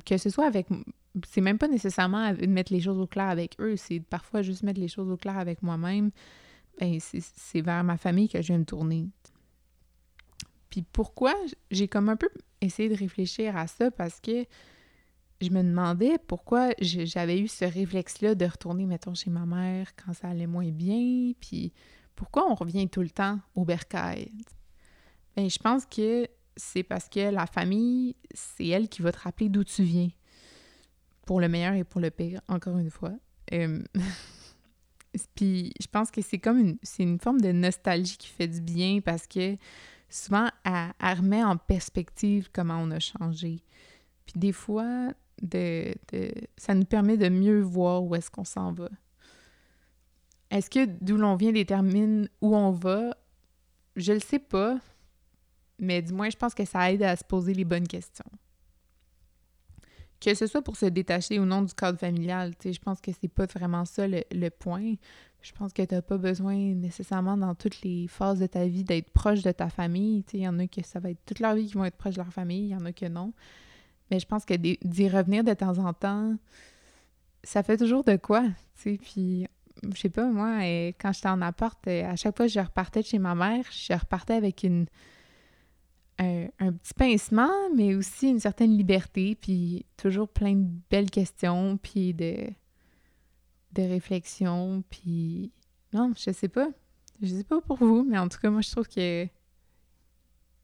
que 0.05 0.17
ce 0.17 0.29
soit 0.29 0.45
avec 0.45 0.67
c'est 1.27 1.41
même 1.41 1.57
pas 1.57 1.67
nécessairement 1.67 2.33
mettre 2.47 2.71
les 2.71 2.81
choses 2.81 2.99
au 2.99 3.07
clair 3.07 3.29
avec 3.29 3.55
eux, 3.59 3.75
c'est 3.75 3.99
parfois 3.99 4.41
juste 4.41 4.63
mettre 4.63 4.79
les 4.79 4.87
choses 4.87 5.09
au 5.09 5.17
clair 5.17 5.37
avec 5.37 5.63
moi-même. 5.63 6.11
Ben, 6.79 6.97
c'est 6.99 7.61
vers 7.61 7.83
ma 7.83 7.97
famille 7.97 8.29
que 8.29 8.41
je 8.41 8.47
viens 8.47 8.59
me 8.59 8.65
tourner. 8.65 9.07
Puis 10.70 10.84
pourquoi? 10.84 11.36
J'ai 11.72 11.88
comme 11.88 12.09
un 12.09 12.15
peu 12.15 12.30
essayé 12.61 12.89
de 12.89 12.95
réfléchir 12.95 13.57
à 13.57 13.67
ça 13.67 13.91
parce 13.91 14.20
que 14.20 14.45
je 15.41 15.49
me 15.49 15.63
demandais 15.63 16.17
pourquoi 16.28 16.72
j'avais 16.80 17.39
eu 17.39 17.47
ce 17.47 17.65
réflexe-là 17.65 18.36
de 18.36 18.45
retourner, 18.45 18.86
mettons, 18.86 19.13
chez 19.13 19.30
ma 19.30 19.45
mère 19.45 19.95
quand 19.95 20.13
ça 20.13 20.30
allait 20.30 20.47
moins 20.47 20.70
bien, 20.70 21.32
puis 21.39 21.72
pourquoi 22.15 22.49
on 22.51 22.55
revient 22.55 22.89
tout 22.89 23.01
le 23.01 23.09
temps 23.09 23.39
au 23.55 23.63
bercail? 23.63 24.32
Ben, 25.36 25.49
je 25.49 25.57
pense 25.57 25.86
que 25.86 26.28
c'est 26.57 26.84
parce 26.84 27.07
que 27.07 27.32
la 27.32 27.45
famille, 27.45 28.17
c'est 28.34 28.67
elle 28.67 28.89
qui 28.89 29.01
va 29.01 29.13
te 29.13 29.20
rappeler 29.20 29.47
d'où 29.47 29.63
tu 29.63 29.84
viens 29.84 30.09
pour 31.26 31.39
le 31.39 31.47
meilleur 31.47 31.74
et 31.74 31.86
pour 31.86 32.01
le 32.01 32.11
pire, 32.11 32.41
encore 32.49 32.78
une 32.78 32.89
fois. 32.89 33.13
Puis 35.36 35.74
je 35.80 35.88
pense 35.88 36.11
que 36.11 36.22
c'est 36.22 36.39
comme 36.39 36.59
une, 36.59 36.78
c'est 36.84 37.03
une 37.03 37.20
forme 37.20 37.39
de 37.41 37.51
nostalgie 37.51 38.17
qui 38.17 38.28
fait 38.28 38.47
du 38.47 38.61
bien 38.61 38.99
parce 38.99 39.26
que 39.26 39.55
souvent, 40.10 40.49
elle, 40.64 41.18
remet 41.18 41.43
en 41.43 41.57
perspective 41.57 42.49
comment 42.51 42.80
on 42.80 42.91
a 42.91 42.99
changé. 42.99 43.64
Puis 44.26 44.34
des 44.39 44.51
fois, 44.51 45.10
ça 46.57 46.76
nous 46.76 46.86
permet 46.86 47.18
de 47.18 47.30
mieux 47.30 47.62
voir 47.62 48.03
où 48.03 48.16
est-ce 48.16 48.30
qu'on 48.30 48.43
s'en 48.43 48.72
va. 48.72 48.89
Est-ce 50.51 50.70
que 50.70 50.86
d'où 50.86 51.18
l'on 51.18 51.36
vient 51.36 51.51
détermine 51.51 52.28
où 52.41 52.55
on 52.55 52.72
va? 52.72 53.16
Je 53.95 54.14
le 54.14 54.20
sais 54.20 54.39
pas, 54.39 54.80
mais 55.78 56.01
du 56.01 56.14
moins, 56.14 56.30
je 56.30 56.38
pense 56.38 56.53
que 56.53 56.66
ça 56.66 56.91
aide 56.91 57.03
à 57.03 57.16
se 57.16 57.24
poser 57.24 57.53
les 57.53 57.66
bonnes 57.66 57.88
questions 57.88 58.26
que 60.20 60.34
ce 60.34 60.47
soit 60.47 60.62
pour 60.62 60.76
se 60.76 60.86
détacher 60.86 61.39
ou 61.39 61.45
non 61.45 61.62
du 61.62 61.74
cadre 61.74 61.97
familial, 61.97 62.53
je 62.64 62.80
pense 62.80 62.99
que 62.99 63.12
c'est 63.20 63.30
pas 63.30 63.45
vraiment 63.45 63.86
ça 63.86 64.05
le, 64.07 64.49
point. 64.49 64.95
Je 65.41 65.53
pense 65.53 65.71
que 65.71 65.81
t'as 65.81 66.01
pas 66.01 66.17
besoin 66.17 66.55
nécessairement 66.55 67.37
dans 67.37 67.55
toutes 67.55 67.81
les 67.81 68.07
phases 68.07 68.39
de 68.39 68.45
ta 68.45 68.65
vie 68.67 68.83
d'être 68.83 69.09
proche 69.11 69.41
de 69.41 69.51
ta 69.51 69.69
famille. 69.69 70.23
Tu 70.23 70.37
il 70.37 70.43
y 70.43 70.47
en 70.47 70.59
a 70.59 70.67
que 70.67 70.83
ça 70.83 70.99
va 70.99 71.11
être 71.11 71.23
toute 71.25 71.39
leur 71.39 71.55
vie 71.55 71.67
qui 71.67 71.73
vont 71.73 71.85
être 71.85 71.95
proches 71.95 72.15
de 72.15 72.21
leur 72.21 72.33
famille, 72.33 72.65
il 72.65 72.69
y 72.69 72.75
en 72.75 72.85
a 72.85 72.91
que 72.91 73.05
non. 73.05 73.33
Mais 74.11 74.19
je 74.19 74.25
pense 74.25 74.43
que 74.43 74.55
d'y 74.55 75.09
revenir 75.09 75.43
de 75.43 75.53
temps 75.53 75.77
en 75.77 75.93
temps, 75.93 76.35
ça 77.43 77.63
fait 77.63 77.77
toujours 77.77 78.03
de 78.03 78.17
quoi, 78.17 78.43
tu 78.81 78.97
puis 78.97 79.47
je 79.93 79.97
sais 79.97 80.09
pas, 80.09 80.25
moi, 80.25 80.61
euh, 80.61 80.91
quand 80.99 81.13
j'étais 81.13 81.29
en 81.29 81.41
appart, 81.41 81.79
euh, 81.87 82.03
à 82.03 82.15
chaque 82.17 82.35
fois 82.35 82.47
que 82.47 82.51
je 82.51 82.59
repartais 82.59 83.01
de 83.01 83.05
chez 83.05 83.19
ma 83.19 83.33
mère, 83.33 83.63
je 83.71 83.93
repartais 83.93 84.33
avec 84.33 84.63
une 84.63 84.87
un, 86.19 86.73
petit 86.73 86.93
pincement, 86.93 87.69
mais 87.75 87.95
aussi 87.95 88.29
une 88.29 88.39
certaine 88.39 88.75
liberté, 88.75 89.35
puis 89.39 89.85
toujours 89.95 90.27
plein 90.27 90.53
de 90.53 90.67
belles 90.89 91.09
questions, 91.09 91.77
puis 91.77 92.13
de, 92.13 92.49
de 93.74 93.84
réflexions, 93.84 94.84
puis... 94.89 95.51
Non, 95.93 96.13
je 96.15 96.32
sais 96.32 96.47
pas. 96.47 96.70
Je 97.22 97.28
sais 97.28 97.43
pas 97.43 97.61
pour 97.61 97.78
vous, 97.78 98.05
mais 98.07 98.17
en 98.17 98.30
tout 98.30 98.39
cas, 98.39 98.49
moi, 98.49 98.61
je 98.61 98.72
trouve 98.72 98.88
que, 98.88 99.28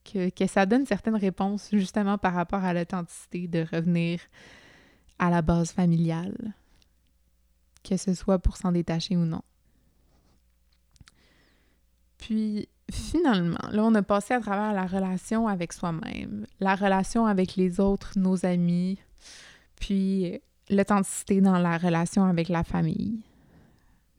que, 0.04 0.30
que 0.30 0.48
ça 0.48 0.66
donne 0.66 0.86
certaines 0.86 1.16
réponses, 1.16 1.70
justement 1.74 2.18
par 2.18 2.34
rapport 2.34 2.64
à 2.64 2.74
l'authenticité, 2.74 3.48
de 3.48 3.66
revenir 3.72 4.22
à 5.20 5.30
la 5.30 5.42
base 5.42 5.72
familiale, 5.72 6.54
que 7.84 7.98
ce 7.98 8.14
soit 8.14 8.40
pour 8.40 8.58
s'en 8.58 8.72
détacher 8.72 9.18
ou 9.18 9.26
non. 9.26 9.42
Puis, 12.18 12.70
finalement, 12.92 13.60
là, 13.72 13.84
on 13.84 13.94
a 13.96 14.02
passé 14.02 14.34
à 14.34 14.40
travers 14.40 14.74
la 14.74 14.86
relation 14.86 15.48
avec 15.48 15.74
soi-même, 15.74 16.46
la 16.60 16.76
relation 16.76 17.26
avec 17.26 17.56
les 17.56 17.80
autres, 17.80 18.18
nos 18.18 18.46
amis, 18.46 18.98
puis 19.76 20.40
l'authenticité 20.70 21.42
dans 21.42 21.58
la 21.58 21.78
relation 21.78 22.26
avec 22.26 22.50
la 22.50 22.64
famille. 22.64 23.24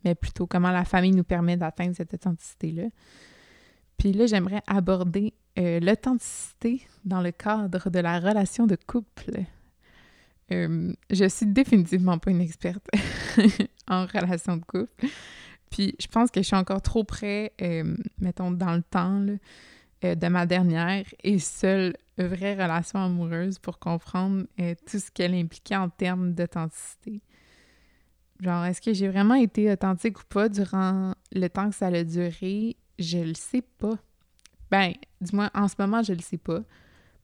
Mais 0.05 0.15
plutôt 0.15 0.47
comment 0.47 0.71
la 0.71 0.85
famille 0.85 1.13
nous 1.13 1.25
permet 1.25 1.57
d'atteindre 1.57 1.97
cette 1.97 2.15
authenticité-là. 2.15 2.89
Puis 3.97 4.13
là, 4.13 4.27
j'aimerais 4.27 4.63
aborder 4.67 5.35
euh, 5.59 5.81
l'authenticité 5.81 6.87
dans 7.05 7.23
le 7.23 7.33
cadre 7.33 7.91
de 7.91 7.99
la 7.99 8.21
relation 8.21 8.67
de 8.67 8.77
couple. 8.77 9.45
Euh, 10.53 10.93
je 11.11 11.29
suis 11.29 11.47
définitivement 11.47 12.19
pas 12.19 12.31
une 12.31 12.41
experte 12.41 12.87
en 13.89 14.07
relation 14.07 14.59
de 14.59 14.65
couple. 14.65 15.07
Puis 15.71 15.97
je 15.99 16.07
pense 16.07 16.31
que 16.31 16.41
je 16.41 16.47
suis 16.47 16.57
encore 16.57 16.83
trop 16.83 17.05
près, 17.05 17.53
euh, 17.61 17.97
mettons, 18.19 18.51
dans 18.51 18.75
le 18.75 18.83
temps, 18.83 19.25
de 20.15 20.29
ma 20.29 20.47
dernière 20.47 21.05
et 21.23 21.39
seule 21.39 21.95
vraie 22.19 22.55
relation 22.55 22.99
amoureuse 22.99 23.59
pour 23.59 23.79
comprendre 23.79 24.45
euh, 24.61 24.75
tout 24.89 24.99
ce 24.99 25.11
qu'elle 25.11 25.35
impliquait 25.35 25.77
en 25.77 25.89
termes 25.89 26.33
d'authenticité. 26.33 27.21
Genre, 28.41 28.65
est-ce 28.65 28.81
que 28.81 28.93
j'ai 28.93 29.09
vraiment 29.09 29.35
été 29.35 29.71
authentique 29.71 30.21
ou 30.21 30.25
pas 30.29 30.49
durant 30.49 31.15
le 31.33 31.49
temps 31.49 31.71
que 31.71 31.77
ça 31.77 31.87
a 31.87 32.05
duré? 32.05 32.77
Je 32.99 33.19
le 33.19 33.35
sais 33.35 33.63
pas. 33.63 33.97
Ben, 34.71 34.93
dis-moi, 35.21 35.51
en 35.55 35.69
ce 35.69 35.75
moment, 35.79 36.03
je 36.03 36.13
le 36.13 36.21
sais 36.21 36.39
pas. 36.39 36.61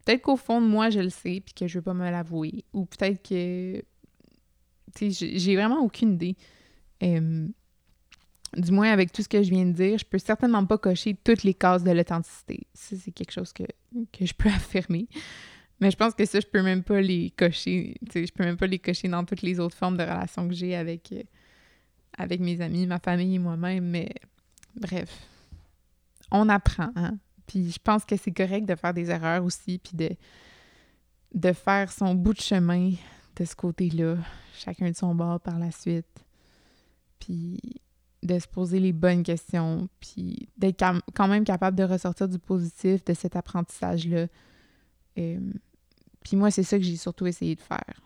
Peut-être 0.05 0.23
qu'au 0.23 0.37
fond 0.37 0.61
de 0.61 0.67
moi, 0.67 0.91
je 0.91 1.01
le 1.01 1.11
sais, 1.11 1.43
puis 1.45 1.55
que 1.55 1.67
je 1.67 1.79
veux 1.79 1.83
pas 1.83 1.95
me 1.95 2.11
l'avouer. 2.11 2.65
Ou 2.73 2.87
peut-être 2.87 3.23
que... 3.23 3.83
Tu 4.95 5.13
sais, 5.13 5.39
j'ai 5.39 5.57
vraiment 5.57 5.81
aucune 5.81 6.15
idée 6.15 6.37
du 8.57 8.71
moins 8.71 8.91
avec 8.91 9.13
tout 9.13 9.23
ce 9.23 9.29
que 9.29 9.43
je 9.43 9.51
viens 9.51 9.65
de 9.65 9.73
dire, 9.73 9.99
je 9.99 10.05
peux 10.05 10.19
certainement 10.19 10.65
pas 10.67 10.79
cocher 10.79 11.15
toutes 11.15 11.43
les 11.43 11.55
cases 11.55 11.83
de 11.83 11.91
l'authenticité. 11.91 12.67
Ça, 12.75 12.97
c'est 12.97 13.11
quelque 13.11 13.33
chose 13.33 13.53
que, 13.53 13.65
je 14.21 14.33
peux 14.33 14.49
affirmer. 14.55 15.09
Mais 15.81 15.91
je 15.91 15.97
pense 15.97 16.15
que 16.15 16.25
ça, 16.25 16.39
je 16.39 16.47
peux 16.47 16.63
même 16.63 16.83
pas 16.83 17.01
les 17.01 17.31
cocher. 17.31 17.97
Je 18.15 18.31
peux 18.33 18.45
même 18.45 18.57
pas 18.57 18.67
les 18.67 18.79
cocher 18.79 19.09
dans 19.09 19.25
toutes 19.25 19.43
les 19.43 19.59
autres 19.59 19.77
formes 19.77 19.97
de 19.97 20.03
relations 20.03 20.47
que 20.47 20.55
j'ai 20.55 20.77
avec, 20.77 21.11
euh, 21.13 21.23
avec 22.17 22.41
mes 22.41 22.61
amis, 22.61 22.87
ma 22.87 22.99
famille 22.99 23.35
et 23.35 23.39
moi-même. 23.39 23.85
Mais 23.87 24.15
bref, 24.77 25.11
on 26.31 26.49
apprend. 26.49 26.91
Hein? 26.95 27.19
Puis 27.47 27.73
je 27.73 27.79
pense 27.83 28.05
que 28.05 28.17
c'est 28.17 28.33
correct 28.33 28.67
de 28.67 28.75
faire 28.77 28.95
des 28.95 29.11
erreurs 29.11 29.45
aussi, 29.45 29.79
puis 29.79 29.97
de, 29.97 30.11
de 31.35 31.53
faire 31.53 31.91
son 31.91 32.15
bout 32.15 32.35
de 32.35 32.41
chemin 32.41 32.93
de 33.37 33.45
ce 33.45 33.57
côté-là, 33.57 34.17
chacun 34.55 34.91
de 34.91 34.97
son 34.97 35.15
bord 35.15 35.41
par 35.41 35.59
la 35.59 35.71
suite. 35.71 36.25
Puis 37.19 37.59
de 38.23 38.39
se 38.39 38.47
poser 38.47 38.79
les 38.79 38.93
bonnes 38.93 39.23
questions, 39.23 39.89
puis 40.01 40.49
d'être 40.57 40.85
quand 41.15 41.29
même 41.29 41.45
capable 41.45 41.77
de 41.77 41.85
ressortir 41.85 42.29
du 42.29 42.39
positif 42.39 43.05
de 43.05 43.15
cet 43.15 43.37
apprentissage-là. 43.37 44.27
Euh, 45.19 45.41
puis 46.23 46.37
moi, 46.37 46.51
c'est 46.51 46.63
ça 46.63 46.79
que 46.79 46.85
j'ai 46.85 46.97
surtout 46.97 47.27
essayé 47.27 47.57
de 47.57 47.61
faire. 47.61 48.01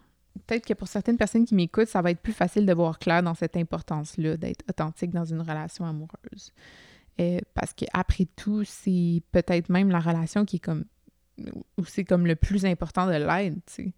Peut-être 0.46 0.66
que 0.66 0.74
pour 0.74 0.88
certaines 0.88 1.16
personnes 1.16 1.44
qui 1.44 1.54
m'écoutent, 1.54 1.88
ça 1.88 2.02
va 2.02 2.10
être 2.10 2.20
plus 2.20 2.32
facile 2.32 2.66
de 2.66 2.72
voir 2.72 2.98
clair 2.98 3.22
dans 3.22 3.34
cette 3.34 3.56
importance-là, 3.56 4.36
d'être 4.36 4.64
authentique 4.68 5.10
dans 5.10 5.24
une 5.24 5.40
relation 5.40 5.84
amoureuse. 5.84 6.52
Euh, 7.20 7.38
parce 7.54 7.72
qu'après 7.72 8.26
tout, 8.36 8.64
c'est 8.64 9.22
peut-être 9.32 9.68
même 9.68 9.90
la 9.90 10.00
relation 10.00 10.44
qui 10.44 10.56
est 10.56 10.60
comme... 10.60 10.84
où 11.76 11.84
c'est 11.84 12.04
comme 12.04 12.26
le 12.26 12.36
plus 12.36 12.64
important 12.64 13.06
de 13.06 13.12
l'aide, 13.12 13.60
tu 13.66 13.74
sais. 13.74 13.92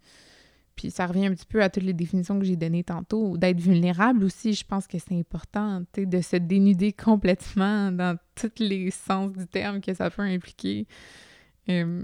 Puis 0.79 0.91
ça 0.91 1.07
revient 1.07 1.25
un 1.25 1.33
petit 1.33 1.45
peu 1.45 1.61
à 1.61 1.69
toutes 1.69 1.83
les 1.83 1.91
définitions 1.91 2.39
que 2.39 2.45
j'ai 2.45 2.55
données 2.55 2.85
tantôt, 2.85 3.35
d'être 3.37 3.59
vulnérable 3.59 4.23
aussi, 4.23 4.53
je 4.53 4.63
pense 4.63 4.87
que 4.87 4.97
c'est 4.97 5.13
important, 5.13 5.83
de 5.97 6.21
se 6.21 6.37
dénuder 6.37 6.93
complètement 6.93 7.91
dans 7.91 8.17
tous 8.33 8.59
les 8.59 8.89
sens 8.89 9.33
du 9.33 9.45
terme 9.45 9.81
que 9.81 9.93
ça 9.93 10.09
peut 10.09 10.21
impliquer. 10.21 10.87
Euh, 11.67 12.01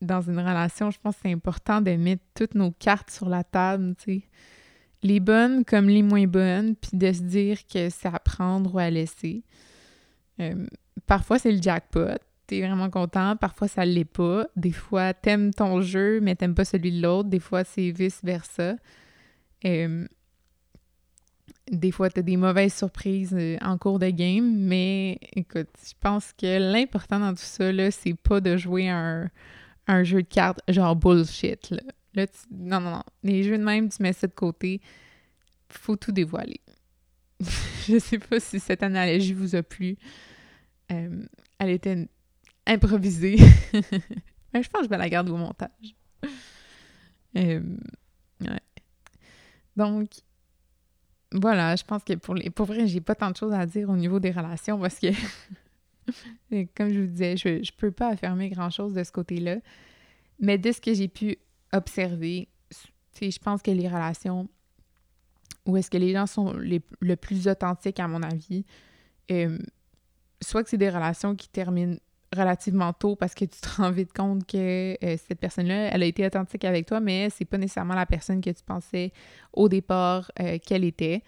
dans 0.00 0.22
une 0.22 0.38
relation, 0.38 0.90
je 0.90 0.98
pense 0.98 1.16
que 1.16 1.20
c'est 1.24 1.32
important 1.32 1.82
de 1.82 1.90
mettre 1.90 2.22
toutes 2.34 2.54
nos 2.54 2.70
cartes 2.70 3.10
sur 3.10 3.28
la 3.28 3.44
table. 3.44 3.94
Les 5.02 5.20
bonnes 5.20 5.62
comme 5.66 5.90
les 5.90 6.02
moins 6.02 6.26
bonnes, 6.26 6.76
puis 6.76 6.96
de 6.96 7.12
se 7.12 7.20
dire 7.20 7.58
que 7.66 7.90
c'est 7.90 8.08
à 8.08 8.18
prendre 8.20 8.74
ou 8.74 8.78
à 8.78 8.88
laisser. 8.88 9.44
Euh, 10.40 10.66
parfois, 11.06 11.38
c'est 11.38 11.52
le 11.52 11.60
jackpot 11.60 12.16
t'es 12.50 12.60
vraiment 12.66 12.90
content. 12.90 13.36
Parfois, 13.36 13.68
ça 13.68 13.84
l'est 13.84 14.04
pas. 14.04 14.48
Des 14.56 14.72
fois, 14.72 15.14
t'aimes 15.14 15.54
ton 15.54 15.80
jeu, 15.80 16.20
mais 16.20 16.34
t'aimes 16.34 16.56
pas 16.56 16.64
celui 16.64 16.90
de 16.90 17.00
l'autre. 17.00 17.28
Des 17.28 17.38
fois, 17.38 17.62
c'est 17.62 17.92
vice-versa. 17.92 18.74
Euh, 19.64 20.06
des 21.70 21.92
fois, 21.92 22.10
t'as 22.10 22.22
des 22.22 22.36
mauvaises 22.36 22.74
surprises 22.74 23.36
euh, 23.38 23.56
en 23.60 23.78
cours 23.78 24.00
de 24.00 24.10
game, 24.10 24.52
mais 24.52 25.20
écoute, 25.36 25.68
je 25.86 25.92
pense 26.00 26.32
que 26.32 26.58
l'important 26.58 27.20
dans 27.20 27.30
tout 27.30 27.38
ça, 27.38 27.70
là, 27.70 27.92
c'est 27.92 28.14
pas 28.14 28.40
de 28.40 28.56
jouer 28.56 28.88
un, 28.88 29.30
un 29.86 30.02
jeu 30.02 30.22
de 30.22 30.28
cartes 30.28 30.60
genre 30.66 30.96
bullshit, 30.96 31.70
là. 31.70 31.82
là 32.14 32.26
non, 32.50 32.80
non, 32.80 32.90
non. 32.90 33.02
Les 33.22 33.44
jeux 33.44 33.58
de 33.58 33.62
même, 33.62 33.88
tu 33.90 34.02
mets 34.02 34.12
ça 34.12 34.26
de 34.26 34.34
côté. 34.34 34.80
Faut 35.68 35.94
tout 35.94 36.10
dévoiler. 36.10 36.60
je 37.86 38.00
sais 38.00 38.18
pas 38.18 38.40
si 38.40 38.58
cette 38.58 38.82
analogie 38.82 39.34
vous 39.34 39.54
a 39.54 39.62
plu. 39.62 39.96
Euh, 40.90 41.24
elle 41.60 41.70
était 41.70 42.08
improvisé. 42.70 43.36
je 43.72 44.68
pense 44.68 44.82
que 44.82 44.84
je 44.84 44.88
vais 44.88 44.98
la 44.98 45.08
garder 45.08 45.30
au 45.30 45.36
montage. 45.36 45.96
Euh, 47.36 47.60
Donc, 49.76 50.10
voilà, 51.32 51.76
je 51.76 51.84
pense 51.84 52.02
que 52.02 52.14
pour, 52.14 52.34
les, 52.34 52.50
pour 52.50 52.66
vrai, 52.66 52.86
j'ai 52.86 53.00
pas 53.00 53.14
tant 53.14 53.30
de 53.30 53.36
choses 53.36 53.52
à 53.52 53.66
dire 53.66 53.88
au 53.88 53.96
niveau 53.96 54.18
des 54.18 54.30
relations 54.30 54.78
parce 54.78 54.98
que, 54.98 55.08
comme 56.76 56.92
je 56.92 57.00
vous 57.00 57.06
disais, 57.06 57.36
je, 57.36 57.62
je 57.62 57.72
peux 57.72 57.92
pas 57.92 58.08
affirmer 58.08 58.48
grand-chose 58.48 58.94
de 58.94 59.04
ce 59.04 59.12
côté-là. 59.12 59.58
Mais 60.40 60.58
de 60.58 60.72
ce 60.72 60.80
que 60.80 60.92
j'ai 60.94 61.08
pu 61.08 61.36
observer, 61.72 62.48
je 63.20 63.38
pense 63.38 63.62
que 63.62 63.70
les 63.70 63.88
relations 63.88 64.48
où 65.66 65.76
est-ce 65.76 65.90
que 65.90 65.98
les 65.98 66.12
gens 66.12 66.26
sont 66.26 66.54
les, 66.54 66.80
le 67.00 67.16
plus 67.16 67.46
authentiques, 67.46 68.00
à 68.00 68.08
mon 68.08 68.22
avis, 68.22 68.64
euh, 69.30 69.58
soit 70.42 70.64
que 70.64 70.70
c'est 70.70 70.78
des 70.78 70.90
relations 70.90 71.36
qui 71.36 71.48
terminent 71.48 71.96
relativement 72.36 72.92
tôt 72.92 73.16
parce 73.16 73.34
que 73.34 73.44
tu 73.44 73.60
te 73.60 73.68
rends 73.76 73.90
vite 73.90 74.12
compte 74.12 74.46
que 74.46 74.96
euh, 75.04 75.16
cette 75.28 75.40
personne-là, 75.40 75.90
elle 75.92 76.02
a 76.02 76.06
été 76.06 76.24
authentique 76.24 76.64
avec 76.64 76.86
toi, 76.86 77.00
mais 77.00 77.30
c'est 77.30 77.44
pas 77.44 77.58
nécessairement 77.58 77.94
la 77.94 78.06
personne 78.06 78.40
que 78.40 78.50
tu 78.50 78.62
pensais 78.64 79.12
au 79.52 79.68
départ 79.68 80.30
euh, 80.40 80.58
qu'elle 80.58 80.84
était. 80.84 81.22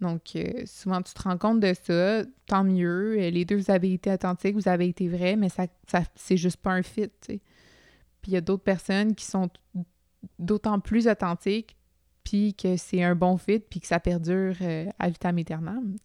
Donc, 0.00 0.36
euh, 0.36 0.62
souvent, 0.66 1.00
tu 1.00 1.14
te 1.14 1.22
rends 1.22 1.38
compte 1.38 1.60
de 1.60 1.72
ça, 1.74 2.22
tant 2.46 2.64
mieux. 2.64 3.16
Les 3.16 3.44
deux, 3.46 3.56
vous 3.56 3.70
avez 3.70 3.94
été 3.94 4.12
authentiques, 4.12 4.54
vous 4.54 4.68
avez 4.68 4.88
été 4.88 5.08
vrais, 5.08 5.36
mais 5.36 5.48
ça, 5.48 5.66
ça 5.86 6.02
c'est 6.14 6.36
juste 6.36 6.58
pas 6.58 6.72
un 6.72 6.82
fit, 6.82 7.08
Puis 7.18 7.40
il 8.26 8.32
y 8.32 8.36
a 8.36 8.42
d'autres 8.42 8.64
personnes 8.64 9.14
qui 9.14 9.24
sont 9.24 9.48
d'autant 10.38 10.80
plus 10.80 11.08
authentiques, 11.08 11.76
puis 12.24 12.52
que 12.52 12.76
c'est 12.76 13.02
un 13.02 13.14
bon 13.14 13.38
fit, 13.38 13.60
puis 13.60 13.80
que 13.80 13.86
ça 13.86 14.00
perdure 14.00 14.56
à 14.98 15.08
vitam 15.08 15.38
aeternam, 15.38 15.96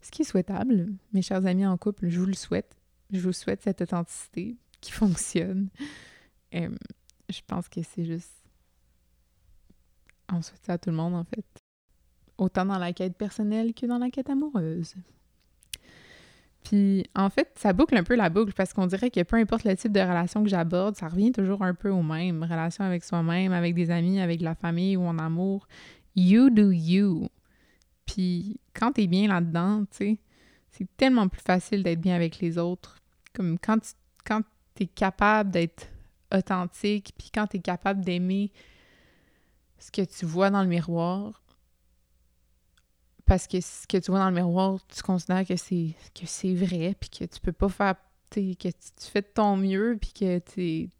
Ce 0.00 0.10
qui 0.12 0.22
est 0.22 0.26
souhaitable, 0.26 0.92
mes 1.12 1.22
chers 1.22 1.46
amis 1.46 1.66
en 1.66 1.76
couple, 1.76 2.08
je 2.08 2.20
vous 2.20 2.26
le 2.26 2.34
souhaite. 2.34 2.79
Je 3.12 3.20
vous 3.20 3.32
souhaite 3.32 3.62
cette 3.62 3.80
authenticité 3.80 4.56
qui 4.80 4.92
fonctionne. 4.92 5.68
Je 6.52 7.40
pense 7.46 7.68
que 7.68 7.82
c'est 7.82 8.04
juste. 8.04 8.32
On 10.32 10.42
souhaite 10.42 10.64
ça 10.64 10.74
à 10.74 10.78
tout 10.78 10.90
le 10.90 10.96
monde, 10.96 11.14
en 11.14 11.24
fait. 11.24 11.44
Autant 12.38 12.64
dans 12.64 12.78
la 12.78 12.92
quête 12.92 13.16
personnelle 13.16 13.74
que 13.74 13.86
dans 13.86 13.98
la 13.98 14.10
quête 14.10 14.30
amoureuse. 14.30 14.94
Puis, 16.64 17.04
en 17.14 17.30
fait, 17.30 17.50
ça 17.56 17.72
boucle 17.72 17.96
un 17.96 18.04
peu 18.04 18.14
la 18.14 18.28
boucle 18.28 18.52
parce 18.52 18.72
qu'on 18.72 18.86
dirait 18.86 19.10
que 19.10 19.22
peu 19.22 19.36
importe 19.36 19.64
le 19.64 19.76
type 19.76 19.92
de 19.92 20.00
relation 20.00 20.42
que 20.42 20.48
j'aborde, 20.48 20.96
ça 20.96 21.08
revient 21.08 21.32
toujours 21.32 21.62
un 21.62 21.74
peu 21.74 21.90
au 21.90 22.02
même. 22.02 22.42
Relation 22.42 22.84
avec 22.84 23.02
soi-même, 23.02 23.52
avec 23.52 23.74
des 23.74 23.90
amis, 23.90 24.20
avec 24.20 24.40
la 24.40 24.54
famille 24.54 24.96
ou 24.96 25.02
en 25.02 25.18
amour. 25.18 25.66
You 26.16 26.50
do 26.50 26.70
you. 26.70 27.28
Puis, 28.06 28.60
quand 28.74 28.92
t'es 28.92 29.06
bien 29.06 29.28
là-dedans, 29.28 29.84
tu 29.90 29.96
sais, 29.96 30.18
c'est 30.70 30.88
tellement 30.96 31.28
plus 31.28 31.42
facile 31.42 31.82
d'être 31.82 32.00
bien 32.00 32.14
avec 32.14 32.40
les 32.40 32.58
autres. 32.58 32.99
Comme 33.32 33.58
quand 33.58 33.78
tu 33.78 33.92
quand 34.24 34.42
es 34.78 34.86
capable 34.86 35.50
d'être 35.50 35.88
authentique, 36.32 37.12
puis 37.18 37.30
quand 37.32 37.46
tu 37.46 37.56
es 37.56 37.60
capable 37.60 38.04
d'aimer 38.04 38.52
ce 39.78 39.90
que 39.90 40.02
tu 40.02 40.26
vois 40.26 40.50
dans 40.50 40.62
le 40.62 40.68
miroir, 40.68 41.42
parce 43.26 43.46
que 43.46 43.60
ce 43.60 43.86
que 43.86 43.98
tu 43.98 44.10
vois 44.10 44.20
dans 44.20 44.30
le 44.30 44.34
miroir, 44.34 44.78
tu 44.88 45.02
considères 45.02 45.46
que 45.46 45.56
c'est 45.56 45.94
que 46.14 46.26
c'est 46.26 46.54
vrai, 46.54 46.96
puis 46.98 47.10
que 47.10 47.24
tu 47.24 47.40
peux 47.40 47.52
pas 47.52 47.68
faire, 47.68 47.94
que 48.30 48.68
tu, 48.68 48.74
fais 48.98 49.22
de 49.22 49.28
ton 49.34 49.56
mieux, 49.56 49.98
puis 50.00 50.12
que 50.12 50.38
tu 50.38 50.90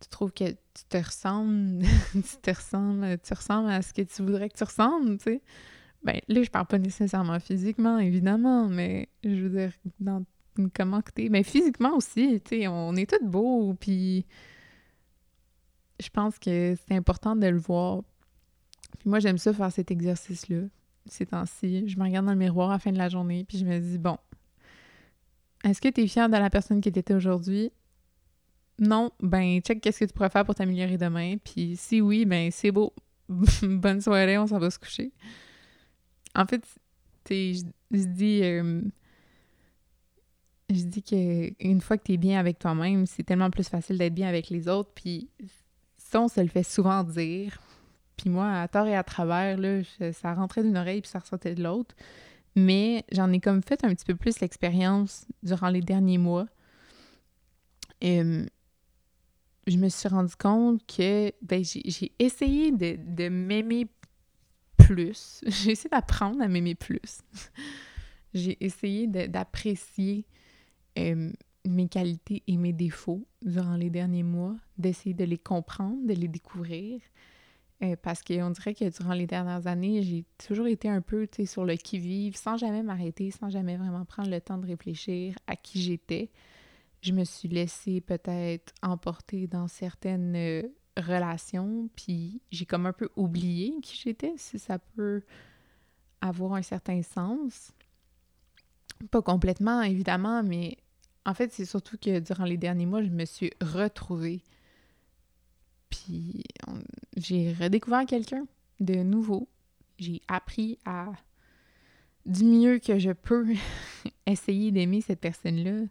tu 0.00 0.08
trouves 0.08 0.32
que 0.32 0.50
tu 0.50 0.84
te 0.88 0.96
ressembles, 0.96 1.84
tu 2.12 2.36
te 2.40 2.50
ressembles, 2.50 3.18
tu 3.18 3.34
ressembles 3.34 3.70
à 3.70 3.82
ce 3.82 3.92
que 3.92 4.02
tu 4.02 4.22
voudrais 4.22 4.48
que 4.48 4.56
tu 4.56 4.64
ressembles, 4.64 5.18
tu 5.18 5.24
sais. 5.24 5.42
Ben, 6.04 6.20
là, 6.28 6.42
je 6.42 6.50
parle 6.50 6.66
pas 6.66 6.78
nécessairement 6.78 7.40
physiquement, 7.40 7.98
évidemment, 7.98 8.68
mais 8.68 9.08
je 9.24 9.30
veux 9.30 9.48
dire, 9.50 9.72
dans 9.98 10.24
comment 10.74 11.02
que 11.02 11.10
t'es. 11.12 11.28
Mais 11.28 11.42
physiquement 11.42 11.96
aussi, 11.96 12.40
tu 12.44 12.60
sais, 12.60 12.68
on 12.68 12.94
est 12.96 13.08
tous 13.08 13.24
beaux, 13.24 13.74
puis 13.74 14.26
je 16.00 16.08
pense 16.10 16.38
que 16.38 16.74
c'est 16.86 16.94
important 16.94 17.36
de 17.36 17.46
le 17.46 17.58
voir. 17.58 18.02
Puis 18.98 19.08
moi, 19.08 19.20
j'aime 19.20 19.38
ça 19.38 19.52
faire 19.52 19.72
cet 19.72 19.90
exercice-là, 19.90 20.62
ces 21.06 21.26
temps-ci. 21.26 21.88
Je 21.88 21.98
me 21.98 22.04
regarde 22.04 22.26
dans 22.26 22.32
le 22.32 22.38
miroir 22.38 22.70
à 22.70 22.74
la 22.74 22.78
fin 22.78 22.92
de 22.92 22.98
la 22.98 23.08
journée, 23.08 23.44
puis 23.44 23.58
je 23.58 23.64
me 23.64 23.78
dis, 23.78 23.98
bon, 23.98 24.16
est-ce 25.64 25.80
que 25.80 25.88
tu 25.88 26.02
es 26.02 26.06
fière 26.06 26.28
de 26.28 26.36
la 26.36 26.50
personne 26.50 26.80
qui 26.80 26.90
t'étais 26.90 27.14
aujourd'hui? 27.14 27.70
Non, 28.78 29.10
ben, 29.20 29.60
check 29.60 29.80
qu'est-ce 29.80 30.00
que 30.00 30.04
tu 30.04 30.12
pourrais 30.12 30.30
faire 30.30 30.44
pour 30.44 30.54
t'améliorer 30.54 30.96
demain. 30.96 31.36
Puis 31.42 31.76
si 31.76 32.00
oui, 32.00 32.24
ben, 32.24 32.50
c'est 32.52 32.70
beau. 32.70 32.94
Bonne 33.62 34.00
soirée, 34.00 34.38
on 34.38 34.46
s'en 34.46 34.58
va 34.58 34.70
se 34.70 34.78
coucher. 34.78 35.12
En 36.34 36.46
fait, 36.46 36.64
tu 37.24 37.54
je 37.90 38.06
dis, 38.06 38.40
euh, 38.44 38.82
je 40.70 40.82
dis 40.82 41.02
que 41.02 41.52
une 41.64 41.80
fois 41.80 41.96
que 41.96 42.04
tu 42.04 42.12
es 42.12 42.16
bien 42.16 42.38
avec 42.38 42.58
toi-même, 42.58 43.06
c'est 43.06 43.22
tellement 43.22 43.50
plus 43.50 43.68
facile 43.68 43.98
d'être 43.98 44.14
bien 44.14 44.28
avec 44.28 44.50
les 44.50 44.68
autres. 44.68 44.90
Puis 44.94 45.30
ça, 45.96 46.20
on 46.20 46.28
se 46.28 46.40
le 46.40 46.48
fait 46.48 46.62
souvent 46.62 47.04
dire. 47.04 47.58
Puis 48.16 48.30
moi, 48.30 48.60
à 48.60 48.68
tort 48.68 48.86
et 48.86 48.96
à 48.96 49.02
travers, 49.02 49.56
là, 49.56 49.80
ça 50.12 50.34
rentrait 50.34 50.62
d'une 50.62 50.76
oreille 50.76 51.00
puis 51.00 51.10
ça 51.10 51.20
ressortait 51.20 51.54
de 51.54 51.62
l'autre. 51.62 51.94
Mais 52.56 53.04
j'en 53.12 53.32
ai 53.32 53.40
comme 53.40 53.62
fait 53.62 53.84
un 53.84 53.94
petit 53.94 54.04
peu 54.04 54.16
plus 54.16 54.40
l'expérience 54.40 55.26
durant 55.42 55.68
les 55.68 55.80
derniers 55.80 56.18
mois. 56.18 56.46
Et, 58.00 58.22
je 59.66 59.76
me 59.76 59.90
suis 59.90 60.08
rendu 60.08 60.34
compte 60.34 60.80
que 60.86 61.30
ben, 61.42 61.62
j'ai 61.62 62.12
essayé 62.18 62.72
de, 62.72 62.96
de 62.98 63.28
m'aimer 63.28 63.86
plus. 64.78 65.42
J'ai 65.46 65.72
essayé 65.72 65.90
d'apprendre 65.90 66.40
à 66.40 66.48
m'aimer 66.48 66.74
plus. 66.74 67.20
j'ai 68.34 68.56
essayé 68.64 69.06
d'apprécier 69.06 70.24
euh, 70.98 71.30
mes 71.66 71.88
qualités 71.88 72.42
et 72.46 72.56
mes 72.56 72.72
défauts 72.72 73.26
durant 73.42 73.76
les 73.76 73.90
derniers 73.90 74.22
mois, 74.22 74.56
d'essayer 74.78 75.14
de 75.14 75.24
les 75.24 75.38
comprendre, 75.38 76.06
de 76.06 76.14
les 76.14 76.28
découvrir. 76.28 77.00
Euh, 77.80 77.94
parce 78.02 78.22
qu'on 78.22 78.50
dirait 78.50 78.74
que 78.74 78.88
durant 78.96 79.12
les 79.12 79.26
dernières 79.26 79.66
années, 79.68 80.02
j'ai 80.02 80.24
toujours 80.44 80.66
été 80.66 80.88
un 80.88 81.00
peu 81.00 81.28
sur 81.44 81.64
le 81.64 81.76
qui-vive, 81.76 82.36
sans 82.36 82.56
jamais 82.56 82.82
m'arrêter, 82.82 83.30
sans 83.30 83.50
jamais 83.50 83.76
vraiment 83.76 84.04
prendre 84.04 84.30
le 84.30 84.40
temps 84.40 84.58
de 84.58 84.66
réfléchir 84.66 85.36
à 85.46 85.54
qui 85.54 85.80
j'étais. 85.80 86.30
Je 87.02 87.12
me 87.12 87.24
suis 87.24 87.48
laissée 87.48 88.00
peut-être 88.00 88.72
emporter 88.82 89.46
dans 89.46 89.68
certaines 89.68 90.34
euh, 90.34 90.62
relations, 90.96 91.88
puis 91.94 92.40
j'ai 92.50 92.66
comme 92.66 92.86
un 92.86 92.92
peu 92.92 93.08
oublié 93.14 93.74
qui 93.80 93.96
j'étais, 93.96 94.34
si 94.36 94.58
ça 94.58 94.80
peut 94.80 95.22
avoir 96.20 96.54
un 96.54 96.62
certain 96.62 97.02
sens. 97.02 97.72
Pas 99.10 99.22
complètement, 99.22 99.82
évidemment, 99.82 100.42
mais 100.42 100.78
en 101.24 101.34
fait, 101.34 101.52
c'est 101.52 101.64
surtout 101.64 101.98
que 101.98 102.20
durant 102.20 102.44
les 102.44 102.56
derniers 102.56 102.86
mois, 102.86 103.02
je 103.02 103.10
me 103.10 103.24
suis 103.24 103.52
retrouvée. 103.60 104.42
Puis 105.90 106.44
j'ai 107.16 107.52
redécouvert 107.52 108.06
quelqu'un 108.06 108.46
de 108.80 108.94
nouveau. 108.96 109.48
J'ai 109.98 110.22
appris 110.28 110.78
à, 110.84 111.12
du 112.26 112.44
mieux 112.44 112.78
que 112.78 112.98
je 112.98 113.10
peux, 113.10 113.46
essayer 114.26 114.70
d'aimer 114.70 115.00
cette 115.00 115.20
personne-là. 115.20 115.86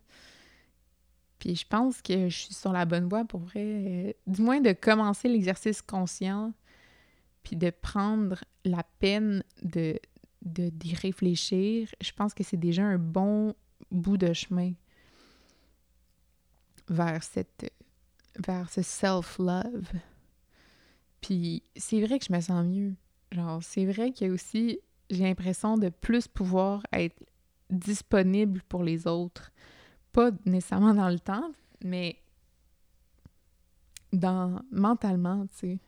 Puis 1.39 1.55
je 1.55 1.68
pense 1.68 2.01
que 2.01 2.30
je 2.30 2.36
suis 2.36 2.53
sur 2.53 2.72
la 2.72 2.86
bonne 2.86 3.08
voie 3.08 3.26
pour 3.26 3.41
vrai. 3.41 3.64
Euh, 3.64 4.14
du 4.26 4.41
moins 4.41 4.60
de 4.60 4.72
commencer 4.72 5.28
l'exercice 5.28 5.82
conscient, 5.82 6.53
puis 7.43 7.55
de 7.55 7.70
prendre 7.70 8.43
la 8.66 8.84
peine 8.99 9.43
de 9.62 9.99
d'y 10.41 10.95
réfléchir. 10.95 11.89
Je 12.01 12.11
pense 12.11 12.33
que 12.33 12.43
c'est 12.43 12.57
déjà 12.57 12.83
un 12.83 12.97
bon 12.97 13.53
bout 13.91 14.17
de 14.17 14.33
chemin 14.33 14.73
vers 16.89 17.23
cette 17.23 17.71
vers 18.39 18.69
ce 18.69 18.81
self-love. 18.81 19.89
Puis 21.21 21.63
c'est 21.75 22.01
vrai 22.01 22.19
que 22.19 22.25
je 22.25 22.33
me 22.33 22.39
sens 22.39 22.65
mieux. 22.65 22.93
Genre, 23.31 23.61
c'est 23.63 23.85
vrai 23.85 24.11
que 24.11 24.29
aussi, 24.29 24.79
j'ai 25.09 25.23
l'impression 25.23 25.77
de 25.77 25.89
plus 25.89 26.27
pouvoir 26.27 26.83
être 26.93 27.21
disponible 27.69 28.61
pour 28.69 28.83
les 28.83 29.07
autres. 29.07 29.51
Pas 30.13 30.31
nécessairement 30.45 30.93
dans 30.93 31.09
le 31.09 31.19
temps, 31.19 31.51
mais 31.83 32.17
dans 34.13 34.61
mentalement, 34.71 35.45
tu 35.47 35.55
sais. 35.55 35.79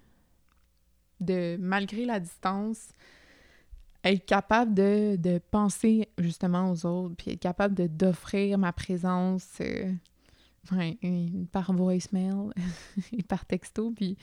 De, 1.20 1.58
malgré 1.60 2.06
la 2.06 2.20
distance, 2.20 2.94
être 4.04 4.26
capable 4.26 4.74
de, 4.74 5.16
de, 5.18 5.40
penser 5.52 6.10
justement 6.18 6.72
aux 6.72 6.86
autres, 6.86 7.16
puis 7.16 7.32
être 7.32 7.40
capable 7.40 7.76
d'offrir 7.96 8.58
ma 8.58 8.72
présence 8.72 9.60
euh, 9.62 9.92
par 11.52 11.74
voicemail 11.74 12.52
et 13.12 13.24
par 13.24 13.46
texto, 13.46 13.92
puis 13.92 14.18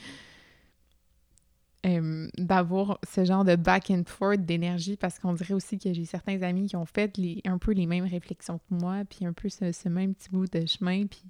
euh, 1.85 2.27
d'avoir 2.37 2.99
ce 3.07 3.23
genre 3.23 3.45
de 3.45 3.55
back 3.55 3.91
and 3.91 4.03
forth 4.07 4.43
d'énergie 4.43 4.97
parce 4.97 5.19
qu'on 5.19 5.33
dirait 5.33 5.53
aussi 5.53 5.77
que 5.77 5.93
j'ai 5.93 6.05
certains 6.05 6.41
amis 6.41 6.65
qui 6.67 6.75
ont 6.75 6.85
fait 6.85 7.15
les, 7.17 7.41
un 7.45 7.59
peu 7.59 7.71
les 7.71 7.85
mêmes 7.85 8.05
réflexions 8.05 8.57
que 8.57 8.73
moi, 8.73 9.03
puis 9.07 9.25
un 9.25 9.33
peu 9.33 9.47
ce, 9.47 9.87
même 9.87 10.15
petit 10.15 10.29
bout 10.29 10.47
de 10.47 10.65
chemin, 10.65 11.05
puis 11.05 11.23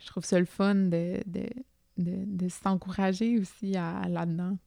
je 0.00 0.06
trouve 0.06 0.24
ça 0.24 0.38
le 0.38 0.44
fun 0.44 0.74
de, 0.74 1.22
de, 1.26 1.46
de, 1.96 2.48
s'encourager 2.48 3.38
aussi 3.38 3.76
à, 3.76 4.08
là-dedans. 4.08 4.58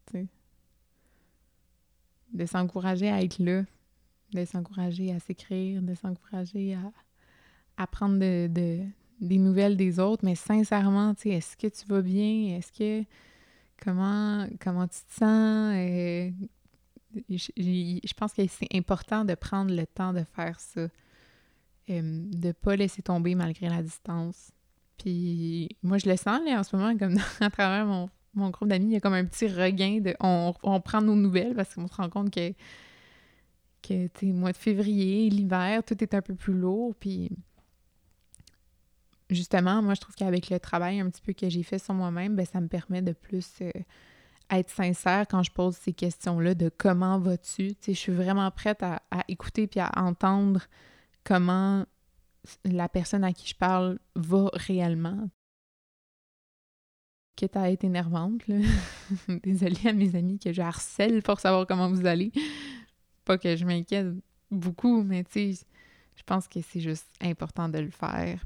De 2.33 2.45
s'encourager 2.45 3.09
à 3.09 3.21
être 3.21 3.39
là, 3.39 3.63
de 4.33 4.45
s'encourager 4.45 5.13
à 5.13 5.19
s'écrire, 5.19 5.81
de 5.81 5.93
s'encourager 5.93 6.73
à, 6.73 6.91
à 7.77 7.87
prendre 7.87 8.17
de, 8.17 8.79
des 9.21 9.37
nouvelles 9.37 9.77
des 9.77 9.99
autres, 9.99 10.25
mais 10.25 10.35
sincèrement, 10.35 11.13
tu 11.13 11.29
est-ce 11.29 11.55
que 11.55 11.67
tu 11.67 11.85
vas 11.87 12.01
bien? 12.01 12.57
Est-ce 12.57 12.71
que 12.71 13.05
Comment, 13.83 14.47
comment 14.61 14.87
tu 14.87 14.99
te 14.99 15.13
sens? 15.13 15.75
Euh, 15.75 16.31
je, 17.29 18.13
pense 18.13 18.33
que 18.33 18.47
c'est 18.47 18.73
important 18.73 19.25
de 19.25 19.35
prendre 19.35 19.75
le 19.75 19.85
temps 19.85 20.13
de 20.13 20.23
faire 20.35 20.59
ça. 20.59 20.81
Euh, 20.81 20.89
de 21.89 22.47
ne 22.47 22.51
pas 22.53 22.77
laisser 22.77 23.01
tomber 23.01 23.35
malgré 23.35 23.67
la 23.67 23.83
distance. 23.83 24.51
Puis 24.97 25.67
moi, 25.81 25.97
je 25.97 26.09
le 26.09 26.15
sens 26.15 26.39
là, 26.45 26.59
en 26.59 26.63
ce 26.63 26.75
moment, 26.75 26.97
comme 26.97 27.17
à 27.41 27.49
travers 27.49 27.85
mon, 27.85 28.09
mon 28.33 28.49
groupe 28.49 28.69
d'amis, 28.69 28.87
il 28.87 28.93
y 28.93 28.95
a 28.95 28.99
comme 28.99 29.13
un 29.13 29.25
petit 29.25 29.47
regain 29.47 29.99
de. 29.99 30.15
On, 30.19 30.53
on 30.63 30.81
prend 30.81 31.01
nos 31.01 31.15
nouvelles 31.15 31.55
parce 31.55 31.73
qu'on 31.73 31.87
se 31.87 31.95
rend 31.95 32.09
compte 32.09 32.31
que, 32.31 32.53
que 33.81 34.07
tu 34.07 34.33
mois 34.33 34.51
de 34.51 34.57
février, 34.57 35.29
l'hiver, 35.29 35.83
tout 35.83 36.01
est 36.03 36.13
un 36.13 36.21
peu 36.21 36.35
plus 36.35 36.53
lourd. 36.53 36.95
Puis 36.99 37.29
justement, 39.29 39.81
moi, 39.81 39.93
je 39.93 40.01
trouve 40.01 40.15
qu'avec 40.15 40.49
le 40.49 40.59
travail 40.59 40.99
un 40.99 41.09
petit 41.09 41.21
peu 41.21 41.33
que 41.33 41.49
j'ai 41.49 41.63
fait 41.63 41.79
sur 41.79 41.93
moi-même, 41.93 42.35
ben, 42.35 42.45
ça 42.45 42.61
me 42.61 42.67
permet 42.67 43.01
de 43.01 43.13
plus 43.13 43.47
euh, 43.61 43.71
être 44.49 44.69
sincère 44.69 45.25
quand 45.29 45.43
je 45.43 45.51
pose 45.51 45.75
ces 45.75 45.93
questions-là 45.93 46.55
de 46.55 46.69
comment 46.75 47.19
vas-tu? 47.19 47.75
Je 47.85 47.91
suis 47.93 48.11
vraiment 48.11 48.49
prête 48.51 48.83
à, 48.83 49.01
écouter 49.27 49.67
puis 49.67 49.79
à 49.79 49.91
entendre 49.95 50.61
comment 51.23 51.85
la 52.65 52.89
personne 52.89 53.23
à 53.23 53.31
qui 53.31 53.47
je 53.47 53.55
parle 53.55 53.99
va 54.15 54.49
réellement. 54.53 55.29
Quitte 57.35 57.55
à 57.55 57.71
être 57.71 57.83
énervante. 57.83 58.41
Désolée 59.43 59.87
à 59.87 59.93
mes 59.93 60.15
amis 60.15 60.39
que 60.39 60.53
je 60.53 60.61
harcèle 60.61 61.23
pour 61.23 61.39
savoir 61.39 61.65
comment 61.65 61.89
vous 61.89 62.05
allez. 62.05 62.31
Pas 63.25 63.37
que 63.37 63.55
je 63.55 63.65
m'inquiète 63.65 64.07
beaucoup, 64.51 65.03
mais 65.03 65.23
tu 65.23 65.53
sais, 65.53 65.65
je 66.15 66.23
pense 66.23 66.47
que 66.47 66.61
c'est 66.61 66.81
juste 66.81 67.07
important 67.21 67.69
de 67.69 67.79
le 67.79 67.89
faire 67.89 68.45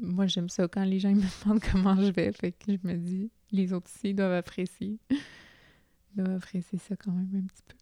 moi, 0.00 0.26
j'aime 0.26 0.48
ça 0.48 0.68
quand 0.68 0.84
les 0.84 1.00
gens 1.00 1.10
me 1.10 1.22
demandent 1.44 1.62
comment 1.62 1.96
je 1.96 2.12
vais. 2.12 2.32
Fait 2.32 2.52
que 2.52 2.72
je 2.72 2.86
me 2.86 2.94
dis, 2.94 3.30
les 3.50 3.72
autres 3.72 3.90
aussi 3.94 4.14
doivent 4.14 4.32
apprécier. 4.32 4.98
doivent 6.14 6.36
apprécier 6.36 6.78
ça 6.78 6.96
quand 6.96 7.12
même 7.12 7.30
un 7.34 7.46
petit 7.46 7.62
peu. 7.66 7.76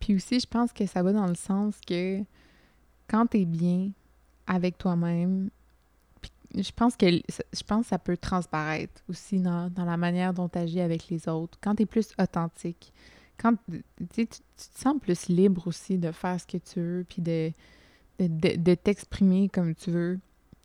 Puis 0.00 0.14
aussi, 0.14 0.40
je 0.40 0.46
pense 0.46 0.72
que 0.72 0.86
ça 0.86 1.02
va 1.02 1.12
dans 1.12 1.26
le 1.26 1.34
sens 1.34 1.78
que 1.86 2.20
quand 3.08 3.26
t'es 3.26 3.44
bien 3.44 3.92
avec 4.46 4.78
toi-même, 4.78 5.50
je 6.54 6.70
pense 6.72 6.96
que 6.96 7.06
je 7.08 7.62
pense 7.66 7.86
ça 7.86 7.98
peut 7.98 8.16
transparaître 8.16 9.02
aussi 9.08 9.38
dans, 9.38 9.70
la 9.76 9.96
manière 9.96 10.34
dont 10.34 10.48
tu 10.48 10.58
agis 10.58 10.80
avec 10.80 11.08
les 11.08 11.28
autres. 11.28 11.58
Quand 11.62 11.74
tu 11.74 11.82
es 11.82 11.86
plus 11.86 12.12
authentique, 12.18 12.92
quand 13.38 13.54
tu, 13.68 13.82
tu 14.14 14.26
te 14.26 14.40
sens 14.56 14.96
plus 15.00 15.28
libre 15.28 15.66
aussi 15.66 15.98
de 15.98 16.12
faire 16.12 16.40
ce 16.40 16.46
que 16.46 16.58
tu 16.58 16.80
veux, 16.80 17.06
puis 17.08 17.22
de, 17.22 17.52
de, 18.18 18.74
t'exprimer 18.74 19.48
comme 19.48 19.74
tu 19.74 19.90
veux. 19.90 20.18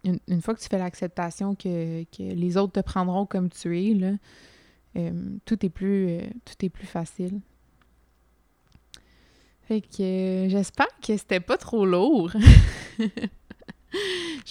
Une, 0.04 0.42
fois 0.42 0.56
que 0.56 0.62
tu 0.62 0.70
fais 0.70 0.78
l'acceptation 0.78 1.56
que, 1.56 2.06
les 2.20 2.58
autres 2.58 2.74
te 2.74 2.80
prendront 2.80 3.26
comme 3.26 3.50
tu 3.50 3.78
es, 3.78 3.94
là, 3.94 4.14
euh, 4.96 5.12
tout, 5.46 5.66
est 5.66 5.70
plus, 5.70 6.10
euh, 6.10 6.22
tout 6.46 6.66
est 6.66 6.70
plus 6.70 6.88
facile. 6.88 7.42
Fait 9.64 9.82
que 9.82 10.02
euh, 10.02 10.50
j'espère 10.50 10.88
que 11.06 11.18
c'était 11.18 11.42
pas 11.42 11.58
trop 11.58 11.86
lourd. 11.86 12.32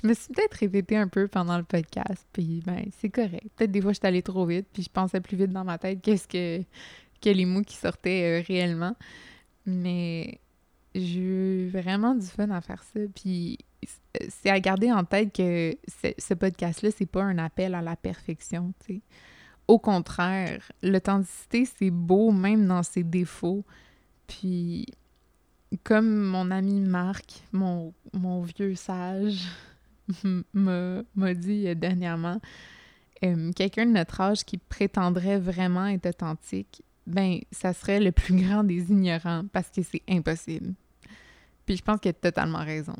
je 0.02 0.06
me 0.06 0.14
suis 0.14 0.32
peut-être 0.32 0.54
répétée 0.54 0.96
un 0.96 1.08
peu 1.08 1.26
pendant 1.26 1.56
le 1.56 1.64
podcast, 1.64 2.26
puis 2.32 2.62
ben 2.66 2.84
c'est 2.98 3.08
correct. 3.08 3.48
Peut-être 3.56 3.70
des 3.70 3.80
fois 3.80 3.92
je 3.92 3.98
suis 3.98 4.06
allée 4.06 4.22
trop 4.22 4.44
vite, 4.44 4.66
puis 4.72 4.82
je 4.82 4.90
pensais 4.90 5.20
plus 5.20 5.36
vite 5.36 5.50
dans 5.50 5.64
ma 5.64 5.78
tête 5.78 6.00
qu'est-ce 6.02 6.28
que, 6.28 6.62
que 7.22 7.30
les 7.30 7.46
mots 7.46 7.62
qui 7.62 7.76
sortaient 7.76 8.44
réellement. 8.46 8.94
Mais 9.64 10.40
j'ai 10.94 11.20
eu 11.20 11.68
vraiment 11.68 12.14
du 12.14 12.26
fun 12.26 12.50
à 12.50 12.60
faire 12.60 12.82
ça. 12.82 13.00
Puis 13.14 13.58
c'est 14.28 14.50
à 14.50 14.60
garder 14.60 14.92
en 14.92 15.04
tête 15.04 15.34
que 15.34 15.76
ce 16.18 16.34
podcast-là, 16.34 16.90
c'est 16.96 17.06
pas 17.06 17.22
un 17.22 17.38
appel 17.38 17.74
à 17.74 17.82
la 17.82 17.96
perfection, 17.96 18.72
tu 18.84 18.94
sais. 18.94 19.00
Au 19.68 19.78
contraire, 19.78 20.70
l'authenticité, 20.82 21.64
c'est 21.64 21.90
beau 21.90 22.30
même 22.30 22.68
dans 22.68 22.84
ses 22.84 23.02
défauts. 23.02 23.64
Puis, 24.28 24.86
comme 25.82 26.20
mon 26.20 26.52
ami 26.52 26.80
Marc, 26.80 27.42
mon 27.52 27.92
vieux 28.42 28.76
sage, 28.76 29.48
m'a 30.54 31.34
dit 31.34 31.74
dernièrement, 31.76 32.40
euh, 33.24 33.52
quelqu'un 33.52 33.86
de 33.86 33.92
notre 33.92 34.20
âge 34.20 34.44
qui 34.44 34.58
prétendrait 34.58 35.38
vraiment 35.38 35.86
être 35.86 36.06
authentique, 36.06 36.82
ben, 37.06 37.40
ça 37.50 37.72
serait 37.72 38.00
le 38.00 38.12
plus 38.12 38.34
grand 38.42 38.64
des 38.64 38.90
ignorants 38.90 39.44
parce 39.52 39.70
que 39.70 39.82
c'est 39.82 40.02
impossible. 40.08 40.74
Puis 41.64 41.76
je 41.76 41.82
pense 41.82 42.00
qu'il 42.00 42.10
a 42.10 42.12
totalement 42.12 42.64
raison. 42.64 42.94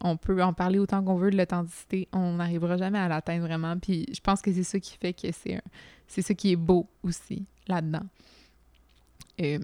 on 0.00 0.16
peut 0.16 0.42
en 0.42 0.52
parler 0.52 0.78
autant 0.78 1.02
qu'on 1.02 1.16
veut 1.16 1.30
de 1.30 1.36
l'authenticité, 1.36 2.08
on 2.12 2.34
n'arrivera 2.34 2.76
jamais 2.76 2.98
à 2.98 3.08
l'atteindre 3.08 3.46
vraiment. 3.46 3.78
Puis 3.78 4.06
je 4.12 4.20
pense 4.20 4.40
que 4.40 4.52
c'est 4.52 4.64
ça 4.64 4.78
qui 4.80 4.96
fait 4.96 5.12
que 5.12 5.30
c'est 5.32 5.60
c'est 6.06 6.22
ça 6.22 6.32
qui 6.32 6.52
est 6.52 6.56
beau 6.56 6.88
aussi 7.02 7.44
là-dedans. 7.66 8.06
Euh, 9.40 9.58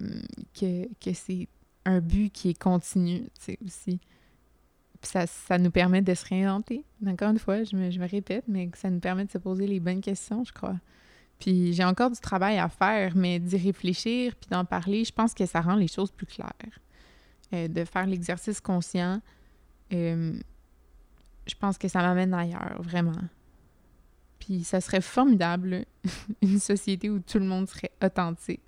que, 0.53 0.87
que 1.03 1.13
c'est 1.13 1.47
un 1.85 1.99
but 1.99 2.31
qui 2.31 2.49
est 2.49 2.59
continu, 2.59 3.23
tu 3.23 3.29
sais, 3.39 3.59
aussi. 3.65 3.99
Ça, 5.05 5.27
ça 5.27 5.57
nous 5.57 5.71
permet 5.71 6.01
de 6.01 6.13
se 6.13 6.25
réinventer. 6.25 6.83
Encore 7.05 7.29
une 7.29 7.39
fois, 7.39 7.63
je 7.63 7.75
me, 7.75 7.91
je 7.91 7.99
répète, 7.99 8.45
mais 8.47 8.69
ça 8.75 8.89
nous 8.89 8.99
permet 8.99 9.25
de 9.25 9.31
se 9.31 9.37
poser 9.37 9.67
les 9.67 9.79
bonnes 9.79 10.01
questions, 10.01 10.43
je 10.43 10.51
crois. 10.51 10.75
Puis 11.39 11.73
j'ai 11.73 11.83
encore 11.83 12.11
du 12.11 12.19
travail 12.19 12.57
à 12.57 12.69
faire, 12.69 13.15
mais 13.15 13.39
d'y 13.39 13.57
réfléchir 13.57 14.35
puis 14.35 14.49
d'en 14.49 14.65
parler, 14.65 15.03
je 15.03 15.11
pense 15.11 15.33
que 15.33 15.45
ça 15.45 15.61
rend 15.61 15.75
les 15.75 15.87
choses 15.87 16.11
plus 16.11 16.25
claires. 16.25 16.79
Euh, 17.53 17.67
de 17.67 17.85
faire 17.85 18.07
l'exercice 18.07 18.59
conscient, 18.59 19.21
euh, 19.93 20.33
je 21.45 21.55
pense 21.55 21.77
que 21.77 21.87
ça 21.87 22.01
m'amène 22.01 22.33
ailleurs, 22.33 22.81
vraiment. 22.81 23.21
Puis 24.39 24.63
ça 24.63 24.81
serait 24.81 25.01
formidable, 25.01 25.85
une 26.41 26.59
société 26.59 27.09
où 27.09 27.19
tout 27.19 27.39
le 27.39 27.45
monde 27.45 27.67
serait 27.67 27.91
authentique. 28.03 28.61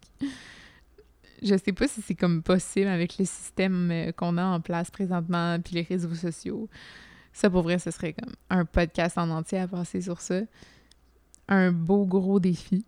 Je 1.42 1.56
sais 1.56 1.74
pas 1.74 1.88
si 1.88 2.02
c'est 2.02 2.16
comme 2.16 2.42
possible 2.44 2.88
avec 2.88 3.18
le 3.18 3.26
système 3.26 3.92
euh, 3.92 4.12
qu'on 4.12 4.38
a 4.38 4.46
en 4.46 4.60
place 4.60 4.92
présentement, 4.92 5.60
puis 5.60 5.76
les 5.76 5.84
réseaux 5.84 6.16
sociaux. 6.16 6.70
Ça, 7.34 7.50
pour 7.50 7.62
vrai, 7.62 7.80
ce 7.80 7.92
serait 7.92 8.14
comme 8.14 8.34
un 8.50 8.66
podcast 8.66 9.18
en 9.18 9.30
entier 9.30 9.60
à 9.60 9.68
passer 9.68 10.02
sur 10.02 10.22
ça. 10.22 10.42
Un 11.48 11.72
beau 11.72 12.06
gros 12.06 12.40
défi. 12.40 12.86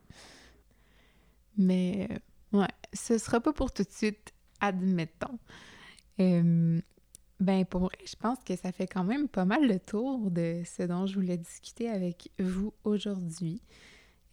Mais 1.57 2.07
ouais, 2.51 2.67
ce 2.93 3.17
sera 3.17 3.39
pas 3.39 3.53
pour 3.53 3.71
tout 3.71 3.83
de 3.83 3.91
suite, 3.91 4.33
admettons 4.59 5.37
ben 7.39 7.65
pour 7.65 7.81
vrai, 7.81 7.97
je 8.05 8.15
pense 8.15 8.37
que 8.45 8.55
ça 8.55 8.71
fait 8.71 8.87
quand 8.87 9.03
même 9.03 9.27
pas 9.27 9.45
mal 9.45 9.65
le 9.65 9.79
tour 9.79 10.29
de 10.29 10.61
ce 10.65 10.83
dont 10.83 11.05
je 11.05 11.15
voulais 11.15 11.37
discuter 11.37 11.89
avec 11.89 12.31
vous 12.37 12.73
aujourd'hui. 12.83 13.61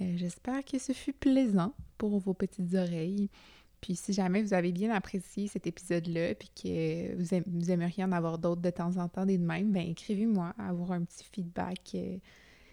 Euh, 0.01 0.15
j'espère 0.17 0.65
que 0.65 0.79
ce 0.79 0.93
fut 0.93 1.13
plaisant 1.13 1.73
pour 1.99 2.19
vos 2.19 2.35
petites 2.35 2.75
oreilles. 2.75 3.31
Puis 3.87 3.95
si 3.95 4.13
jamais 4.13 4.43
vous 4.43 4.53
avez 4.53 4.73
bien 4.73 4.93
apprécié 4.93 5.47
cet 5.47 5.69
épisode-là, 5.69 6.35
puis 6.35 6.51
que 6.61 7.15
vous, 7.15 7.71
aimeriez 7.71 8.03
en 8.03 8.11
avoir 8.11 8.37
d'autres 8.37 8.61
de 8.61 8.71
temps 8.71 8.97
en 8.97 9.09
temps 9.09 9.25
des 9.25 9.39
de 9.39 9.45
même, 9.45 9.71
ben 9.71 9.89
écrivez-moi, 9.89 10.55
avoir 10.59 10.91
un 10.91 11.05
petit 11.05 11.23
feedback. 11.23 11.93
Euh, 11.95 12.17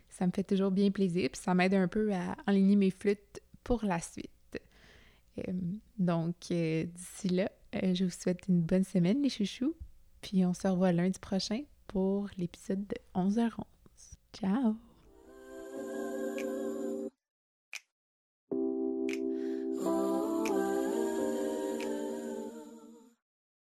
ça 0.10 0.26
me 0.26 0.32
fait 0.32 0.44
toujours 0.44 0.72
bien 0.72 0.90
plaisir, 0.90 1.30
puis 1.32 1.40
ça 1.40 1.54
m'aide 1.54 1.76
un 1.76 1.88
peu 1.88 2.12
à 2.16 2.36
enligner 2.48 2.76
mes 2.76 2.90
flûtes 2.90 3.42
pour 3.64 3.86
la 3.86 4.00
suite. 4.00 4.32
donc, 6.00 6.36
euh, 6.50 6.86
d'ici 6.86 7.30
là, 7.30 7.52
euh, 7.76 7.94
je 7.94 8.06
vous 8.06 8.10
souhaite 8.10 8.48
une 8.50 8.62
bonne 8.62 8.84
semaine, 8.84 9.22
les 9.22 9.30
chouchous. 9.30 9.76
Puis 10.20 10.44
on 10.48 10.56
se 10.56 10.68
revoit 10.68 10.94
lundi 10.94 11.20
prochain 11.20 11.62
pour 11.86 12.28
l'épisode 12.40 12.88
de 12.88 12.96
11h11. 13.14 13.62
Ciao! 14.34 14.93